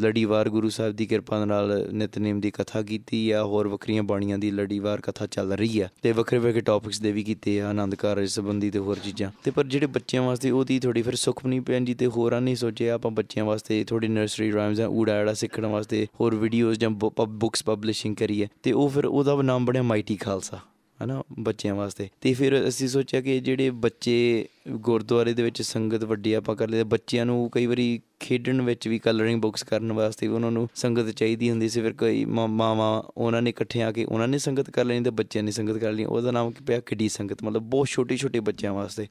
ਲੜੀਵਾਰ 0.00 0.48
ਗੁਰੂ 0.48 0.68
ਸਾਹਿਬ 0.68 0.96
ਦੀ 0.96 1.06
ਕਿਰਪਾ 1.06 1.44
ਨਾਲ 1.44 1.88
ਨਿਤਨੇਮ 1.92 2.40
ਦੀ 2.40 2.50
ਕਥਾ 2.50 2.82
ਕੀਤੀ 2.82 3.30
ਆ, 3.30 3.44
ਹੋਰ 3.44 3.68
ਵੱਖਰੀਆਂ 3.68 4.02
ਬਾਣੀਆਂ 4.02 4.38
ਦੀ 4.38 4.50
ਲੜੀਵਾਰ 4.50 5.00
ਕਥਾ 5.00 5.26
ਚੱਲ 5.26 5.52
ਰਹੀ 5.52 5.80
ਆ। 5.80 5.88
ਤੇ 6.02 6.12
ਵੱਖਰੇ 6.12 6.38
ਵੱਖਰੇ 6.38 6.60
ਟੌਪਿਕਸ 6.60 7.00
ਦੇ 7.00 7.12
ਵੀ 7.12 7.24
ਕੀਤੇ 7.24 7.60
ਆ, 7.60 7.68
ਆਨੰਦ 7.68 7.94
ਕਾਰਜ 7.94 8.28
ਸੰਬੰਧੀ 8.28 8.70
ਤੇ 8.70 8.78
ਹੋਰ 8.78 8.98
ਚੀਜ਼ਾਂ। 8.98 9.30
ਤੇ 9.44 9.50
ਪਰ 9.50 9.66
ਜਿਹੜੇ 9.66 9.86
ਬੱਚਿਆਂ 9.86 10.22
ਵਾਸਤੇ 10.22 10.50
ਉਹਦੀ 10.50 10.78
ਥੋੜੀ 10.80 11.02
ਫਿਰ 11.02 11.14
ਸੁਖਮਨੀ 11.14 11.60
ਪੈਂਜੀ 11.60 11.94
ਤੇ 11.94 12.06
ਹੋਰਾਂ 12.06 12.40
ਨਹੀਂ 12.40 12.56
ਸੋਚਿਆ, 12.56 12.94
ਆਪਾਂ 12.94 13.10
ਬੱਚਿਆਂ 13.10 13.44
ਵਾਸਤੇ 13.44 13.84
ਥੋੜੀ 13.84 14.08
ਨਰਸਰੀ 14.08 14.52
ਰਾਈਮਸ 14.52 14.80
ਆ 14.80 14.86
ਊੜਾ 14.86 15.12
ਐੜਾ 15.12 15.34
ਸਿੱਖਣ 15.34 15.66
ਵਾਸਤੇ 15.66 16.06
ਹੋਰ 16.20 16.34
ਵੀਡੀਓਜ਼ 16.40 16.78
ਜਾਂ 16.80 16.90
ਬੁੱਕਸ 16.90 17.64
ਪਬਲਿਸ਼ਿੰਗ 17.64 18.16
ਕਰੀਏ, 18.16 18.48
ਤੇ 18.62 18.72
ਉਹ 18.72 18.88
ਫਿਰ 18.88 19.06
ਉਹਦਾ 19.06 19.40
ਨਾਮ 19.42 19.64
ਬਣਿਆ 19.64 19.82
ਮਾਈਟੀ 19.82 20.16
ਖਾਲਸਾ, 20.16 20.60
ਹਨਾ, 21.00 21.22
ਬੱਚਿਆਂ 21.38 21.74
ਵਾਸਤੇ। 21.74 22.08
ਤੇ 22.20 22.32
ਫਿਰ 22.34 22.56
ਅਸੀਂ 22.68 22.88
ਸੋਚਿਆ 22.88 23.20
ਕਿ 23.20 23.38
ਜਿਹੜੇ 23.40 23.68
ਬੱਚੇ 23.70 24.46
ਗੁਰਦੁਆਰੇ 24.78 25.32
ਦੇ 25.34 25.42
ਵਿੱਚ 25.42 25.60
ਸੰਗਤ 25.62 26.04
ਵੱਡੀ 26.04 26.32
ਆਪਾਂ 26.32 26.56
ਕਰ 26.56 26.68
ਲਏ 26.68 26.82
ਬੱਚਿਆਂ 26.84 27.24
ਨੂੰ 27.26 27.48
ਕਈ 27.52 27.66
ਵਾਰੀ 27.66 28.00
ਖੇਡਣ 28.20 28.60
ਵਿੱਚ 28.62 28.88
ਵੀ 28.88 28.98
ਕਲਰਿੰਗ 28.98 29.40
ਬੁੱਕਸ 29.42 29.62
ਕਰਨ 29.62 29.92
ਵਾਸਤੇ 29.92 30.26
ਉਹਨਾਂ 30.26 30.50
ਨੂੰ 30.50 30.68
ਸੰਗਤ 30.74 31.10
ਚਾਹੀਦੀ 31.10 31.50
ਹੁੰਦੀ 31.50 31.68
ਸੀ। 31.68 31.80
ਫਿਰ 31.80 31.92
ਕੋਈ 31.92 32.24
ਮਾਵਾ 32.24 32.88
ਉਹਨਾਂ 33.16 33.42
ਨੇ 33.42 33.50
ਇਕੱਠੇ 33.50 33.82
ਆ 33.82 33.90
ਕੇ 33.92 34.04
ਉਹਨਾਂ 34.04 34.28
ਨੇ 34.28 34.38
ਸੰਗਤ 34.38 34.70
ਕਰ 34.70 34.84
ਲੈਣੀ 34.84 35.04
ਤੇ 35.04 35.10
ਬੱਚਿਆਂ 35.12 35.44
ਨੇ 35.44 35.50
ਸੰਗਤ 35.50 35.78
ਕਰ 35.78 35.92
ਲਈ। 35.92 36.04
ਉਹਦਾ 36.04 36.30
ਨਾਮ 36.30 36.50
ਕੀ 36.50 36.64
ਪਿਆ 36.64 36.80
ਕਿੱਡੀ 36.80 37.08
ਸੰਗਤ, 37.08 37.42
ਮਤਲਬ 37.42 37.62
ਬਹੁਤ 37.62 37.88
ਛੋਟੇ 37.88 38.16
ਛੋਟੇ 38.16 38.40
ਬੱਚਿਆਂ 38.40 38.72
ਵਾਸਤੇ। 38.72 39.06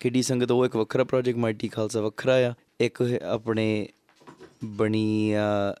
ਕਿੱਡੀ 0.00 0.22
ਸੰਗਤ 0.22 0.50
ਉਹ 0.50 0.64
ਇੱਕ 0.66 0.76
ਵੱਖਰਾ 0.76 1.04
ਪ੍ਰੋਜੈਕਟ 1.04 1.38
ਮਾਈਟੀ 1.38 1.68
ਖਾਲਸਾ 1.68 2.00
ਵੱਖਰਾ 2.00 2.34
ਆ। 2.48 2.52
ਇੱਕ 2.80 3.00
ਹੈ 3.02 3.18
ਆਪਣੇ 3.24 3.86
ਬਣੀ 4.64 5.32
ਆ 5.32 5.74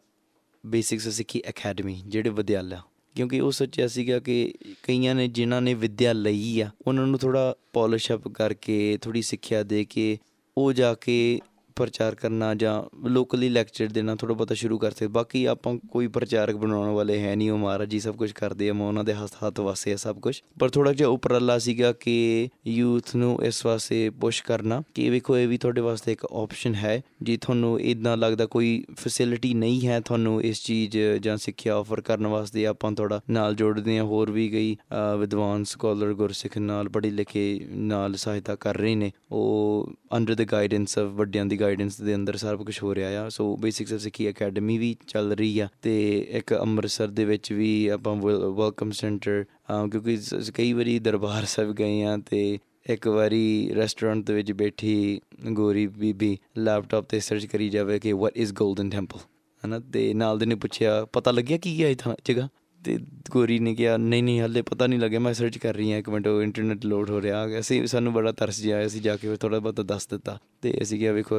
ਬੇਸਿਕਸ 0.66 1.08
ਸਿੱਖੀ 1.08 1.42
ਅਕੈਡਮੀ 1.48 2.02
ਜਿਹੜੇ 2.06 2.30
ਵਿਦਿਆਲਿਆ 2.30 2.82
ਕਿਉਂਕਿ 3.16 3.40
ਉਹ 3.40 3.50
ਸੋਚਿਆ 3.50 3.88
ਸੀਗਾ 3.88 4.18
ਕਿ 4.18 4.54
ਕਈਆਂ 4.82 5.14
ਨੇ 5.14 5.28
ਜਿਨ੍ਹਾਂ 5.28 5.62
ਨੇ 5.62 5.74
ਵਿਦਿਆ 5.74 6.12
ਲਈ 6.12 6.60
ਆ, 6.60 6.70
ਉਹਨਾਂ 6.86 7.06
ਨੂੰ 7.06 7.18
ਥੋੜਾ 7.18 7.54
ਪਾਲਿਸ਼ 7.72 8.12
ਅਪ 8.12 8.28
ਕਰਕੇ 8.28 8.98
ਥੋੜੀ 9.02 9.22
ਸਿੱਖਿਆ 9.22 9.62
ਦੇ 9.62 9.84
ਕੇ, 9.84 10.18
ਉਹ 10.56 10.72
ਜਾ 10.72 10.94
ਕੇ 10.94 11.40
ਪ੍ਰਚਾਰ 11.80 12.14
ਕਰਨਾ 12.14 12.54
ਜਾਂ 12.54 12.74
ਲੋਕਲੀ 13.08 13.48
ਲੈਕਚਰ 13.48 13.86
ਦੇਣਾ 13.86 14.14
ਥੋੜਾ 14.16 14.34
ਬਹੁਤਾ 14.34 14.54
ਸ਼ੁਰੂ 14.54 14.78
ਕਰ 14.78 14.90
ਸਕਦੇ। 14.90 15.06
ਬਾਕੀ 15.06 15.44
ਆਪਾਂ 15.44 15.76
ਕੋਈ 15.90 16.06
ਪ੍ਰਚਾਰਕ 16.06 16.56
ਬਣਾਉਣ 16.56 16.88
ਵਾਲੇ 16.88 17.20
ਹੈ 17.20 17.34
ਨਹੀਂ 17.36 17.50
ਉਹ 17.50 17.58
ਮਹਾਰਾਜ 17.58 17.88
ਜੀ 17.90 18.00
ਸਭ 18.00 18.16
ਕੁਝ 18.16 18.30
ਕਰਦੇ 18.32 18.68
ਆ 18.70 18.72
ਮੈਂ 18.72 18.86
ਉਹਨਾਂ 18.86 19.04
ਦੇ 19.04 19.14
ਹੱਥ 19.14 19.34
ਹੱਥ 19.46 19.60
ਵਾਸੇ 19.60 19.92
ਆ 19.92 19.96
ਸਭ 19.96 20.20
ਕੁਝ 20.20 20.40
ਪਰ 20.58 20.68
ਥੋੜਾ 20.68 20.92
ਜਿਹਾ 20.92 21.08
ਉਪਰਲਾ 21.08 21.58
ਸੀਗਾ 21.58 21.92
ਕਿ 21.92 22.48
ਯੂਥ 22.66 23.16
ਨੂੰ 23.16 23.44
ਇਸ 23.44 23.66
ਵਾਸਤੇ 23.66 24.10
ਪੁਸ਼ 24.10 24.42
ਕਰਨਾ 24.42 24.82
ਕਿ 24.94 25.08
ਵੇਖੋ 25.10 25.36
ਇਹ 25.36 25.48
ਵੀ 25.48 25.58
ਤੁਹਾਡੇ 25.58 25.80
ਵਾਸਤੇ 25.80 26.12
ਇੱਕ 26.12 26.24
ਆਪਸ਼ਨ 26.24 26.74
ਹੈ। 26.74 27.00
ਜੇ 27.22 27.36
ਤੁਹਾਨੂੰ 27.36 27.80
ਇਦਾਂ 27.80 28.16
ਲੱਗਦਾ 28.16 28.46
ਕੋਈ 28.46 28.84
ਫੈਸਿਲਿਟੀ 28.96 29.54
ਨਹੀਂ 29.54 29.86
ਹੈ 29.88 30.00
ਤੁਹਾਨੂੰ 30.00 30.42
ਇਸ 30.42 30.64
ਚੀਜ਼ 30.64 30.98
ਜਾਂ 31.20 31.36
ਸਿੱਖਿਆ 31.36 31.76
ਆਫਰ 31.76 32.00
ਕਰਨ 32.00 32.26
ਵਾਸਤੇ 32.26 32.66
ਆਪਾਂ 32.66 32.92
ਥੋੜਾ 32.92 33.20
ਨਾਲ 33.30 33.54
ਜੋੜਦੇ 33.54 33.98
ਆ 33.98 34.04
ਹੋਰ 34.04 34.30
ਵੀ 34.30 34.48
ਕਈ 34.48 34.74
ਅ, 34.74 35.16
ਵਿਦਵਾਨ 35.16 35.64
ਸਕਾਲਰ 35.64 36.14
ਗੁਰਸਿੱਖ 36.14 36.58
ਨਾਲ 36.58 36.88
ਪੜ੍ਹੇ 36.88 37.10
ਲਿਖੇ 37.10 37.60
ਨਾਲ 37.70 38.14
ਸਹਾਇਤਾ 38.14 38.54
ਕਰ 38.54 38.76
ਰਹੇ 38.76 38.94
ਨੇ। 38.94 39.10
ਉਹ 39.32 39.92
ਅੰਡਰ 40.16 40.34
ਦ 40.34 40.42
ਗਾਈਡੈਂਸ 40.42 40.98
ਆਫ 40.98 41.10
ਵੱਡਿਆਂ 41.10 41.46
ਦੀ 41.46 41.60
ਗਾਈਡੈਂਸ 41.70 42.00
ਦੇ 42.00 42.14
ਅੰਦਰ 42.14 42.36
ਸਾਰਾ 42.36 42.56
ਕੁਝ 42.56 42.82
ਹੋ 42.82 42.94
ਰਿਹਾ 42.94 43.22
ਆ। 43.22 43.28
So 43.28 43.56
basics 43.56 43.92
of 43.92 44.00
Sikhi 44.00 44.30
academy 44.30 44.78
ਵੀ 44.78 44.96
ਚੱਲ 45.06 45.32
ਰਹੀ 45.32 45.58
ਆ 45.58 45.68
ਤੇ 45.82 46.26
ਇੱਕ 46.30 46.54
ਅੰਮ੍ਰਿਤਸਰ 46.54 47.08
ਦੇ 47.08 47.24
ਵਿੱਚ 47.24 47.52
ਵੀ 47.52 47.88
ਆਪਾਂ 47.88 48.16
ਵੈਲਕਮ 48.16 48.90
ਸੈਂਟਰ 48.90 49.44
ਕਿਉਂਕਿ 49.90 50.16
ਸ- 50.16 50.34
ਸ- 50.34 50.50
ਕਈ 50.50 50.72
ਵਾਰੀ 50.72 50.98
ਦਰਬਾਰ 50.98 51.44
ਸਾਹਿਬ 51.44 51.72
ਗਏ 51.72 52.02
ਆ 52.02 52.18
ਤੇ 52.30 52.58
ਇੱਕ 52.90 53.08
ਵਾਰੀ 53.08 53.70
ਰੈਸਟੋਰੈਂਟ 53.74 54.26
ਦੇ 54.26 54.34
ਵਿੱਚ 54.34 54.52
ਬੈਠੀ 54.52 55.20
ਗੋਰੀ 55.52 55.86
ਬੀਬੀ 55.86 56.38
ਲੈਪਟਾਪ 56.58 57.04
ਤੇ 57.04 57.20
ਸਰਚ 57.20 57.46
ਕਰੀ 57.46 57.68
ਜਾਵੇ 57.68 57.98
ਕਿ 57.98 58.12
ਵਾਟ 58.12 58.36
ਇਜ਼ 58.36 58.52
골ਡਨ 58.52 58.90
ਟੈਂਪਲ 58.90 59.18
ਹਨਾ? 59.66 59.78
ਤੇ 59.78 60.14
ਨਾਲ 60.14 60.38
ਦੇ 60.38 60.46
ਨੇ 60.46 60.54
ਪੁੱਛਿਆ, 60.54 61.04
ਪਤਾ 61.04 61.30
ਲੱਗਿਆ 61.30 61.58
ਕੀ 61.58 61.84
ਹੈ 61.84 61.88
ਇਹ 61.88 61.96
ਥਾਂ 61.96 62.14
ਜਗ੍ਹਾ? 62.24 62.48
ਤੇ 62.84 62.98
ਗੋਰੀ 63.30 63.58
ਨੇ 63.58 63.74
ਕਿਹਾ, 63.74 63.96
ਨਹੀਂ 63.96 64.22
ਨਹੀਂ, 64.22 64.40
ਹਲੇ 64.40 64.62
ਪਤਾ 64.62 64.86
ਨਹੀਂ 64.86 64.98
ਲੱਗਿਆ, 64.98 65.18
ਮੈਂ 65.18 65.34
ਸਰਚ 65.34 65.58
ਕਰ 65.58 65.74
ਰਹੀ 65.74 65.92
ਹਾਂ, 65.92 65.98
ਇੱਕ 65.98 66.08
ਮਿੰਟ, 66.08 66.26
ਉਹ 66.26 66.42
ਇੰਟਰਨੈਟ 66.42 66.86
ਲੋਡ 66.86 67.10
ਹੋ 67.10 67.20
ਰਿਹਾ, 67.20 67.46
ਅਸੀਂ 67.58 67.86
ਸਾਨੂੰ 67.86 68.12
ਬੜਾ 68.12 68.32
ਤਰਸ 68.32 68.60
ਜਿਹਾ 68.60 68.76
ਆਇਆ 68.76 68.86
ਅਸੀਂ 68.86 69.00
ਜਾ 69.00 69.16
ਕੇ 69.16 69.36
ਥੋੜਾ 69.36 69.58
ਬਹੁਤਾ 69.58 69.82
ਦੱਸ 69.82 70.06
ਦਿੱਤਾ 70.06 70.38
ਤੇ 70.62 70.78
ਅਸੀਂ 70.82 70.98
ਕਿਹਾ, 70.98 71.12
ਵੇਖੋ, 71.12 71.36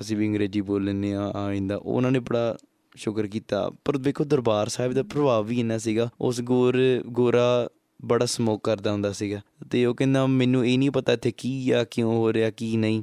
ਅਸੀਂ 0.00 0.16
ਵੀ 0.16 0.28
ਅੰਗਰੇਜ਼ੀ 0.28 0.60
ਬੋਲ 0.60 0.84
ਲੈਂਦੇ 0.84 1.14
ਆ 1.14 1.32
ਆਇੰਦਾ 1.36 1.76
ਉਹਨਾਂ 1.76 2.10
ਨੇ 2.10 2.18
ਬੜਾ 2.18 2.56
ਸ਼ੁਕਰ 2.96 3.26
ਕੀਤਾ, 3.26 3.70
ਪਰ 3.84 3.98
ਵੇਖੋ 3.98 4.24
ਦਰਬਾਰ 4.24 4.68
ਸਾਹਿਬ 4.68 4.92
ਦਾ 4.92 5.02
ਪ੍ਰਭਾਵ 5.02 5.46
ਵੀ 5.46 5.60
ਇੰਨਾ 5.60 5.78
ਸੀਗਾ, 5.78 6.08
ਉਸ 6.20 6.40
ਗੋਰ, 6.40 6.78
ਗੋਰਾ 7.06 7.68
ਬੜਾ 8.04 8.26
ਸਮੋਕ 8.26 8.64
ਕਰਦਾ 8.64 8.92
ਹੁੰਦਾ 8.92 9.12
ਸੀਗਾ 9.12 9.40
ਤੇ 9.70 9.84
ਉਹ 9.86 9.94
ਕਹਿੰਦਾ, 9.94 10.26
ਮੈਨੂੰ 10.26 10.66
ਇਹ 10.66 10.78
ਨਹੀਂ 10.78 10.90
ਪਤਾ 10.90 11.12
ਇੱਥੇ 11.12 11.30
ਕੀ 11.30 11.70
ਆ, 11.70 11.84
ਕਿਉਂ 11.84 12.12
ਹੋ 12.12 12.32
ਰਿਹਾ, 12.32 12.50
ਕੀ 12.50 12.76
ਨਹੀਂ? 12.76 13.02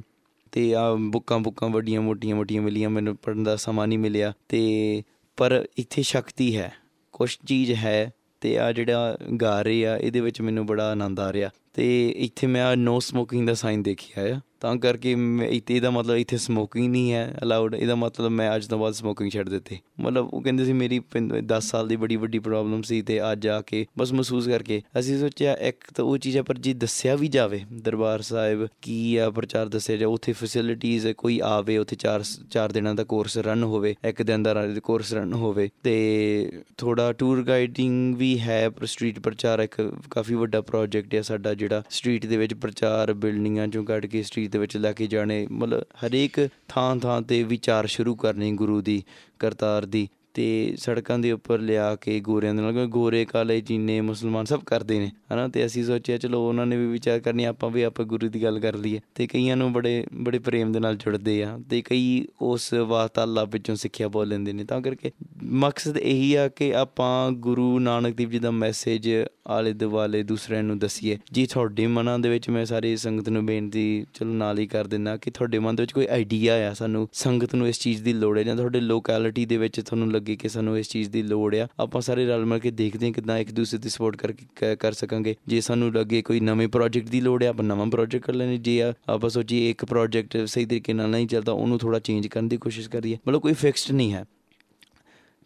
ਤੇ 0.52 0.74
ਆ 0.74 0.94
ਬੁੱਕਾਂ 0.94 1.38
ਬੁੱਕਾਂ 1.38 1.68
ਵੱਡੀਆਂ, 1.68 2.00
ਮੋਟੀਆਂ 2.00 2.36
ਮੋਟੀਆਂ 2.36 2.62
ਮਿਲੀਆਂ, 2.62 2.90
ਮੈਨੂੰ 2.90 3.16
ਪੜਨ 3.16 3.44
ਦਾ 3.44 3.56
ਸਮਾਂ 3.56 3.86
ਨਹੀਂ 3.86 3.98
ਮਿਲਿਆ 3.98 4.32
ਤੇ 4.48 5.02
ਪਰ 5.36 5.66
ਇੱਥੇ 5.78 6.02
ਸ਼ਕਤੀ 6.02 6.56
ਹੈ। 6.56 6.72
ਕੁਛ 7.12 7.38
ਚੀਜ਼ 7.46 7.72
ਹੈ 7.72 8.12
ਤੇ 8.40 8.58
ਆ 8.58 8.72
ਜਿਹੜਾ 8.72 9.16
ਗਾ 9.40 9.62
ਰਹੇ 9.62 9.86
ਆ, 9.86 9.96
ਇਹਦੇ 9.96 10.20
ਵਿੱਚ 10.20 10.40
ਮੈਨੂੰ 10.40 10.66
ਬੜਾ 10.66 10.90
ਆਨੰਦ 10.90 11.20
ਆ 11.20 11.32
ਰਿਹਾ। 11.32 11.50
ਤੇ 11.74 12.08
ਇੱਥੇ 12.08 12.46
ਮੈਂ 12.46 12.76
ਨੋ 12.76 13.00
ਸਮੋਕਿੰਗ 13.00 13.46
ਦਾ 13.46 13.54
ਸਾਈਨ 13.54 13.82
ਦੇਖਿਆ 13.82 14.36
ਆ 14.36 14.40
ਤਾਂ 14.60 14.76
ਕਰਕੇ 14.76 15.14
ਮੈਂ- 15.14 15.48
ਇੱਥੇ 15.48 15.76
ਇਹਦਾ 15.76 15.90
ਮਤਲਬ 15.90 16.16
ਇੱਥੇ 16.16 16.36
ਸਮੋਕਿੰਗ 16.36 16.90
ਨਹੀਂ 16.90 17.12
ਹੈ 17.12 17.36
ਅਲਾਉਡ 17.42 17.74
ਇਹਦਾ 17.74 17.94
ਮਤਲਬ 17.94 18.30
ਮੈਂ 18.30 18.56
ਅੱਜ 18.56 18.66
ਤੋਂ 18.66 18.78
ਬਾਅਦ 18.78 18.94
ਸਮੋਕਿੰਗ 18.94 19.30
ਛੱਡ 19.30 19.48
ਦਿੱਤੀ। 19.48 19.78
ਮਤਲਬ 20.00 20.28
ਉਹ 20.34 20.42
ਕਹਿੰਦੇ 20.42 20.64
ਸੀ 20.64 20.72
ਮੇਰੀ 20.72 21.00
10 21.46 21.60
ਸਾਲ 21.60 21.88
ਦੀ 21.88 21.96
ਬੜੀ 21.96 22.16
ਵੱਡੀ 22.16 22.38
ਪ੍ਰੋਬਲਮ 22.38 22.82
ਸੀ 22.82 23.02
ਤੇ 23.02 23.20
ਅੱਜ 23.32 23.46
ਆ 23.48 23.60
ਕੇ 23.60 23.86
ਬਸ 23.98 24.12
ਮਹਿਸੂਸ 24.12 24.48
ਕਰਕੇ 24.48 24.80
ਅਸੀਂ 24.98 25.18
ਸੋਚਿਆ 25.18 25.54
ਇੱਕ 25.60 25.84
ਤਾਂ 25.94 26.04
ਉਹ 26.04 26.16
ਚੀਜ਼ 26.18 26.36
ਹੈ 26.36 26.42
ਪਰ 26.42 26.58
ਜੀ 26.58 26.72
ਦੱਸਿਆ 26.74 27.14
ਵੀ 27.16 27.28
ਜਾਵੇ 27.28 27.60
ਦਰਬਾਰ 27.72 28.22
ਸਾਹਿਬ 28.22 28.66
ਕੀ 28.82 29.16
ਆ 29.16 29.30
ਪ੍ਰਚਾਰ 29.30 29.68
ਦੱਸਿਆ 29.68 29.96
ਜਾ 29.96 30.08
ਉੱਥੇ 30.08 30.32
ਫੈਸਿਲਿਟੀਆਂ 30.32 31.14
ਕੋਈ 31.14 31.40
ਆਵੇ, 31.44 31.76
ਉੱਥੇ 31.78 31.96
4 31.96 32.22
4 32.50 32.72
ਦਿਨਾਂ 32.72 32.94
ਦਾ 32.94 33.04
ਕੋਰਸ 33.04 33.36
ਰਨ 33.38 33.62
ਹੋਵੇ, 33.62 33.94
ਇੱਕ 34.04 34.22
ਦਿਨ 34.22 34.42
ਦਾ 34.42 34.54
ਕੋਰਸ 34.82 35.12
ਰਨ 35.12 35.32
ਹੋਵੇ 35.32 35.68
ਤੇ 35.82 36.62
ਥੋੜਾ 36.78 37.12
ਟੂਰ 37.12 37.42
ਗਾਈਡਿੰਗ 37.42 38.14
ਵੀ 38.14 38.38
ਹੈ, 38.40 38.68
ਪਰ 38.68 38.86
ਸਟਰੀਟ 38.86 39.18
ਪ੍ਰਚਾਰ 39.18 39.58
ਇੱਕ 39.58 39.92
ਕਾਫੀ 40.10 40.34
ਵੱਡਾ 40.34 40.60
ਪ੍ਰੋਜੈਕਟ 40.60 41.14
ਹੈ 41.14 41.22
ਸਾਡਾ 41.22 41.54
ਜਿਹੜਾ 41.54 41.82
ਸਟਰੀਟ 41.90 42.26
ਦੇ 42.26 42.36
ਵਿੱਚ 42.36 42.54
ਪ੍ਰਚਾਰ 42.54 43.12
ਬਿਲਡਿੰਗਾਂ 43.14 43.68
ਚੋਂ 43.68 43.84
ਕੱਢ 43.84 44.06
ਕੇ 44.06 44.22
ਸਟਰੀਟ 44.22 44.47
ਦੇ 44.48 44.58
ਵਿੱਚ 44.58 44.76
ਲੈ 44.76 44.92
ਕੇ 44.92 45.06
ਜਾਣੇ, 45.06 45.46
ਮਤਲਬ 45.50 45.80
ਹਰੇਕ 45.80 46.48
ਥਾਂ 46.68 46.96
ਥਾਂ 46.96 47.22
ਤੇ 47.22 47.42
ਵਿਚਾਰ 47.42 47.86
ਸ਼ੁਰੂ 47.86 48.14
ਕਰਨੀ 48.14 48.52
ਗੁਰੂ 48.52 48.80
ਦੀ, 48.80 49.04
ਕਰਤਾਰ 49.38 49.86
ਦੀ। 49.86 50.08
ਤੇ 50.34 50.74
ਸੜਕਾਂ 50.76 51.18
ਦੇ 51.18 51.32
ਉੱਪਰ 51.32 51.58
ਲਿਆ 51.58 51.96
ਕੇ 51.96 52.20
ਗੋਰਿਆਂ 52.20 52.54
ਦੇ 52.54 52.62
ਨਾਲ, 52.62 52.72
ਕਿਉਂਕਿ 52.72 52.90
ਗੋਰੇ 52.90 53.24
ਕਾਲੇ 53.24 53.60
ਚੀਨੇ 53.60 54.00
ਮੁਸਲਮਾਨ 54.00 54.44
ਸਭ 54.44 54.60
ਕਰਦੇ 54.60 54.98
ਨੇ, 54.98 55.10
ਹਨਾ? 55.32 55.48
ਤੇ 55.48 55.66
ਅਸੀਂ 55.66 55.84
ਸੋਚਿਆ, 55.84 56.18
ਚਲੋ 56.18 56.48
ਉਹਨਾਂ 56.48 56.66
ਨੇ 56.66 56.76
ਵੀ 56.76 56.86
ਵਿਚਾਰ 56.86 57.20
ਕਰਨੀ, 57.20 57.44
ਆਪਾਂ 57.44 57.70
ਵੀ 57.70 57.82
ਆਪਾਂ 57.82 58.04
ਗੁਰੂ 58.04 58.28
ਦੀ 58.28 58.42
ਗੱਲ 58.42 58.60
ਕਰ 58.60 58.76
ਲਈਏ। 58.76 59.00
ਤੇ 59.14 59.26
ਕਈਆਂ 59.26 59.56
ਨੂੰ 59.56 59.72
ਬੜੇ 59.72 60.06
ਬੜੇ 60.14 60.38
ਪ੍ਰੇਮ 60.38 60.72
ਦੇ 60.72 60.80
ਨਾਲ 60.80 60.96
ਜੁੜਦੇ 60.96 61.42
ਆ, 61.44 61.58
ਤੇ 61.70 61.82
ਕਈ 61.82 62.26
ਉਸ 62.40 62.74
ਵਾਤਾਲਾ 62.74 63.44
ਵਿੱਚੋਂ 63.44 63.76
ਸਿੱਖਿਆ 63.76 64.08
ਬੋਲ 64.08 64.28
ਲੈਂਦੇ 64.28 64.52
ਨੇ। 64.52 64.64
ਤਾਂ 64.64 64.80
ਕਰਕੇ 64.80 65.10
ਮਕਸਦ 65.42 65.98
ਇਹੀ 65.98 66.34
ਆ 66.34 66.48
ਕਿ 66.48 66.74
ਆਪਾਂ 66.74 67.32
ਗੁਰੂ 67.32 67.78
ਨਾਨਕ 67.78 68.14
ਦੇਵ 68.14 68.30
ਜੀ 68.30 68.38
ਦਾ 68.38 68.50
ਮੈਸੇਜ 68.50 69.10
ਆਲੇ 69.46 69.72
ਦੁਆਲੇ 69.72 70.22
ਦੂਸਰਿਆਂ 70.22 70.62
ਨੂੰ 70.62 70.78
ਦਸੀਏ। 70.78 71.18
ਜੀ 71.32 71.46
ਤੁਹਾਡੇ 71.46 71.86
ਮਨਾਂ 71.86 72.18
ਦੇ 72.18 72.28
ਵਿੱਚ 72.28 72.50
ਮੈਂ 72.50 72.64
ਸਾਰੀ 72.64 72.96
ਸੰਗਤ 72.96 73.28
ਨੂੰ 73.28 73.46
ਬੇਨਤੀ, 73.46 74.06
ਚਲੋ 74.14 74.32
ਨਾਲ 74.32 74.58
ਹੀ 74.58 74.66
ਕਰ 74.66 74.86
ਦਿੰਦਾ 74.86 75.16
ਕਿ 75.16 75.30
ਤੁਹਾਡੇ 75.30 75.58
ਮਨ 75.58 75.76
ਦੇ 75.76 75.82
ਵਿੱਚ 75.82 75.92
ਕੋਈ 75.92 76.06
ਆਈਡੀਆ 76.06 76.70
ਆ 76.70 76.74
ਸਾਨੂੰ, 76.74 77.08
ਸੰਗਤ 77.12 77.54
ਨੂੰ 77.54 77.68
ਇਸ 77.68 77.80
ਚੀਜ਼ 77.80 78.02
ਦੀ 78.02 78.12
ਲੋੜ 78.12 78.38
ਹੈ 78.38 78.42
ਜਾਂ 78.42 78.56
ਤੁਹਾਡੇ 78.56 78.80
ਲੋਕੈਲਿਟੀ 78.80 79.46
ਦੇ 79.46 79.56
ਵਿੱਚ 79.56 79.80
ਤੁਹਾਨੂੰ 79.80 80.12
ਲੱਗੇ 80.18 80.36
ਕਿ 80.36 80.48
ਸਾਨੂੰ 80.48 80.78
ਇਸ 80.78 80.88
ਚੀਜ਼ 80.88 81.10
ਦੀ 81.10 81.22
ਲੋੜ 81.22 81.56
ਆ। 81.56 81.68
ਆਪਾਂ 81.80 82.00
ਸਾਰੇ 82.00 82.26
ਰਲ 82.26 82.44
ਮਿਲ 82.44 82.58
ਕੇ 82.58 82.70
ਦੇਖਦੇ 82.70 83.06
ਹਾਂ 83.06 83.12
ਕਿਦਾਂ 83.12 83.38
ਇੱਕ 83.38 83.52
ਦੂਸਰੇ 83.52 83.78
ਦੀ 83.78 83.88
ਸਪੋਰਟ 83.88 84.16
ਕਰਕੇ 84.16 84.46
ਕ- 84.56 84.78
ਕਰ 84.78 84.92
ਸਕਾਂਗੇ। 84.92 85.36
ਜੇ 85.46 85.60
ਸਾਨੂੰ 85.60 85.94
ਲੱਗੇ 85.94 86.22
ਕੋਈ 86.22 86.40
ਨਵੇਂ 86.40 86.68
ਪ੍ਰੋਜੈਕਟ 86.68 87.08
ਦੀ 87.08 87.20
ਲੋੜ 87.20 87.42
ਹੈ 87.42 87.48
ਆਪਾਂ 87.48 87.64
ਨਵਾਂ 87.64 87.86
ਪ੍ਰੋਜੈਕਟ 87.86 88.26
ਕਰ 88.26 88.34
ਲੈਣੇ 88.34 88.58
ਜੇ 88.58 88.82
ਆ- 88.82 88.92
ਆਪਾਂ 89.08 89.30
ਸੋਚੀਏ 89.30 89.70
ਇੱਕ 89.70 89.84
ਪ੍ਰੋਜੈਕਟ 89.84 90.44
ਸਹੀ 90.46 90.64
ਤਰੀਕੇ 90.64 90.92
ਨਾਲ 90.92 91.10
ਨਹੀਂ 91.10 91.26
ਚੱਲਦਾ, 91.26 91.52
ਉਹਨੂੰ 91.52 91.78
ਥੋੜਾ 91.78 91.98
ਚੇਂਜ 91.98 92.26
ਕਰਨ 92.26 92.48
ਦੀ 92.48 92.56
ਕੋਸ਼ਿਸ਼ 92.56 92.90
ਕਰੀਏ। 92.90 93.18
ਮਤਲਬ 93.28 93.40
ਕੋਈ 93.40 93.52
ਫਿਕਸਡ 93.52 93.92
ਨਹੀਂ 93.92 94.12
ਹੈ। 94.12 94.24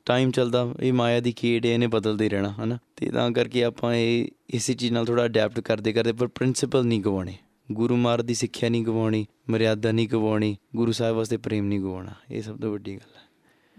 ਟਾਈਮ 0.04 0.30
ਚੱਲਦਾ, 0.30 0.74
ਇਹ 0.80 0.92
ਮਾਇਆ 0.92 1.20
ਦੀ 1.20 1.32
ਖੇਡ 1.32 1.66
ਹੈ, 1.66 1.70
ਇਹਨੇ 1.70 1.86
ਬਦਲਦੇ 1.86 2.28
ਰਹਿਣਾ, 2.28 2.54
ਹਨਾ? 2.64 2.78
ਤੇ 2.96 3.10
ਤਾਂ 3.10 3.30
ਕਰਕੇ 3.30 3.64
ਆਪਾਂ 3.64 3.94
ਇਹ, 3.94 4.28
ਇਸੇ 4.50 4.74
ਚੀਜ਼ 4.74 4.92
ਨਾਲ 4.92 5.06
ਥੋੜਾ 5.06 5.24
ਅਡੈਪਟ 5.24 5.60
ਕਰਦੇ 5.60 5.92
ਕਰਦੇ 5.92 6.12
ਪਰ 6.12 6.26
ਪ੍ਰਿੰਸੀਪਲ 6.26 6.84
ਨਹੀਂ 6.84 7.00
ਗਵਾਉਣੇ। 7.00 7.34
ਗੁਰੂ 7.72 7.96
ਮਹਾਰਾਜ 7.96 8.26
ਦੀ 8.26 8.34
ਸਿੱਖਿਆ 8.34 8.68
ਨਹੀਂ 8.68 8.82
ਗਵਾਉਣੀ, 8.82 9.26
ਮਰਿਆਦਾ 9.50 9.92
ਨਹੀਂ 9.92 10.08
ਗਵਾਉਣੀ, 10.08 10.56
ਗੁਰੂ 10.76 10.92
ਸਾਹਿਬ 10.92 11.16
ਵਾਸਤੇ 11.16 11.36
ਪ੍ਰੇਮ 11.36 11.64
ਨਹੀਂ 11.64 11.80
ਗਵਾਉਣਾ। 11.80 12.10
ਇਹ 12.30 12.42
ਸਭ 12.42 12.60
ਤੋਂ 12.60 12.72
ਵੱਡੀ 12.72 12.90
ਗੱਲ 12.90 13.16
ਹੈ। 13.16 13.21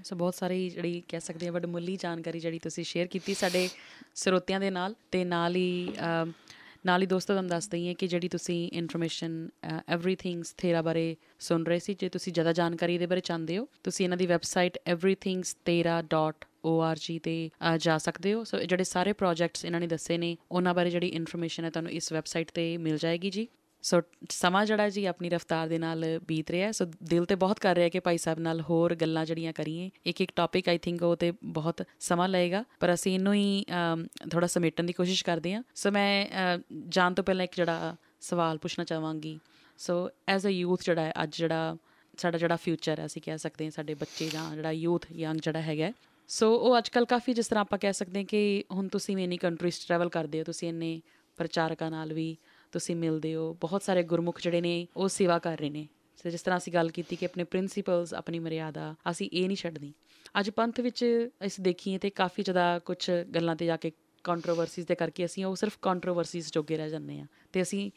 ਸੋ 0.04 0.16
ਬਹੁਤ 0.16 0.36
ਸਾਰੀ 0.36 0.70
ਜਿਹੜੀ 0.70 1.04
ਕਹਿ 1.08 1.20
ਸਕਦੇ 1.20 1.46
ਹਾਂ 1.46 1.54
ਵੱਡਮੁੱਲੀ 1.54 1.96
ਜਾਣਕਾਰੀ 1.96 2.39
ਜਿਹੜੀ 2.39 2.60
ਤੁਸੀਂ 2.60 2.84
ਸ਼ੇਅਰ 2.84 3.08
ਕੀਤੀ 3.08 3.34
ਸਾਡੇ 3.34 3.70
ਸਰੋਤਿਆਂ 4.16 4.60
ਦੇ 4.60 4.70
ਨਾਲ 4.70 4.96
ਤੇ 5.12 5.26
ਨਾਲ 5.26 5.56
ਹੀ 5.56 5.94
ਅਮ, 6.00 6.32
ਨਾਲ 6.86 7.02
ਹੀ 7.02 7.08
ਦੋਸਤੋ 7.08 7.34
ਤੁਹਾਨੂੰ 7.34 7.50
ਦੱਸ 7.50 7.68
ਦਈਏ 7.68 7.94
ਕਿ 7.94 8.08
ਜਿਹੜੀ 8.08 8.30
ਤੁਸੀਂ 8.30 8.70
ਇਨਫੋਰਮੇਸ਼ਨ 8.74 9.50
ਐਵਰੀਥਿੰਗਸ 9.89 10.54
ਥੇਰਾ 10.58 10.82
ਬਾਰੇ 10.82 11.16
ਸੁਣ 11.39 11.66
ਰਹੇ 11.66 11.80
ਸੀ 11.80 11.94
ਜੇ 11.94 12.10
ਤੁਸੀਂ 12.10 12.34
ਜ਼ਿਆਦਾ 12.34 12.54
ਜਾਣਕਾਰੀ 12.54 12.94
ਇਹਦੇ 12.94 13.06
ਬਾਰੇ 13.06 13.22
ਚਾਹੁੰਦੇ 13.22 13.58
ਹੋ 13.58 13.68
ਤੁਸੀਂ 13.84 14.06
ਇਹਨਾਂ 14.06 14.18
ਦੀ 14.18 14.26
ਵੈਬਸਾਈਟ 14.26 14.78
everythingstera.org 14.89 17.20
ਤੇ 17.24 17.50
ਅ, 17.70 17.78
ਜਾ 17.78 17.98
ਸਕਦੇ 17.98 18.34
ਹੋ। 18.34 18.44
ਸੋ 18.44 18.58
ਇਹ 18.58 18.68
ਜਿਹੜੇ 18.68 18.84
ਸਾਰੇ 18.84 19.13
ਪ੍ਰੋਜੈਕਟਸ 19.13 19.66
ਇਹਨਾਂ 19.66 19.80
ਨੇ 19.80 19.88
ਦੱਸੇ 19.88 20.18
ਨੇ 20.18 20.38
ਉਹਨਾਂ 20.52 20.74
ਬਾਰੇ 20.74 20.89
ਜਿਹੜੀ 20.89 21.08
ਇਨਫੋਰਮੇਸ਼ਨ 21.08 21.66
ਹੈ 21.66 21.70
ਤੁਹਾਨੂੰ 21.70 21.92
ਇਸ 21.92 22.13
ਵੈਬਸਾਈਟ 22.13 22.52
ਤੇ 22.52 22.78
ਮਿਲ 22.78 22.98
ਜਾਏਗੀ 22.98 23.30
ਜੀ। 23.30 23.48
ਸੋ 23.84 24.02
ਸਮਾਂ 24.30 24.65
ਜਿਹੜਾ 24.65 24.89
ਜੀ 24.89 25.06
ਆਪਣੀ 25.06 25.30
ਰਫਤਾਰ 25.30 25.67
ਦੇ 25.67 25.78
ਨਾਲ 25.80 26.04
ਬੀਤ 26.28 26.52
ਰਿਹਾ 26.52 26.67
ਹੈ। 26.67 26.72
ਸੋ 26.72 26.86
ਦਿਲ 27.04 27.26
ਤੇ 27.26 27.36
ਬਹੁਤ 27.36 27.60
ਕਰ 27.60 27.76
ਰਿਹਾ 27.76 27.89
ਕਿ 27.89 28.00
ਭਾਈ 28.00 28.17
ਸਾਹਿਬ 28.17 28.39
ਨਾਲ 28.39 28.62
ਹੋਰ 28.62 28.96
ਗੱਲਾਂ 28.96 29.26
ਜਿਹੜੀਆਂ 29.26 29.54
ਕਰੀਏ। 29.54 29.89
ਇੱਕ 30.06 30.22
ਇੱਕ 30.22 30.32
ਟੌਪਿਕ 30.36 30.69
ਆਈ 30.69 30.78
ਥਿੰਕ 30.78 31.04
ਉਹ 31.04 31.15
ਤੇ 31.15 31.32
ਬਹੁਤ 31.46 31.84
ਸਮਾਂ 32.00 32.28
ਲਏਗਾ। 32.30 32.63
ਪਰ 32.80 32.93
ਅਸੀਂ 32.93 33.13
ਇਹਨੂੰ 33.13 33.34
ਹੀ 33.34 33.63
ਥੋੜਾ 34.32 34.48
ਸਮੇਟਣ 34.48 34.84
ਦੀ 34.84 34.93
ਕੋਸ਼ਿਸ਼ 34.93 35.24
ਕਰਦੇ 35.26 35.54
ਹਾਂ। 35.54 35.63
ਸੋ 35.76 35.91
ਮੈਂ 35.91 36.26
ਅਮ, 36.26 36.62
ਜਾਣ 36.89 37.13
ਤੋਂ 37.13 37.24
ਪਹਿਲਾਂ 37.24 37.43
ਇੱਕ 37.43 37.56
ਜਿਹੜਾ 37.56 37.96
ਸਵਾਲ 38.22 38.58
ਪੁੱਛਣਾ 38.58 38.86
ਚਾਹਾਂਗੀ। 38.86 39.38
ਸੋ 39.80 40.10
ਐਜ਼ 40.30 40.48
ਅ 40.48 40.50
ਯੂਥ 40.50 40.84
ਜਿਹੜਾ 40.84 41.02
ਹੈ 41.02 41.13
ਅੱਜ 41.24 41.36
ਜਿਹੜਾ 41.38 41.76
ਸਾਡਾ 42.17 42.38
ਜਿਹੜਾ 42.38 42.56
ਫਿਊਚਰ 42.56 43.00
ਹੈ 43.00 43.06
ਅਸੀਂ 43.06 43.22
ਕਹਿ 43.22 43.38
ਸਕਦੇ 43.38 43.65
ਹਾਂ 43.65 43.72
ਸਾਡੇ 43.72 43.93
ਬੱਚੇ 43.93 44.30
ਜਾਂ 44.30 44.50
ਜਿਹੜਾ 44.56 44.72
ਯੂਥ 44.72 45.06
ਯੰਗ 45.12 45.39
ਜਿਹੜਾ 45.39 45.62
ਹੈਗਾ 45.62 45.86
ਹੈ, 45.86 45.93
ਸੋ 46.30 46.54
ਉਹ 46.56 46.78
ਅੱਜ 46.78 46.89
ਕੱਲ 46.89 47.06
ਕਾਫੀ 47.06 47.34
ਜਿਸ 47.34 47.48
ਤਰ੍ਹਾਂ 47.48 47.62
ਆਪਾਂ 47.62 47.80
ਕਹਿ 47.80 47.93
ਸਕਦੇ 47.93 48.19
ਹਾਂ 48.19 48.26
ਕਿ 48.26 48.63
ਹੁਣ 48.72 48.88
ਤੁਸੀਂ 48.88 49.15
ਵੀ 49.15 49.24
ਇੰਨੀ 49.24 49.38
ਕੰਟਰੀਜ਼ 49.38 49.80
ਟਰੈਵਲ 49.88 50.10
ਕਰਦੇ 50.10 50.39
ਹੋ 50.39 50.43
ਤੁਸੀਂ 50.43 50.69
ਇੰਨੇ 50.69 51.00
ਪ੍ਰਚਾਰਕਾਂ 51.38 51.89
ਨਾਲ 51.91 52.13
ਵੀ 52.13 52.36
ਤੁਸੀਂ 52.73 52.95
ਮਿਲਦੇ 52.95 53.36
ਹੋ, 53.36 53.53
ਬਹੁਤ 53.62 53.83
ਸਾਰੇ 53.83 54.03
ਗੁਰਮੁਖ 54.03 54.41
ਜਿਹੜੇ 54.41 54.62
ਨੇ, 54.62 54.88
ਉਹ 54.97 55.07
ਸੇਵਾ 55.07 55.39
ਕਰ 55.39 55.57
ਰਹੇ 55.57 55.69
ਨੇ। 55.69 55.88
ਸੋ 56.23 56.29
ਜਿਸ 56.29 56.41
ਤਰ੍ਹਾਂ 56.41 56.57
ਅਸੀਂ 56.57 56.73
ਗੱਲ 56.73 56.89
ਕੀਤੀ 56.89 57.15
ਕਿ 57.15 57.25
ਆਪਣੇ 57.25 57.43
ਪ੍ਰਿੰਸੀਪਲਸ 57.43 58.13
ਆਪਣੀ 58.13 58.39
ਮਰਿਆਦਾ, 58.39 58.95
ਅਸੀਂ 59.12 59.29
ਇਹ 59.33 59.47
ਨਹੀਂ 59.47 59.57
ਛੱਡਣੀ 59.57 59.93
ਅੱਜ 60.39 60.49
ਪੰਥ 60.49 60.79
ਵਿੱਚ 60.79 61.29
ਅਸੀਂ 61.45 61.63
ਦੇਖੀਏ 61.63 61.97
ਤੇ 61.97 62.09
ਕਾਫੀ 62.09 62.43
ਜ਼ਿਆਦਾ 62.43 62.79
ਕੁਝ 62.79 63.12
ਗੱਲਾਂ 63.36 63.55
ਤੇ 63.55 63.65
ਜਾ 63.65 63.77
ਕੇ 63.77 63.91
ਕੰਟਰੋਵਰਸੀਜ਼ 64.23 64.88
ਦੇ 64.88 64.95
ਕਰਕੇ 64.95 65.25
ਅਸੀਂ 65.25 65.45
ਉਹ 65.45 65.55
ਸਿਰਫ 65.55 65.77
ਕੰਟਰੋਵਰਸੀਜ਼ 65.81 66.51
ਜੋਗੇ 66.53 66.77
ਰਹਿ 66.77 66.89
ਜਾਂਦੇ 66.89 67.19
ਆ 67.19 67.25
ਤੇ 67.53 67.62
ਅਸੀਂ 67.62 67.91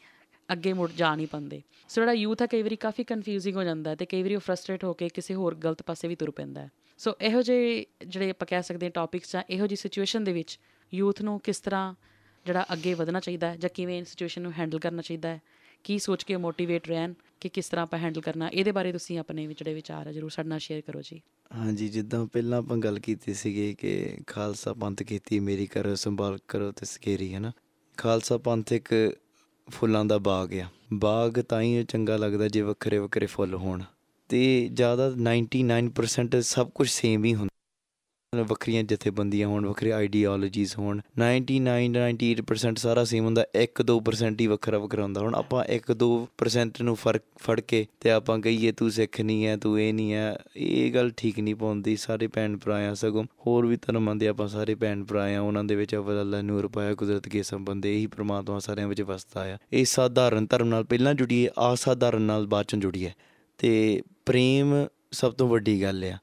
ਅੱਗੇ 0.49 0.73
ਮੁੜ 0.73 0.89
ਜਾ 0.91 1.15
ਨਹੀਂ 1.15 1.27
ਪਾਉਂਦੇ। 1.27 1.61
ਸੋ 1.89 2.01
ਜਿਹੜਾ 2.01 2.13
ਯੂਥ 2.13 2.41
ਹੈ 2.41 2.47
ਕਈ 2.47 2.61
ਵਾਰੀ 2.61 2.75
ਕਾਫੀ 2.75 3.03
ਕਨਫਿਊਜ਼ਿੰਗ 3.03 3.55
ਹੋ 3.55 3.63
ਜਾਂਦਾ 3.63 3.91
ਹੈ 3.91 3.95
ਤੇ 3.95 4.05
ਕਈ 4.05 4.21
ਵਾਰੀ 4.23 4.35
ਉਹ 4.35 4.41
ਫਰਸਟ੍ਰੇਟ 4.41 4.83
ਹੋ 4.83 4.93
ਕੇ 4.93 5.09
ਕਿਸੇ 5.09 5.33
ਹੋਰ 5.33 5.55
ਗਲਤ 5.55 5.83
ਪਾਸੇ 5.83 6.07
ਵੀ 6.07 6.15
ਤੁਰ 6.15 6.31
ਪੈਂਦਾ 6.31 6.61
ਹੈ। 6.61 6.69
ਸੋ 6.97 7.13
ਇਹੋ 7.21 7.41
ਜਿਹੇ 7.41 7.85
ਜਿਹੜੇ 8.07 8.29
ਆਪਾਂ 8.29 8.47
ਕਹਿ 8.47 8.63
ਸਕਦੇ 8.63 8.85
ਹਾਂ 8.85 8.91
ਟੌਪਿਕਸ 8.91 9.33
ਜਾਂ 9.33 9.43
ਇਹੋ 9.49 9.67
ਜਿਹੀ 9.67 9.75
ਸਿਚੁਏਸ਼ਨ 9.75 10.23
ਦੇ 10.23 10.33
ਵਿੱਚ 10.33 10.59
ਯੂਥ 10.93 11.21
ਨੂੰ 11.21 11.39
ਕਿਸ 11.39 11.59
ਤਰ੍ਹਾਂ 11.59 11.93
ਜਿਹੜਾ 12.47 12.65
ਅੱਗੇ 12.73 12.93
ਵਧਣਾ 12.93 13.19
ਚਾਹੀਦਾ 13.19 13.51
ਹੈ 13.51 13.57
ਜਾਂ 13.57 13.69
ਕਿਵੇਂ 13.73 13.99
ਇਸ 14.01 14.09
ਸਿਚੁਏਸ਼ਨ 14.09 14.41
ਨੂੰ 14.41 14.51
ਹੈਂਡਲ 14.51 14.79
ਕਰਨਾ 14.79 15.01
ਚਾਹੀਦਾ 15.01 15.29
ਹੈ, 15.29 15.41
ਕੀ 15.83 15.99
ਸੋਚ 15.99 16.23
ਕੇ 16.23 16.35
ਮੋਟੀਵੇਟ 16.35 16.87
ਰਹਿਣ, 16.87 17.13
ਕਿ 17.41 17.49
ਕਿਸ 17.49 17.69
ਤਰ੍ਹਾਂ 17.69 17.83
ਆਪਾਂ 17.83 17.99
ਹੈਂਡਲ 17.99 18.21
ਕਰਨਾ, 18.21 18.49
ਇਹਦੇ 18.49 18.71
ਬਾਰੇ 18.71 18.91
ਤੁਸੀਂ 18.91 19.19
ਆਪਣੇ 19.19 19.47
ਵੀ 19.47 19.53
ਜਿਹੜੇ 19.53 19.73
ਵਿਚਾਰ 19.73 20.07
ਆ 20.07 20.11
ਜਰੂਰ 20.11 20.29
ਸਾਡੇ 20.29 20.49
ਨਾਲ 20.49 20.59
ਸ਼ੇਅਰ 20.59 20.81
ਕਰੋ 20.81 21.01
ਜੀ। 21.01 21.21
ਹਾਂਜੀ, 21.55 21.87
ਜਿੱਦਾਂ 21.87 22.25
ਪਹਿਲਾਂ 22.25 22.59
ਆਪਾਂ 22.59 22.77
ਗੱਲ 22.77 22.99
ਕੀਤੀ 22.99 23.33
ਸੀਗੀ 23.33 23.73
ਕਿ 23.73 24.17
ਖਾਲਸਾ 24.27 24.73
ਪੰਥ 24.73 25.03
ਕੀਤੀ, 25.03 25.39
ਮੇਰੀ 25.39 25.65
ਕਰੋ 25.65 25.95
ਸੰਭਾਲ 25.95 26.37
ਕਰੋ 26.47 26.71
ਤੇ 26.71 26.85
ਸਕੇਰੀ 26.85 27.33
ਹੈ 27.33 27.39
ਨਾ 27.39 27.51
ਖਾਲਸਾ 27.97 28.37
ਪੰਥ 28.37 28.73
ਇੱਕ 28.73 28.93
ਫੁੱਲਾਂ 29.67 30.05
ਦਾ 30.05 30.17
ਬਾਗ 30.17 30.53
ਆ। 30.53 30.65
ਬਾਗ 30.93 31.39
ਤਾਂ 31.39 31.61
ਹੀ 31.61 31.83
ਚੰਗਾ 31.83 32.17
ਲੱਗਦਾ 32.17 32.47
ਜੇ 32.47 32.61
ਵੱਖਰੇ 32.61 32.97
ਵੱਖਰੇ 32.97 33.25
ਫੁੱਲ 33.25 33.53
ਹੋਣ। 33.53 33.83
ਤੇ 34.29 34.69
ਜ਼ਿਆਦਾ 34.73 35.13
99% 35.17 36.41
ਸਭ 36.41 36.69
ਕੁਝ 36.69 36.89
ਸੇਮ 36.89 37.25
ਹੀ 37.25 37.35
ਹੁੰਦਾ। 37.35 37.56
ਵੱਖਰੀਆਂ 38.35 38.83
ਜਥੇਬੰਦੀਆਂ 38.83 39.47
ਹੋਣ, 39.47 39.65
ਵੱਖਰੇ 39.65 39.91
ਆਈਡੀਓਲੋਜੀਜ਼ 39.91 40.75
ਹੋਣ 40.77 41.01
99 41.19 41.87
98% 41.87 42.77
ਸਾਰਾ 42.77 43.03
ਸੇਮ 43.03 43.25
ਹੁੰਦਾ 43.25 43.45
1-2% 43.55 44.41
ਹੀ 44.41 44.47
ਵੱਖਰਾ 44.47 44.77
ਵੱਖਰਾ 44.77 45.03
ਹੁੰਦਾ। 45.03 45.21
ਹੁਣ 45.21 45.35
ਆਪਾਂ 45.35 45.65
1-2% 45.65 46.81
ਨੂੰ 46.81 46.95
ਫ਼ਰਕ, 46.95 47.23
ਫੜ 47.39 47.59
ਕੇ 47.59 47.87
ਤੇ 47.99 48.11
ਆਪਾਂ 48.11 48.39
ਕਹੀਏ 48.39 48.71
ਤੂੰ 48.71 48.91
ਸਿੱਖ 48.91 49.21
ਨਹੀਂ 49.21 49.45
ਹੈ, 49.45 49.57
ਤੂੰ 49.57 49.81
ਇਹ 49.81 49.93
ਨਹੀਂ 49.93 50.13
ਹੈ, 50.13 50.37
ਇਹ 50.55 50.93
ਗੱਲ 50.93 51.11
ਠੀਕ 51.17 51.39
ਨਹੀਂ 51.39 51.55
ਪਾਉਂਦੀ। 51.55 51.95
ਸਾਰੇ 51.95 52.27
ਭੈਣ 52.27 52.57
ਭਰਾ 52.57 52.75
ਆ 52.75 52.93
ਸਗੋਂ, 52.93 53.23
ਹੋਰ 53.23 53.65
ਵੀ 53.65 53.75
ਧਰਮਾਂ 53.75 54.15
ਦੇ 54.15 54.27
ਆਪਾਂ 54.27 54.47
ਸਾਰੇ 54.47 54.75
ਭੈਣ 54.75 55.03
ਭਰਾ 55.03 55.37
ਆ, 55.37 55.39
ਉਹਨਾਂ 55.39 55.63
ਦੇ 55.63 55.75
ਵਿੱਚ 55.75 55.95
ਅਵਲ 55.95 56.21
ਅੱਲਾ 56.21 56.41
ਨੂਰ 56.41 56.67
ਪਾਇਆ, 56.67 56.93
ਕੁਦਰਤ 56.93 57.29
ਕੇ 57.29 57.43
ਸੰਬੰਧ, 57.43 57.85
ਇਹੀ 57.85 58.07
ਪ੍ਰਮਾਤਮਾ 58.07 58.59
ਸਾਰਿਆਂ 58.59 58.87
ਵਿੱਚ 58.87 59.01
ਵਸਦਾ 59.01 59.53
ਆ। 59.53 59.57
ਇਹ 59.73 59.85
ਸਾਧਾਰਨ 59.85 60.45
ਧਰਮ 60.45 60.67
ਨਾਲ 60.67 60.83
ਪਹਿਲਾਂ 60.83 61.13
ਜੁੜੀ 61.13 61.45
ਹੈ 61.45 61.73
ਅਸਾਧਾਰਨ 61.73 62.21
ਨਾਲ 62.21 62.47
ਬਾਅਦ 62.47 62.65
ਚੋਂ 62.65 62.79
ਜੁੜੀ 62.79 63.05
ਹੈ। 63.05 63.15
ਤੇ 63.57 64.01
ਪ੍ਰੇਮ 64.25 64.87
ਸਭ 65.11 65.33
ਤੋਂ 65.33 65.47
ਵੱਡੀ 65.47 65.81
ਗੱਲ 65.81 66.03
ਆ। 66.03 66.17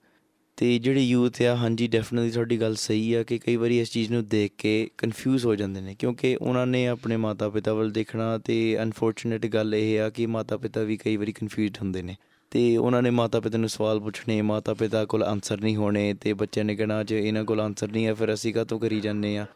ਤੇ 0.57 0.79
ਜਿਹੜੇ 0.79 1.01
ਯੂਥ 1.01 1.43
ਆ, 1.43 1.57
ਹਾਂਜੀ 1.57 1.87
ਡੈਫੀਨਿਟਲੀ 1.87 2.31
ਤੁਹਾਡੀ 2.31 2.61
ਗੱਲ 2.61 2.75
ਸਹੀ 2.75 3.15
ਆ 3.15 3.23
ਕਿ 3.23 3.39
ਕਈ 3.39 3.57
ਵਾਰੀ 3.57 3.81
ਇਸ 3.81 3.91
ਚੀਜ਼ 3.91 4.13
ਨੂੰ 4.13 4.27
ਦੇਖ 4.27 4.53
ਕੇ 4.59 4.91
ਕਨਫਿਊਜ਼ 4.99 5.47
ਹੋ 5.47 5.55
ਜਾਂਦੇ 5.55 5.81
ਨੇ 5.81 5.95
ਕਿਉਂਕਿ 5.95 6.37
ਉਹਨਾਂ 6.37 6.67
ਨੇ 6.67 6.87
ਆਪਣੇ 6.89 7.17
ਮਾਤਾ-ਪਿਤਾ 7.17 7.75
ਵੱਲ 7.75 7.91
ਦੇਖਣਾ 7.91 8.39
ਤੇ 8.39 8.83
ਅਨਫੋਰਚੂਨੇਟ 8.83 9.47
ਗੱਲ 9.47 9.75
ਇਹ 9.75 10.01
ਆ 10.01 10.11
ਕਿ 10.11 10.27
ਮਾਤਾ-ਪਿਤਾ 10.27 10.83
ਵੀ 10.83 10.97
ਕਈ 10.97 11.17
ਵਾਰੀ 11.17 11.33
ਕਨਫਿਊਜ਼ਡ 11.33 11.77
ਹੁੰਦੇ 11.83 12.03
ਨੇ 12.03 12.17
ਤੇ 12.51 12.77
ਉਹਨਾਂ 12.77 13.03
ਨੇ 13.03 13.11
ਮਾਤਾ-ਪਿਤਾ 13.11 13.59
ਨੂੰ 13.59 13.69
ਸਵਾਲ 13.69 14.01
ਪੁੱਛਣੇ, 14.01 14.43
ਮਾਤਾ-ਪਿਤਾ 14.43 15.05
ਕੋਲ 15.05 15.23
ਆਨਸਰ 15.23 15.61
ਨਹੀਂ 15.61 15.77
ਹੋਣੇ 15.77 16.15
ਤੇ 16.15 16.33
ਬੱਚਿਆਂ 16.33 16.65
ਨੇ 16.65 16.77
ਕਹਿਣਾ 16.77 17.03
ਜੇ 17.03 17.29
ਇਹਨਾਂ 17.29 17.45
ਕੋਲ 17.45 17.61
ਆਨਸਰ 17.61 17.89
ਨਹੀਂ 17.89 18.07
ਹੈ 18.07 18.15
ਫਿਰ 18.15 18.35
ਅਸੀਂ 18.35 18.55
ਕਾਹਤੋਂ 18.55 18.81
ਕਰੀ 18.81 19.01
ਜਾਂਦੇ 19.01 19.39
ਆ? 19.39 19.47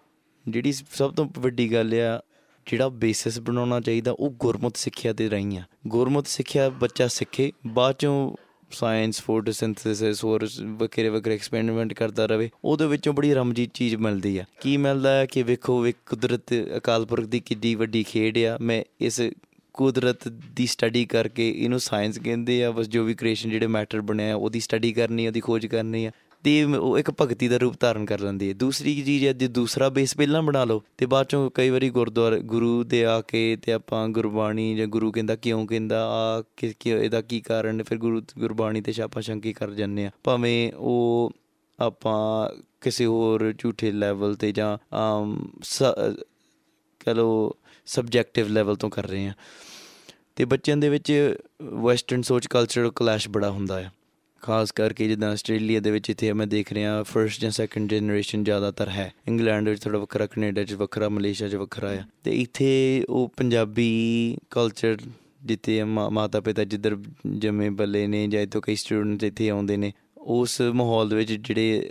ਜਿਹੜੀ 0.49 0.72
ਸਭ 0.72 1.14
ਤੋਂ 1.14 1.28
ਵੱਡੀ 1.38 1.72
ਗੱਲ 1.72 1.94
ਆ, 1.94 2.20
ਜਿਹੜਾ 2.66 2.88
ਬੇਸਿਸ 2.88 3.40
ਬਣਾਉਣਾ 3.40 3.80
ਚਾਹੀਦਾ 3.80 4.12
ਉਹ 4.12 4.30
ਗੁਰਮਤ 4.30 4.76
ਸਿੱਖਿਆ 4.76 5.12
ਤੇ 5.12 5.28
ਰਹੀ 5.28 5.57
ਆ। 5.57 5.62
ਗੁਰਮਤ 5.86 6.26
ਸਿੱਖਿਆ 6.26 6.68
ਬੱਚਾ 6.68 7.09
ਸਿੱਖੇ, 7.09 7.53
ਬਾਅਦ 7.66 7.94
ਚੋਂ 7.99 8.36
ਸਾਇੰਸ 8.71 9.21
ਫੋਟੋਸਿੰਥੇਸਿਸ 9.23 10.25
ਹੋਰ 10.25 10.49
ਵੱਖਰੇ 10.64 11.09
ਵੱਖਰੇ 11.09 11.35
ਐਕਸਪੈਰੀਮੈਂਟ 11.35 11.93
ਕਰਦਾ 11.93 12.27
ਰਵੇ, 12.27 12.51
ਉਹਦੇ 12.64 12.87
ਵਿੱਚੋਂ 12.87 13.12
ਬੜੀ 13.12 13.35
ਰਮਜੀਤ 13.35 13.71
ਚੀਜ਼ 13.75 13.97
ਮਿਲਦੀ 13.97 14.39
ਆ। 14.39 14.45
ਕੀ 14.61 14.77
ਮਿਲਦਾ 14.77 15.11
ਹੈ 15.11 15.27
ਕਿ 15.27 15.43
ਵੇਖੋ 15.43 15.81
ਵੇ 15.81 15.93
ਕੁਦਰਤ 16.07 16.55
ਅਕਾਲ 16.77 17.07
ਪੁਰਖ 17.07 17.25
ਦੀ 17.25 17.41
ਕਿੱਡੀ 17.41 17.75
ਵੱਡੀ 17.75 18.03
ਖੇਡ 18.03 18.39
ਆ। 18.39 18.59
ਮੈਂ 18.61 18.83
ਇਸ 19.01 19.21
ਕੁਦਰਤ 19.75 20.29
ਦੀ 20.29 20.66
ਸਟੱਡੀ 20.66 21.05
ਕਰਕੇ 21.05 21.51
ਇਹਨੂੰ 21.51 21.81
ਸਾਇੰਸ 21.81 22.19
ਕਹਿੰਦੇ 22.19 22.64
ਆ, 22.64 22.71
ਬਸ 22.71 22.87
ਜੋ 22.87 23.05
ਵੀ 23.05 23.14
ਕ੍ਰੀਏਸ਼ਨ 23.14 23.51
ਜਿਹੜੇ 23.51 23.66
ਮੈਟਰ 23.66 24.01
ਬਣਿਆ, 24.01 24.37
ਉਹਦੀ 24.37 24.61
ਸਟੱਡੀ 24.61 24.93
ਕਰਨੀ 24.93 25.27
ਉਹਦੀ 25.27 25.41
ਖੋਜ 25.41 25.66
ਕਰਨੀ 25.66 26.05
ਆ। 26.07 26.11
ਤੇ 26.49 26.62
ਉਹ 26.64 26.99
ਇੱਕ 26.99 27.11
ਭਗਤੀ 27.11 27.49
ਦਾ 27.49 27.57
ਰੂਪ 27.57 27.74
ਧਾਰਨ 27.80 28.05
ਕਰ 28.07 28.20
ਲੈਂਦੀ 28.20 28.49
ਹੈ। 28.49 28.55
ਦੂਸਰੀ 28.55 29.03
ਚੀਜ਼ 29.03 29.24
ਹੈ, 29.24 29.32
ਜੇ 29.32 29.49
ਦੂਸਰਾ 29.49 29.88
ਬੇਸ 29.88 30.16
ਪਹਿਲਾਂ 30.16 30.42
ਬਣਾ 30.42 30.64
ਲਓ, 30.64 30.82
ਤੇ 30.99 31.07
ਬਾਅਦ 31.07 31.26
ਚੋਂ 31.26 31.51
ਕਈ 31.55 31.70
ਵਾਰੀ 31.70 31.90
ਗੁਰਦੁਆਰਾ, 31.90 32.38
ਗੁਰੂ 32.38 32.84
ਦੇ 32.84 33.05
ਆ 33.05 33.20
ਕੇ 33.20 33.57
ਤੇ 33.57 33.72
ਆਪਾਂ 33.72 34.09
ਗੁਰਬਾਣੀ 34.09 34.76
ਜਾਂ 34.76 34.86
ਗੁਰੂ 34.86 35.12
ਕਹਿੰਦਾ 35.12 35.36
ਕਿਉਂ 35.36 35.66
ਕਹਿੰਦਾ, 35.66 36.05
ਆ 36.09 36.42
ਕਿ 36.57 36.72
ਇਹਦਾ 36.84 37.20
ਕੀ 37.22 37.40
ਕਾਰਨ 37.40 37.82
ਫਿਰ 37.82 37.99
ਗੁਰੂ 37.99 38.22
ਗੁਰਬਾਣੀ 38.38 38.80
ਤੇ 38.80 38.92
ਛਾਪਾ 38.92 39.20
ਸ਼ੰਕੀ 39.20 39.53
ਕਰ 39.53 39.70
ਜੰਨੇ 39.70 40.07
ਆ 40.07 40.11
ਭਾਵੇਂ 40.24 40.72
ਉਹ 40.76 41.32
ਆਪਾਂ 41.80 42.49
ਕਿਸੇ 42.80 43.07
ਹੋਰ 43.07 43.53
ਝੂਠੇ 43.59 43.92
ਲੈਵਲ 43.92 44.34
ਤੇ 44.34 44.53
ਜਾਂ 44.53 44.78
ਕਹ 47.01 47.11
ਲੋ 47.11 47.57
ਸਬਜੈਕਟਿਵ 47.86 48.49
ਲੈਵਲ 48.49 48.76
ਤੋਂ 48.76 48.90
ਕਰ 48.90 49.07
ਰਹੇ 49.07 49.26
ਆ 49.26 49.32
ਤੇ 50.36 50.44
ਬੱਚਿਆਂ 50.44 50.76
ਦੇ 50.76 50.88
ਵਿੱਚ 50.88 51.36
ਵੈਸਟਰਨ 51.62 52.22
ਸੋਚ 52.22 52.46
ਕਲਚਰਲ 52.46 52.90
ਕਲੈਸ਼ 52.90 53.28
ਬੜਾ 53.28 53.51
ਹੁੰਦਾ 53.51 53.80
ਹੈ। 53.80 53.92
ਖਾਸ 54.43 54.72
ਕਰਕੇ 54.72 55.09
ਜਿੱਦਾਂ 55.09 55.32
ਆਸਟ੍ਰੇਲੀਆ 55.32 55.80
ਦੇ 55.80 55.91
ਵਿੱਚ 55.91 56.11
ਇੱਥੇ 56.11 56.32
ਮੈਂ 56.32 56.47
ਦੇਖ 56.47 56.72
ਰਿਹਾ 56.72 57.03
ਫਰਸਟ 57.03 57.41
ਜਾਂ 57.41 57.51
ਸੈਕੰਡ 57.51 57.91
ਜਨਰੇਸ਼ਨ 57.91 58.45
ਜ਼ਿਆਦਾਤਰ 58.45 58.89
ਹੈ। 58.89 59.12
ਇੰਗਲੈਂਡ 59.28 59.68
ਵਿੱਚ 59.68 59.82
ਥੋੜਾ 59.84 59.99
ਵੱਖਰਾ, 59.99 60.26
ਕੈਨੇਡਾ 60.26 60.64
'ਚ 60.64 60.72
ਵੱਖਰਾ, 60.72 61.09
ਮਲੇਸ਼ੀਆ 61.09 61.49
'ਚ 61.49 61.55
ਵੱਖਰਾ 61.55 61.91
ਆ। 61.91 62.03
ਤੇ 62.24 62.30
ਇੱਥੇ 62.30 63.05
ਉਹ 63.09 63.32
ਪੰਜਾਬੀ 63.36 64.39
ਕਲਚਰ 64.51 64.97
ਜਿੱਥੇ 65.45 65.84
ਮਾਤਾ 65.84 66.41
ਪਿਤਾ 66.41 66.64
ਜਿੱਧਰ 66.64 66.97
ਜੰਮੇ 67.39 67.70
ਬੱਲੇ 67.70 68.07
ਨੇ 68.07 68.26
ਜਾਂ 68.28 68.41
ਇਤੋਂ 68.41 68.62
ਕਈ 68.62 68.76
ਸਟੂਡੈਂਟ 68.76 69.24
ਇੱਥੇ 69.24 69.49
ਆਉਂਦੇ 69.49 69.76
ਨੇ, 69.76 69.93
ਉਸ 70.18 70.61
ਮਾਹੌਲ 70.61 71.09
ਦੇ 71.09 71.16
ਵਿੱਚ 71.16 71.32
ਜਿਹੜੇ 71.32 71.91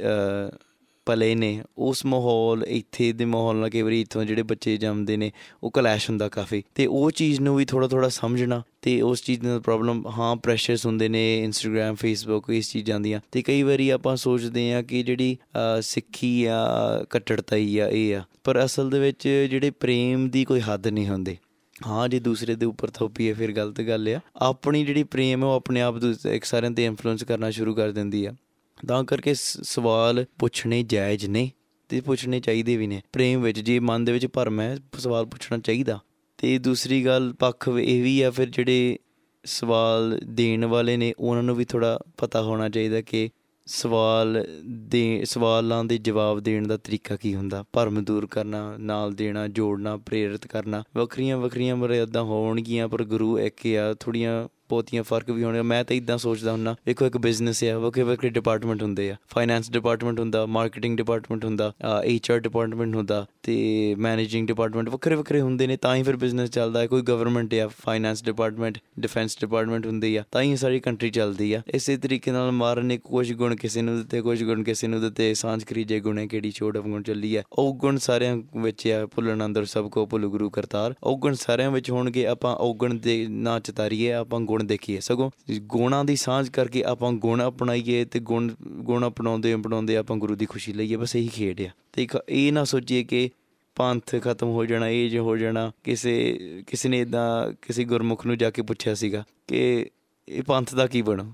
ਪਲੇ 1.07 1.33
ਨੇ, 1.35 1.61
ਉਸ 1.77 2.05
ਮਾਹੌਲ, 2.05 2.63
ਇੱਥੇ 2.67 3.11
ਦੇ 3.11 3.25
ਮਾਹੌਲ 3.25 3.55
ਨਾਲ 3.55 3.69
ਕਈ 3.69 3.81
ਵਾਰੀ 3.81 4.01
ਇਥੋਂ 4.01 4.23
ਜਿਹੜੇ 4.23 4.43
ਬੱਚੇ 4.43 4.77
ਜੰਮਦੇ 4.77 5.17
ਨੇ, 5.17 5.31
ਉਹ 5.63 5.71
ਕਲੈਸ਼ 5.71 6.09
ਹੁੰਦਾ 6.09 6.29
ਕਾਫੀ। 6.29 6.63
ਤੇ 6.75 6.85
ਉਹ 6.85 7.11
ਚੀਜ਼ 7.11 7.39
ਨੂੰ 7.41 7.55
ਵੀ 7.55 7.65
ਥੋੜਾ 7.65 7.87
ਥੋੜਾ 7.87 8.09
ਸਮਝਣਾ 8.09 8.61
ਤੇ 8.81 9.01
ਉਸ 9.01 9.23
ਚੀਜ਼ 9.23 9.43
ਨਾਲ 9.43 9.59
ਪ੍ਰੋਬਲਮ 9.59 10.05
ਹਾਂ 10.07 10.35
ਪ੍ਰੈਸ਼ਰਸ 10.35 10.85
ਹੁੰਦੇ 10.85 11.09
ਨੇ 11.09 11.23
ਇੰਸਟਾਗ੍ਰam 11.43 11.95
ਫੇਸਬੁੱਕ 11.95 12.49
ਇਸ 12.49 12.71
ਚੀਜ਼ਾਂ 12.71 12.99
ਦੀਆਂ। 12.99 13.19
ਤੇ 13.31 13.41
ਕਈ 13.41 13.63
ਵਾਰੀ 13.63 13.89
ਆਪਾਂ 13.89 14.15
ਸੋਚਦੇ 14.15 14.73
ਆ 14.73 14.81
ਕਿ 14.81 15.03
ਜਿਹੜੀ 15.03 15.37
ਸਿੱਖੀ 15.81 16.45
ਆ, 16.45 16.55
ਕੱਟੜਤਾਈ 17.09 17.77
ਆ, 17.79 17.87
ਇਹ 17.87 18.15
ਆ। 18.15 18.21
ਪਰ 18.43 18.65
ਅਸਲ 18.65 18.89
ਦੇ 18.89 18.99
ਵਿੱਚ 18.99 19.27
ਜਿਹੜੇ 19.49 19.69
ਪ੍ਰੇਮ 19.69 20.29
ਦੀ 20.29 20.45
ਕੋਈ 20.45 20.61
ਹੱਦ 20.61 20.87
ਨਹੀਂ 20.87 21.07
ਹੁੰਦੀ। 21.07 21.37
ਹਾਂ, 21.87 22.07
ਜੇ 22.09 22.19
ਦੂਸਰੇ 22.19 22.55
ਦੇ 22.55 22.65
ਉੱਪਰ 22.65 22.89
ਥੋਪੀਏ 22.89 23.33
ਫਿਰ 23.33 23.51
ਗਲਤ 23.51 23.81
ਗੱਲ 23.81 24.07
ਆ। 24.07 24.19
ਆਪਣੀ 24.35 24.83
ਜਿਹੜੀ 24.85 25.03
ਪ੍ਰੇਮ 25.03 25.43
ਹੈ, 25.43 25.47
ਉਹ 25.47 25.55
ਆਪਣੇ 25.55 25.81
ਆਪ 25.81 25.95
ਇੱਕ 26.31 26.45
ਸਾਰਿਆਂ 26.45 26.71
ਤੇ 26.71 26.85
ਇਨਫਲੂਐਂਸ 26.85 27.23
ਕਰਨਾ 27.23 27.51
ਸ਼ੁਰੂ 27.51 27.75
ਕਰ 27.75 27.91
ਦਿੰਦੀ 27.91 28.25
ਆ। 28.25 28.33
ਤਾਂ 28.87 29.03
ਕਰਕੇ 29.03 29.33
ਸਵਾਲ 29.63 30.25
ਪੁੱਛਣੇ 30.39 30.83
ਜਾਇਜ਼ 30.83 31.25
ਨੇ 31.25 31.51
ਤੇ 31.89 32.01
ਪੁੱਛਣੇ 32.01 32.39
ਚਾਹੀਦੇ 32.39 32.77
ਵੀ 32.77 32.87
ਨੇ। 32.87 33.01
ਪ੍ਰੇਮ 33.13 33.41
ਵਿੱਚ 33.41 33.59
ਜੇ 33.59 33.79
ਮਨ 33.79 34.05
ਦੇ 34.05 34.11
ਵਿੱਚ 34.11 34.27
ਭਰਮ 34.27 34.59
ਹੈ, 34.59 34.77
ਸਵਾਲ 34.97 35.25
ਪੁੱਛਣਾ 35.25 35.57
ਚਾਹੀਦਾ। 35.57 35.99
ਤੇ 36.37 36.57
ਦੂਸਰੀ 36.57 37.05
ਗੱਲ 37.05 37.33
ਪੱਖ 37.39 37.69
ਇਹ 37.81 38.03
ਵੀ 38.03 38.21
ਆ 38.21 38.31
ਫਿਰ 38.31 38.49
ਜਿਹੜੇ 38.49 38.99
ਸਵਾਲ 39.45 40.19
ਦੇਣ 40.23 40.65
ਵਾਲੇ 40.65 40.97
ਨੇ, 40.97 41.13
ਉਹਨਾਂ 41.19 41.43
ਨੂੰ 41.43 41.55
ਵੀ 41.55 41.65
ਥੋੜਾ 41.65 41.99
ਪਤਾ 42.17 42.41
ਹੋਣਾ 42.41 42.69
ਚਾਹੀਦਾ 42.69 43.01
ਕਿ 43.01 43.29
ਸਵਾਲ 43.65 44.47
ਦੇ, 44.65 45.25
ਸਵਾਲਾਂ 45.25 45.83
ਦੇ 45.83 45.97
ਜਵਾਬ 45.97 46.39
ਦੇਣ 46.39 46.67
ਦਾ 46.67 46.77
ਤਰੀਕਾ 46.77 47.15
ਕੀ 47.15 47.35
ਹੁੰਦਾ। 47.35 47.63
ਭਰਮ 47.73 48.03
ਦੂਰ 48.03 48.25
ਕਰਨਾ, 48.25 48.75
ਨਾਲ 48.77 49.13
ਦੇਣਾ, 49.13 49.47
ਜੋੜਨਾ, 49.47 49.97
ਪ੍ਰੇਰਿਤ 49.97 50.47
ਕਰਨਾ। 50.47 50.83
ਵੱਖਰੀਆਂ 50.95 51.37
ਵੱਖਰੀਆਂ 51.37 51.75
ਮਰਿਆਦਾ 51.75 52.21
ਹੋਣਗੀਆਂ, 52.21 52.87
ਪਰ 52.87 53.03
ਗੁਰੂ 53.03 53.39
ਇੱਕ 53.39 53.67
ਆ 53.67 53.95
ਥੋੜੀਆਂ 53.99 54.47
ਬਹੁਤੀਆਂ 54.69 55.03
ਫ਼ਰਕ 55.03 55.31
ਵੀ 55.31 55.43
ਹੋਣੇ 55.43 55.61
ਮੈਂ 55.61 55.83
ਤਾਂ 55.83 55.95
ਇਦਾਂ 55.95 56.17
ਸੋਚਦਾ 56.17 56.51
ਹੁੰਨਾ, 56.51 56.75
ਵੇਖੋ 56.87 57.05
ਇੱਕ 57.05 57.17
ਬਿਜ਼ਨਸ 57.17 57.63
ਹੈ 57.63 57.77
ਵੱਖਰੇ 57.77 58.03
ਵੱਖਰੇ 58.03 58.29
ਡਿਪਾਰਟਮੈਂਟ 58.29 58.81
ਹੁੰਦੇ 58.83 59.09
ਆ। 59.11 59.15
ਫਾਈਨੈਂਸ 59.29 59.71
ਡਿਪਾਰਟਮੈਂਟ 59.71 60.19
ਹੁੰਦਾ 60.19 60.45
ਮਾਰਕੀਟਿੰਗ 60.47 60.97
ਡਿਪਾਰਟਮੈਂਟ 60.97 61.45
ਹੁੰਦਾ 61.45 61.71
ਐਚਆਰ 62.05 62.39
ਡਿਪਾਰਟਮੈਂਟ 62.39 62.95
ਹੁੰਦਾ 62.95 63.25
ਤੇ 63.43 63.55
ਮੈਨੇਜਿੰਗ 63.97 64.47
ਡਿਪਾਰਟਮੈਂਟ 64.47 64.89
ਵੱਖਰੇ 64.89 65.15
ਵੱਖਰੇ 65.15 65.41
ਹੁੰਦੇ 65.41 65.67
ਨੇ, 65.67 65.77
ਤਾਂ 65.77 65.95
ਹੀ 65.95 66.03
ਫਿਰ 66.03 66.15
ਬਿਜ਼ਨਸ 66.17 66.49
ਚੱਲਦਾ 66.49 66.79
ਹੈ। 66.79 66.87
ਕੋਈ 66.87 67.01
ਗਵਰਨਮੈਂਟ 67.01 67.53
ਆ 67.55 67.67
ਫਾਈਨੈਂਸ 67.77 68.23
ਡਿਪਾਰਟਮੈਂਟ 68.23 68.77
ਡਿਫੈਂਸ 68.99 69.37
ਡਿਪਾਰਟਮੈਂਟ 69.41 69.85
ਹੁੰਦੀ 69.85 70.15
ਆ, 70.15 70.23
ਤਾਂ 70.31 70.41
ਹੀ 70.41 70.55
ਸਾਰੀ 70.55 70.79
ਕੰਟਰੀ 70.79 71.09
ਚੱਲਦੀ 71.09 71.51
ਆ। 71.53 71.61
ਇਸੇ 71.67 71.97
ਤਰੀਕੇ 71.97 72.31
ਨਾਲ 72.31 72.51
ਮਾਰਨ 72.51 72.85
ਨੇ 72.85 72.97
ਕੁਝ 73.03 73.31
ਗੁਣ 73.33 73.55
ਕਿਸੇ 73.55 73.81
ਨੂੰ 73.81 73.97
ਦਿੱਤੇ 73.97 74.21
ਕੁਝ 74.21 74.43
ਗੁਣ 74.43 74.63
ਕਿਸੇ 74.63 74.87
ਨੂੰ 74.87 75.01
ਦਿੱਤੇ। 75.01 75.33
ਸਾਂਝ 75.33 75.63
ਕਰੀਜੇ 75.63 75.99
ਗੁਣੇ 75.99 76.27
ਕਿਹੜੀ 76.27 76.51
ਛੋੜ 76.51 76.77
ਅਵਗੁਣ 76.77 77.03
ਚੱਲੀ 77.03 77.35
ਆ 77.35 77.43
ਉਹ 77.53 77.73
ਗੁਣ 77.75 77.97
ਸਾਰਿਆਂ 77.97 78.37
ਵਿੱਚ 78.57 78.87
ਆ, 78.87 79.05
ਭੁੱਲਣ 79.05 79.45
ਅੰਦਰ 79.45 79.65
ਸਭ 79.65 79.89
ਕੋ 79.89 80.05
ਭੁੱਲ 80.05 80.27
ਗੁਰੂ 80.27 80.49
ਕਰਤਾਰ। 80.49 80.95
ਉਹ 81.03 81.17
ਗੁਣ 81.17 81.33
ਸਾਰਿਆਂ 81.35 81.71
ਵਿੱਚ 81.71 81.91
ਹੋਣਗੇ, 81.91 82.25
ਆਪਾਂ 82.27 82.55
ਉਹ 82.55 82.75
ਗੁਣ 82.75 82.93
ਦੇ 82.95 83.25
ਨਾ 83.29 83.59
ਚਤਾਰੀਏ, 83.59 84.11
ਆਪਾਂ 84.13 84.39
ਗੁਣ 84.57 84.65
ਦੇਖੀਏ, 84.65 84.99
ਸਗੋਂ 84.99 85.29
ਗੁਣਾਂ 85.69 86.03
ਦੀ 86.05 86.15
ਸਾਂਝ 86.15 86.49
ਕਰਕੇ 86.49 86.83
ਆਪਾਂ 86.83 87.11
ਗੁਣ 87.13 87.47
ਅਪਣਾਈਏ 87.47 88.03
ਤੇ 88.05 88.19
ਗੁਣ 88.19 88.49
ਗੁਣ 88.81 89.07
ਅਪਣਾਉਂਦੇ 89.07 89.53
ਅਪਣਾਉਂਦੇ 89.53 89.97
ਆਪਾਂ 89.97 90.17
ਗੁਰੂ 90.17 90.35
ਦੀ 90.35 90.45
ਖੁਸ਼ੀ 90.45 90.73
ਲਈਏ, 90.73 90.95
ਬਸ 90.95 91.15
ਇਹੀ 91.15 91.27
ਖੇਡ 91.27 91.61
ਆ। 91.61 91.69
ਤੇ 91.93 92.07
ਇਹ 92.29 92.51
ਨਾ 92.53 92.63
ਸੋਚੀਏ 92.63 93.03
ਕਿ 93.03 93.29
ਪੰਥ 93.77 94.15
ਖਤਮ 94.21 94.47
ਹੋ 94.47 94.65
ਜਾਣਾ, 94.65 94.87
ਇਹ 94.87 95.09
ਜੇ 95.09 95.19
ਹੋ 95.19 95.35
ਜਾਣਾ, 95.37 95.71
ਕਿਸੇ 95.83 96.63
ਕਿਸੇ 96.67 96.89
ਨੇ 96.89 96.99
ਇਦਾਂ 96.99 97.51
ਕਿਸੇ 97.61 97.83
ਗੁਰਮੁਖ 97.83 98.25
ਨੂੰ 98.25 98.37
ਜਾ 98.37 98.49
ਕੇ 98.49 98.61
ਪੁੱਛਿਆ 98.61 98.93
ਸੀਗਾ 98.93 99.23
ਕਿ 99.47 99.89
ਇਹ 100.27 100.43
ਪੰਥ 100.43 100.75
ਦਾ 100.75 100.87
ਕੀ 100.87 101.01
ਬਣਾ? 101.01 101.31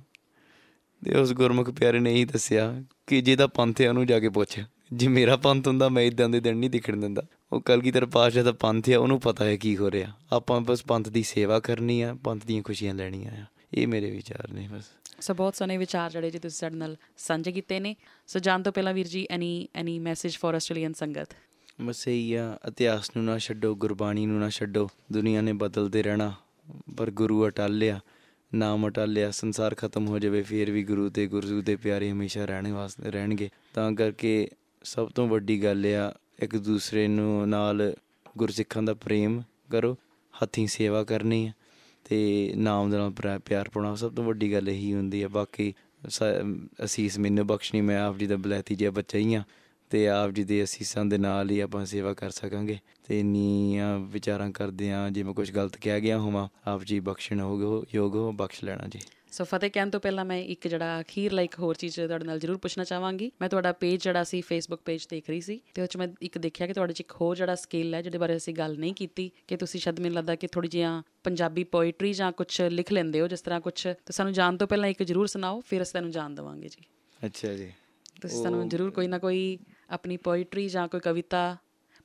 ਤੇ 1.01 1.15
ਉਸ 1.19 1.33
ਗੁਰਮੁਖ 1.33 1.69
ਪਿਆਰੇ 1.69 1.99
ਨੇ 1.99 2.13
ਹੀ 2.13 2.25
ਦੱਸਿਆ 2.25 2.83
ਕਿ 3.07 3.21
ਜਿਹਦਾ 3.21 3.47
ਪੰਥ 3.47 3.81
ਹੈ 3.81 3.89
ਉਹਨੂੰ 3.89 4.05
ਜਾ 4.07 4.19
ਕੇ 4.19 4.29
ਪੁੱਛ, 4.29 4.59
ਜੇ 4.93 5.07
ਮੇਰਾ 5.07 5.35
ਪੰਥ 5.37 5.67
ਹੁੰਦਾ 5.67 5.89
ਮੈਂ 5.89 6.03
ਇਦਾਂ 6.03 6.29
ਦੇ 6.29 6.39
ਦਿਨ 6.39 6.57
ਨਹੀਂ 6.57 6.69
ਦਿਖਣ 6.69 6.97
ਦਿੰਦਾ। 6.97 7.23
ਉਹ 7.53 7.61
ਕਲਗੀਧਰ 7.61 8.05
ਪਾਸ਼ਾ 8.05 8.43
ਦਾ 8.43 8.51
ਪੰਥ 8.51 8.89
ਹੈ 8.89 8.97
ਉਹਨੂੰ 8.97 9.19
ਪਤਾ 9.19 9.45
ਹੈ 9.45 9.57
ਕੀ 9.57 9.77
ਹੋ 9.77 9.91
ਰਿਹਾ। 9.91 10.13
ਆਪਾਂ 10.31 10.61
ਬਸ 10.61 10.83
ਪੰਥ 10.83 11.09
ਦੀ 11.09 11.23
ਸੇਵਾ 11.23 11.59
ਕਰਨੀ 11.59 12.01
ਆ 12.01 12.15
ਪੰਥ 12.23 12.45
ਦੀਆਂ 12.45 12.63
ਖੁਸ਼ੀਆਂ 12.63 12.93
ਲੈਣੀਆਂ 12.93 13.31
ਆ। 13.31 13.45
ਇਹ 13.73 13.87
ਮੇਰੇ 13.87 14.11
ਵਿਚਾਰ 14.11 14.51
ਨੇ 14.51 14.69
ਬਸ। 14.71 14.83
ਸੋ 15.21 15.33
ਬਹੁਤ 15.33 15.55
ਸੋਹਣੇ 15.55 15.77
ਵਿਚਾਰ 15.77 16.11
ਜਿਹੜੇ 16.11 16.31
ਜੀ 16.31 16.39
ਤੁਸੀਂ 16.39 16.57
ਸਾਡੇ 16.57 16.75
ਨਾਲ 16.75 16.97
ਸਾਂਝੇ 17.17 17.51
ਕੀਤੇ 17.51 17.79
ਨੇ। 17.79 17.95
ਸੋ 18.27 18.39
ਜਾਣ 18.39 18.63
ਤੋਂ 18.63 18.71
ਪਹਿਲਾਂ 18.71 18.93
ਵੀਰ 18.93 19.07
ਜੀ 19.07 19.27
any 19.29 19.67
any 19.75 19.99
message 19.99 20.37
for 20.37 20.55
Australian 20.55 20.93
ਸੰਗਤ? 20.93 21.29
ਮਸਈਆ 21.81 22.59
ਇਤਿਹਾਸ 22.67 23.11
ਨੂੰ 23.15 23.25
ਨਾ 23.25 23.37
ਛੱਡੋ 23.37 23.75
ਗੁਰਬਾਣੀ 23.75 24.25
ਨੂੰ 24.25 24.39
ਨਾ 24.39 24.49
ਛੱਡੋ। 24.49 24.89
ਦੁਨੀਆ 25.11 25.41
ਨੇ 25.41 25.53
ਬਦਲਦੇ 25.53 26.03
ਰਹਿਣਾ 26.03 26.33
ਪਰ 26.97 27.11
ਗੁਰੂ 27.11 27.47
ਅਟਾਲਿਆ 27.47 27.99
ਨਾਮ 28.55 28.87
ਅਟਾਲਿਆ 28.87 29.31
ਸੰਸਾਰ 29.31 29.75
ਖਤਮ 29.75 30.07
ਹੋ 30.07 30.19
ਜਾਵੇ 30.19 30.41
ਫਿਰ 30.41 30.71
ਵੀ 30.71 30.83
ਗੁਰੂ 30.83 31.09
ਤੇ 31.09 31.27
ਗੁਰੂ 31.27 31.61
ਦੇ 31.61 31.75
ਪਿਆਰੇ 31.75 32.11
ਹਮੇਸ਼ਾ 32.11 32.45
ਰਹਿਣੇ 32.45 32.71
ਵਾਸਤੇ 32.71 33.11
ਰਹਿਣਗੇ। 33.11 33.49
ਤਾਂ 33.73 33.91
ਕਰਕੇ 33.91 34.47
ਸਭ 34.83 35.09
ਤੋਂ 35.09 35.27
ਵੱਡੀ 35.27 35.63
ਗੱਲ 35.63 35.85
ਆ 35.85 36.13
ਇੱਕ 36.39 36.55
ਦੂਸਰੇ 36.57 37.07
ਨੂੰ 37.07 37.49
ਨਾਲ 37.49 37.93
ਗੁਰਸਿੱਖਾਂ 38.37 38.83
ਦਾ 38.83 38.93
ਪ੍ਰੇਮ 38.93 39.41
ਕਰੋ, 39.71 39.95
ਹੱਥੀਂ 40.33 40.67
ਸੇਵਾ 40.67 41.03
ਕਰਨੀ 41.03 41.47
ਹੈ 41.47 41.53
ਤੇ 42.05 42.53
ਨਾਮ 42.57 42.89
ਦੇ 42.91 42.97
ਨਾਲ 42.97 43.39
ਪਿਆਰ 43.45 43.69
ਪਾਉਣਾ 43.69 43.93
ਸਭ 43.95 44.13
ਤੋਂ 44.13 44.23
ਵੱਡੀ 44.23 44.51
ਗੱਲ 44.53 44.69
ਇਹੀ 44.69 44.93
ਹੁੰਦੀ 44.93 45.23
ਹੈ 45.23 45.27
ਬਾਕੀ 45.27 45.73
ਅਸੀਸ 46.83 47.17
ਮੈਨੂੰ 47.19 47.45
ਬਖਸ਼ਣੀ, 47.47 47.81
ਮੈਂ 47.81 47.99
ਆਪ 48.01 48.17
ਜੀ 48.17 48.27
ਦਾ 48.27 48.35
ਬਲੈਤੀ 48.35 48.75
ਜਿਹਾ 48.75 48.91
ਬੱਚਾ 48.91 49.17
ਹੀ 49.17 49.33
ਆ 49.35 49.43
ਤੇ 49.91 50.07
ਆਪ 50.09 50.31
ਜੀ 50.31 50.43
ਦੇ 50.43 50.63
ਅਸੀਸਾਂ 50.63 51.05
ਦੇ 51.05 51.17
ਨਾਲ 51.17 51.49
ਹੀ 51.51 51.59
ਆਪਾਂ 51.59 51.85
ਸੇਵਾ 51.85 52.13
ਕਰ 52.13 52.29
ਸਕਾਂਗੇ। 52.29 52.77
ਤੇ 53.07 53.19
ਇੰਨੀਆਂ 53.19 53.97
ਵਿਚਾਰਾਂ 53.99 54.49
ਕਰਦੇ 54.51 54.91
ਆ 54.91 55.09
ਜੇ 55.09 55.23
ਮੈਂ 55.23 55.33
ਕੁਝ 55.33 55.51
ਗਲਤ 55.51 55.77
ਕਹਿ 55.77 56.01
ਗਿਆ 56.01 56.17
ਹੋਵਾਂ, 56.19 56.47
ਆਪ 56.67 56.83
ਜੀ 56.83 56.99
ਬਖਸ਼ਣ 56.99 57.39
ਹੋਗੋ 57.39 57.83
ਯੋਗ 57.95 58.15
ਹੋ, 58.15 58.31
ਬਖਸ਼ 58.31 58.63
ਲੈਣਾ 58.63 58.87
ਜੀ। 58.87 58.99
ਸੋ 59.33 59.43
ਫਤਿਹ 59.43 59.69
ਕਹਿਣ 59.69 59.89
ਤੋਂ 59.89 59.99
ਪਹਿਲਾਂ 59.99 60.25
ਮੈਂ 60.25 60.37
ਇੱਕ 60.37 60.67
ਜਿਹੜਾ 60.67 61.01
ਅਖੀਰਲਾ 61.01 61.41
ਇੱਕ 61.41 61.59
ਹੋਰ 61.59 61.75
ਚੀਜ਼ 61.75 61.95
ਤੁਹਾਡੇ 61.95 62.25
ਨਾਲ 62.25 62.39
ਜ਼ਰੂਰ 62.39 62.57
ਪੁੱਛਣਾ 62.57 62.83
ਚਾਹਾਂਗੀ। 62.83 63.31
ਮੈਂ 63.41 63.49
ਤੁਹਾਡਾ 63.49 63.71
ਪੇਜ 63.71 64.03
ਜਿਹੜਾ 64.03 64.23
ਸੀ 64.23 64.41
ਫੇਸਬੁੱਕ 64.41 64.81
ਪੇਜ 64.81 65.07
ਦੇਖ 65.09 65.29
ਰਹੀ 65.29 65.41
ਸੀ 65.41 65.59
ਤੇ 65.73 65.81
ਉਹ 65.81 65.87
'ਚ 65.87 65.97
ਮੈਂ 65.97 66.07
ਇੱਕ 66.21 66.37
ਦੇਖਿਆ 66.37 66.67
ਕਿ 66.67 66.73
ਤੁਹਾਡੇ 66.73 66.93
'ਚ 66.93 66.99
ਇੱਕ 66.99 67.11
ਹੋਰ 67.21 67.35
ਜਿਹੜਾ 67.35 67.55
ਸਕਿੱਲ 67.55 67.95
ਹੈ 67.95 68.01
ਜਿਹਦੇ 68.01 68.17
ਬਾਰੇ 68.17 68.35
ਅਸੀਂ 68.37 68.53
ਗੱਲ 68.53 68.77
ਨਹੀਂ 68.77 68.93
ਕੀਤੀ 68.93 69.31
ਕਿ 69.47 69.57
ਤੁਸੀਂ 69.57 69.79
ਸ਼ਾਇਦ 69.79 69.99
ਮੈਨੂੰ 69.99 70.15
ਲੱਗਦਾ 70.15 70.35
ਕਿ 70.35 70.47
ਥੋੜੀ 70.47 70.67
ਜਿਹੀਆਂ 70.67 71.03
ਪੰਜਾਬੀ 71.23 71.63
ਪੋਇਟਰੀ 71.63 72.13
ਜਾਂ 72.13 72.31
ਕੁਝ 72.31 72.61
ਲਿਖ 72.61 72.91
ਲੈਂਦੇ 72.91 73.21
ਹੋ 73.21 73.27
ਜਿਸ 73.27 73.41
ਤਰ੍ਹਾਂ 73.41 73.61
ਕੁਝ 73.61 73.73
ਤੇ 73.83 74.11
ਸਾਨੂੰ 74.11 74.33
ਜਾਣ 74.33 74.57
ਤੋਂ 74.57 74.67
ਪਹਿਲਾਂ 74.67 74.89
ਇੱਕ 74.89 75.03
ਜ਼ਰੂਰ 75.03 75.27
ਸੁਣਾਓ 75.27 75.61
ਫਿਰ 75.61 75.81
ਅਸੀਂ 75.81 75.91
ਤੁਹਾਨੂੰ 75.91 76.11
ਜਾਣ 76.11 76.29
ਦੇਵਾਂਗੇ 76.29 76.67
ਜੀ। 76.67 76.83
ਅੱਛਾ 77.25 77.53
ਜੀ। 77.53 77.71
ਤੁਸੀਂ 78.21 78.43
ਸਾਨੂੰ 78.43 78.69
ਜ਼ਰੂਰ 78.69 78.91
ਕੋਈ 78.91 79.07
ਨਾ 79.07 79.17
ਕੋਈ 79.17 79.59
ਆਪਣੀ 79.89 80.17
ਪੋਇਟਰੀ 80.17 80.69
ਜਾਂ 80.69 80.87
ਕੋਈ 80.87 80.99
ਕਵਿਤਾ 80.99 81.57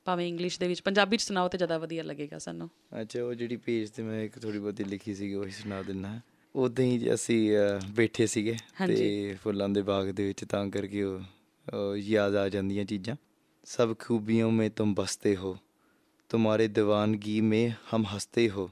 ਭਾਵੇਂ 0.05 0.27
ਇੰਗਲਿਸ਼ 0.27 0.59
ਦੇ 0.59 0.67
ਵਿੱਚ 0.67 0.81
ਪੰਜਾਬੀ 0.81 1.17
ਚ 1.17 1.21
ਸੁਣਾਓ 1.21 1.47
ਤੇ 1.47 1.57
ਜ਼ਿਆਦਾ 1.57 1.77
ਵਧੀਆ 1.77 2.03
ਲੱਗੇਗਾ 2.03 2.37
ਸਾਨੂੰ। 2.37 2.69
ਅੱਛਾ 3.01 3.23
ਉਹ 3.23 3.33
ਜਿਹੜੀ 3.33 3.55
ਪੇਜ 3.55 3.89
ਤੇ 3.89 4.03
ਮੈਂ 4.03 4.23
ਇੱਕ 4.23 4.39
ਥੋੜੀ 4.39 4.59
ਬਹੁਤੀ 4.59 4.83
ਲਿਖੀ 4.83 5.15
ਸੀਗੀ 5.15 5.33
ਉਹੀ 5.33 5.51
ਸੁਣਾ 5.51 5.81
ਦਿੰਨਾ 5.81 6.19
ਉਦਾਂ 6.54 6.84
ਹੀ 6.84 6.98
ਜੀ 6.98 7.12
ਅਸੀਂ 7.14 7.56
ਅਹ, 7.56 7.80
ਬੈਠੇ 7.90 8.26
ਸੀਗੇ 8.26 8.56
ਹਾਂਜੀ। 8.80 8.94
ਤੇ 8.96 9.34
ਫੁੱਲਾਂ 9.42 9.68
ਦੇ 9.68 9.82
ਬਾਗ 9.82 10.08
ਦੇ 10.10 10.26
ਵਿੱਚ 10.26 10.44
ਤਾਂ 10.44 10.66
ਕਰਕੇ 10.70 11.02
ਉਹ 11.02 11.20
ਉਹ 11.66 11.96
ਯਾਦ 11.98 12.34
ਆ 12.36 12.48
ਜਾਂਦੀਆਂ 12.48 12.84
ਚੀਜ਼ਾਂ 12.84 13.16
ਸਭ 13.66 13.94
ਖੂਬੀਆਂ 13.98 14.48
में 14.50 14.66
तुम 14.78 14.90
बसते 14.94 15.30
हो 15.36 15.50
तुम्हारे 16.30 16.64
दीवानगी 16.68 17.34
में 17.42 17.62
हम 17.92 18.02
हंसते 18.08 18.44
हो 18.48 18.64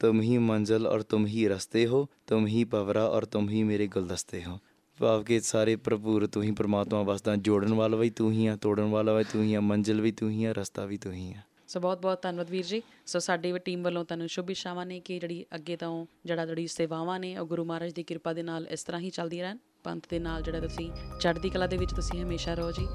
तुम 0.00 0.20
ही 0.20 0.36
मंजिल 0.44 0.86
और 0.86 1.02
तुम 1.06 1.24
ही 1.26 1.42
रस्ते 1.48 1.82
हो 1.84 2.00
तुम 2.32 2.46
ही 2.46 2.62
पवरा 2.66 3.04
और 3.08 3.26
तुम 3.26 3.48
ही 3.48 3.62
मेरे 3.64 3.88
गुलदस्ते 3.96 4.42
हो 4.44 4.56
ਭਾਵ 4.98 5.22
ਕਿ 5.22 5.38
ਸਾਰੇ 5.40 5.74
ਭਰਪੂਰ 5.76 6.26
ਤੂੰ 6.26 6.42
ਹੀ 6.42 6.50
ਪ੍ਰਮਾਤਮਾ 6.50 7.02
ਵਸਦਾ 7.02 7.34
ਜੋੜਨ 7.36 7.72
ਵਾਲਾ 7.74 7.96
ਵੀ 7.96 8.10
ਤੂੰ 8.10 8.30
ਹੀ 8.32 8.46
ਆ 8.46 8.56
ਤੋੜਨ 8.56 8.84
ਵਾਲਾ 8.90 9.14
ਵੀ 9.14 9.24
ਤੂੰ 9.24 9.42
ਹੀ 9.42 9.54
ਆ 9.54 9.60
ਮੰਜ਼ਿਲ 9.60 10.00
ਵੀ 10.00 10.12
ਤੂੰ 10.12 10.30
ਹੀ 10.30 10.44
ਆ 10.44 10.52
ਰਸਤਾ 10.52 10.84
ਵੀ 10.86 10.96
ਤੂੰ 10.96 11.12
ਹੀ 11.12 11.32
ਆ 11.32 11.40
ਸੋ 11.71 11.79
ਬਹੁਤ 11.79 12.01
ਬਹੁਤ 12.01 12.21
ਧੰਨਵਾਦ 12.21 12.49
ਵੀਰ 12.49 12.65
ਜੀ। 12.65 12.81
ਸੋ 13.05 13.19
ਸਾਡੀ 13.19 13.57
ਟੀਮ 13.57 13.83
ਵੱਲੋਂ 13.83 14.03
ਤੁਹਾਨੂੰ 14.05 14.27
ਸ਼ੁਭ 14.27 14.49
ਇਸ਼ਾਵਾਂ 14.51 14.85
ਨੇ 14.85 14.99
ਕਿ 14.99 15.19
ਜਿਹੜੀ 15.19 15.45
ਅੱਗੇ 15.55 15.77
ਤੋਂ 15.77 16.05
ਜਿਹੜਾ 16.25 16.45
ਜਿਹੜੀ 16.45 16.67
ਸੇਵਾਵਾਂ 16.67 17.19
ਨੇ 17.19 17.37
ਉਹ 17.37 17.45
ਗੁਰੂ 17.47 17.65
ਮਹਾਰਾਜ 17.65 17.93
ਦੀ 17.93 18.03
ਕਿਰਪਾ 18.03 18.33
ਦੇ 18.33 18.43
ਨਾਲ 18.43 18.67
ਇਸ 18.67 18.83
ਤਰ੍ਹਾਂ 18.83 19.01
ਹੀ 19.01 19.09
ਚੱਲਦੀਆਂ 19.09 19.43
ਰਹਿਣ। 19.43 19.57
ਪੰਥ 19.83 20.03
ਦੇ 20.09 20.19
ਨਾਲ 20.19 20.41
ਜਿਹੜਾ 20.41 20.59
ਤੁਸੀਂ 20.59 20.91
ਚੜ੍ਹਦੀ 21.21 21.49
ਕਲਾ 21.49 21.67
ਦੇ 21.67 21.77
ਵਿੱਚ 21.77 21.93
ਤੁਸੀਂ 21.93 22.21
ਹਮੇਸ਼ਾ 22.23 22.53
ਰਹੋ 22.53 22.71
ਜੀ 22.71 22.85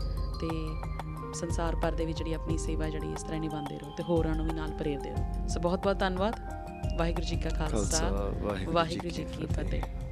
ਤੇ 0.41 0.49
ਸੰਸਾਰ 1.35 1.77
ਭਰ 1.77 1.93
ਦੇ 1.93 2.07
ਵਿੱਚ 2.07 2.19
ਜਿਹੜੀ 2.19 2.33
ਆਪਣੀ 2.33 2.59
ਸੇਵਾ 2.59 2.89
ਜਿਹੜੀ 2.89 3.13
ਇਸ 3.13 3.23
ਤਰ੍ਹਾਂ 3.23 3.41
ਨਿਭਾਉਂਦੇ 3.41 3.79
ਰਹੋ 3.79 3.95
ਤੇ 3.97 4.03
ਹੋਰਾਂ 4.03 4.35
ਨੂੰ 4.35 4.45
ਵੀ 4.45 4.53
ਨਾਲ 4.53 4.71
ਪ੍ਰੇਰਦੇ 4.71 5.11
ਰਹੋ। 5.11 5.49
ਸੋ 5.49 5.61
ਬਹੁਤ 5.61 5.79
ਬਹੁਤ 5.79 5.99
ਧੰਨਵਾਦ। 5.99 6.41
ਵਾਹਿਗੁਰੂ 6.99 7.27
ਜੀ 7.27 7.37
ਕਾ 7.37 7.51
ਖਾਲਸਾ। 7.51 8.11
ਵਾਹਿਗੁਰੂ 8.69 9.11
ਜੀ 9.11 9.25
ਕੀ 9.25 9.47
ਫਤਿਹ। 9.47 10.06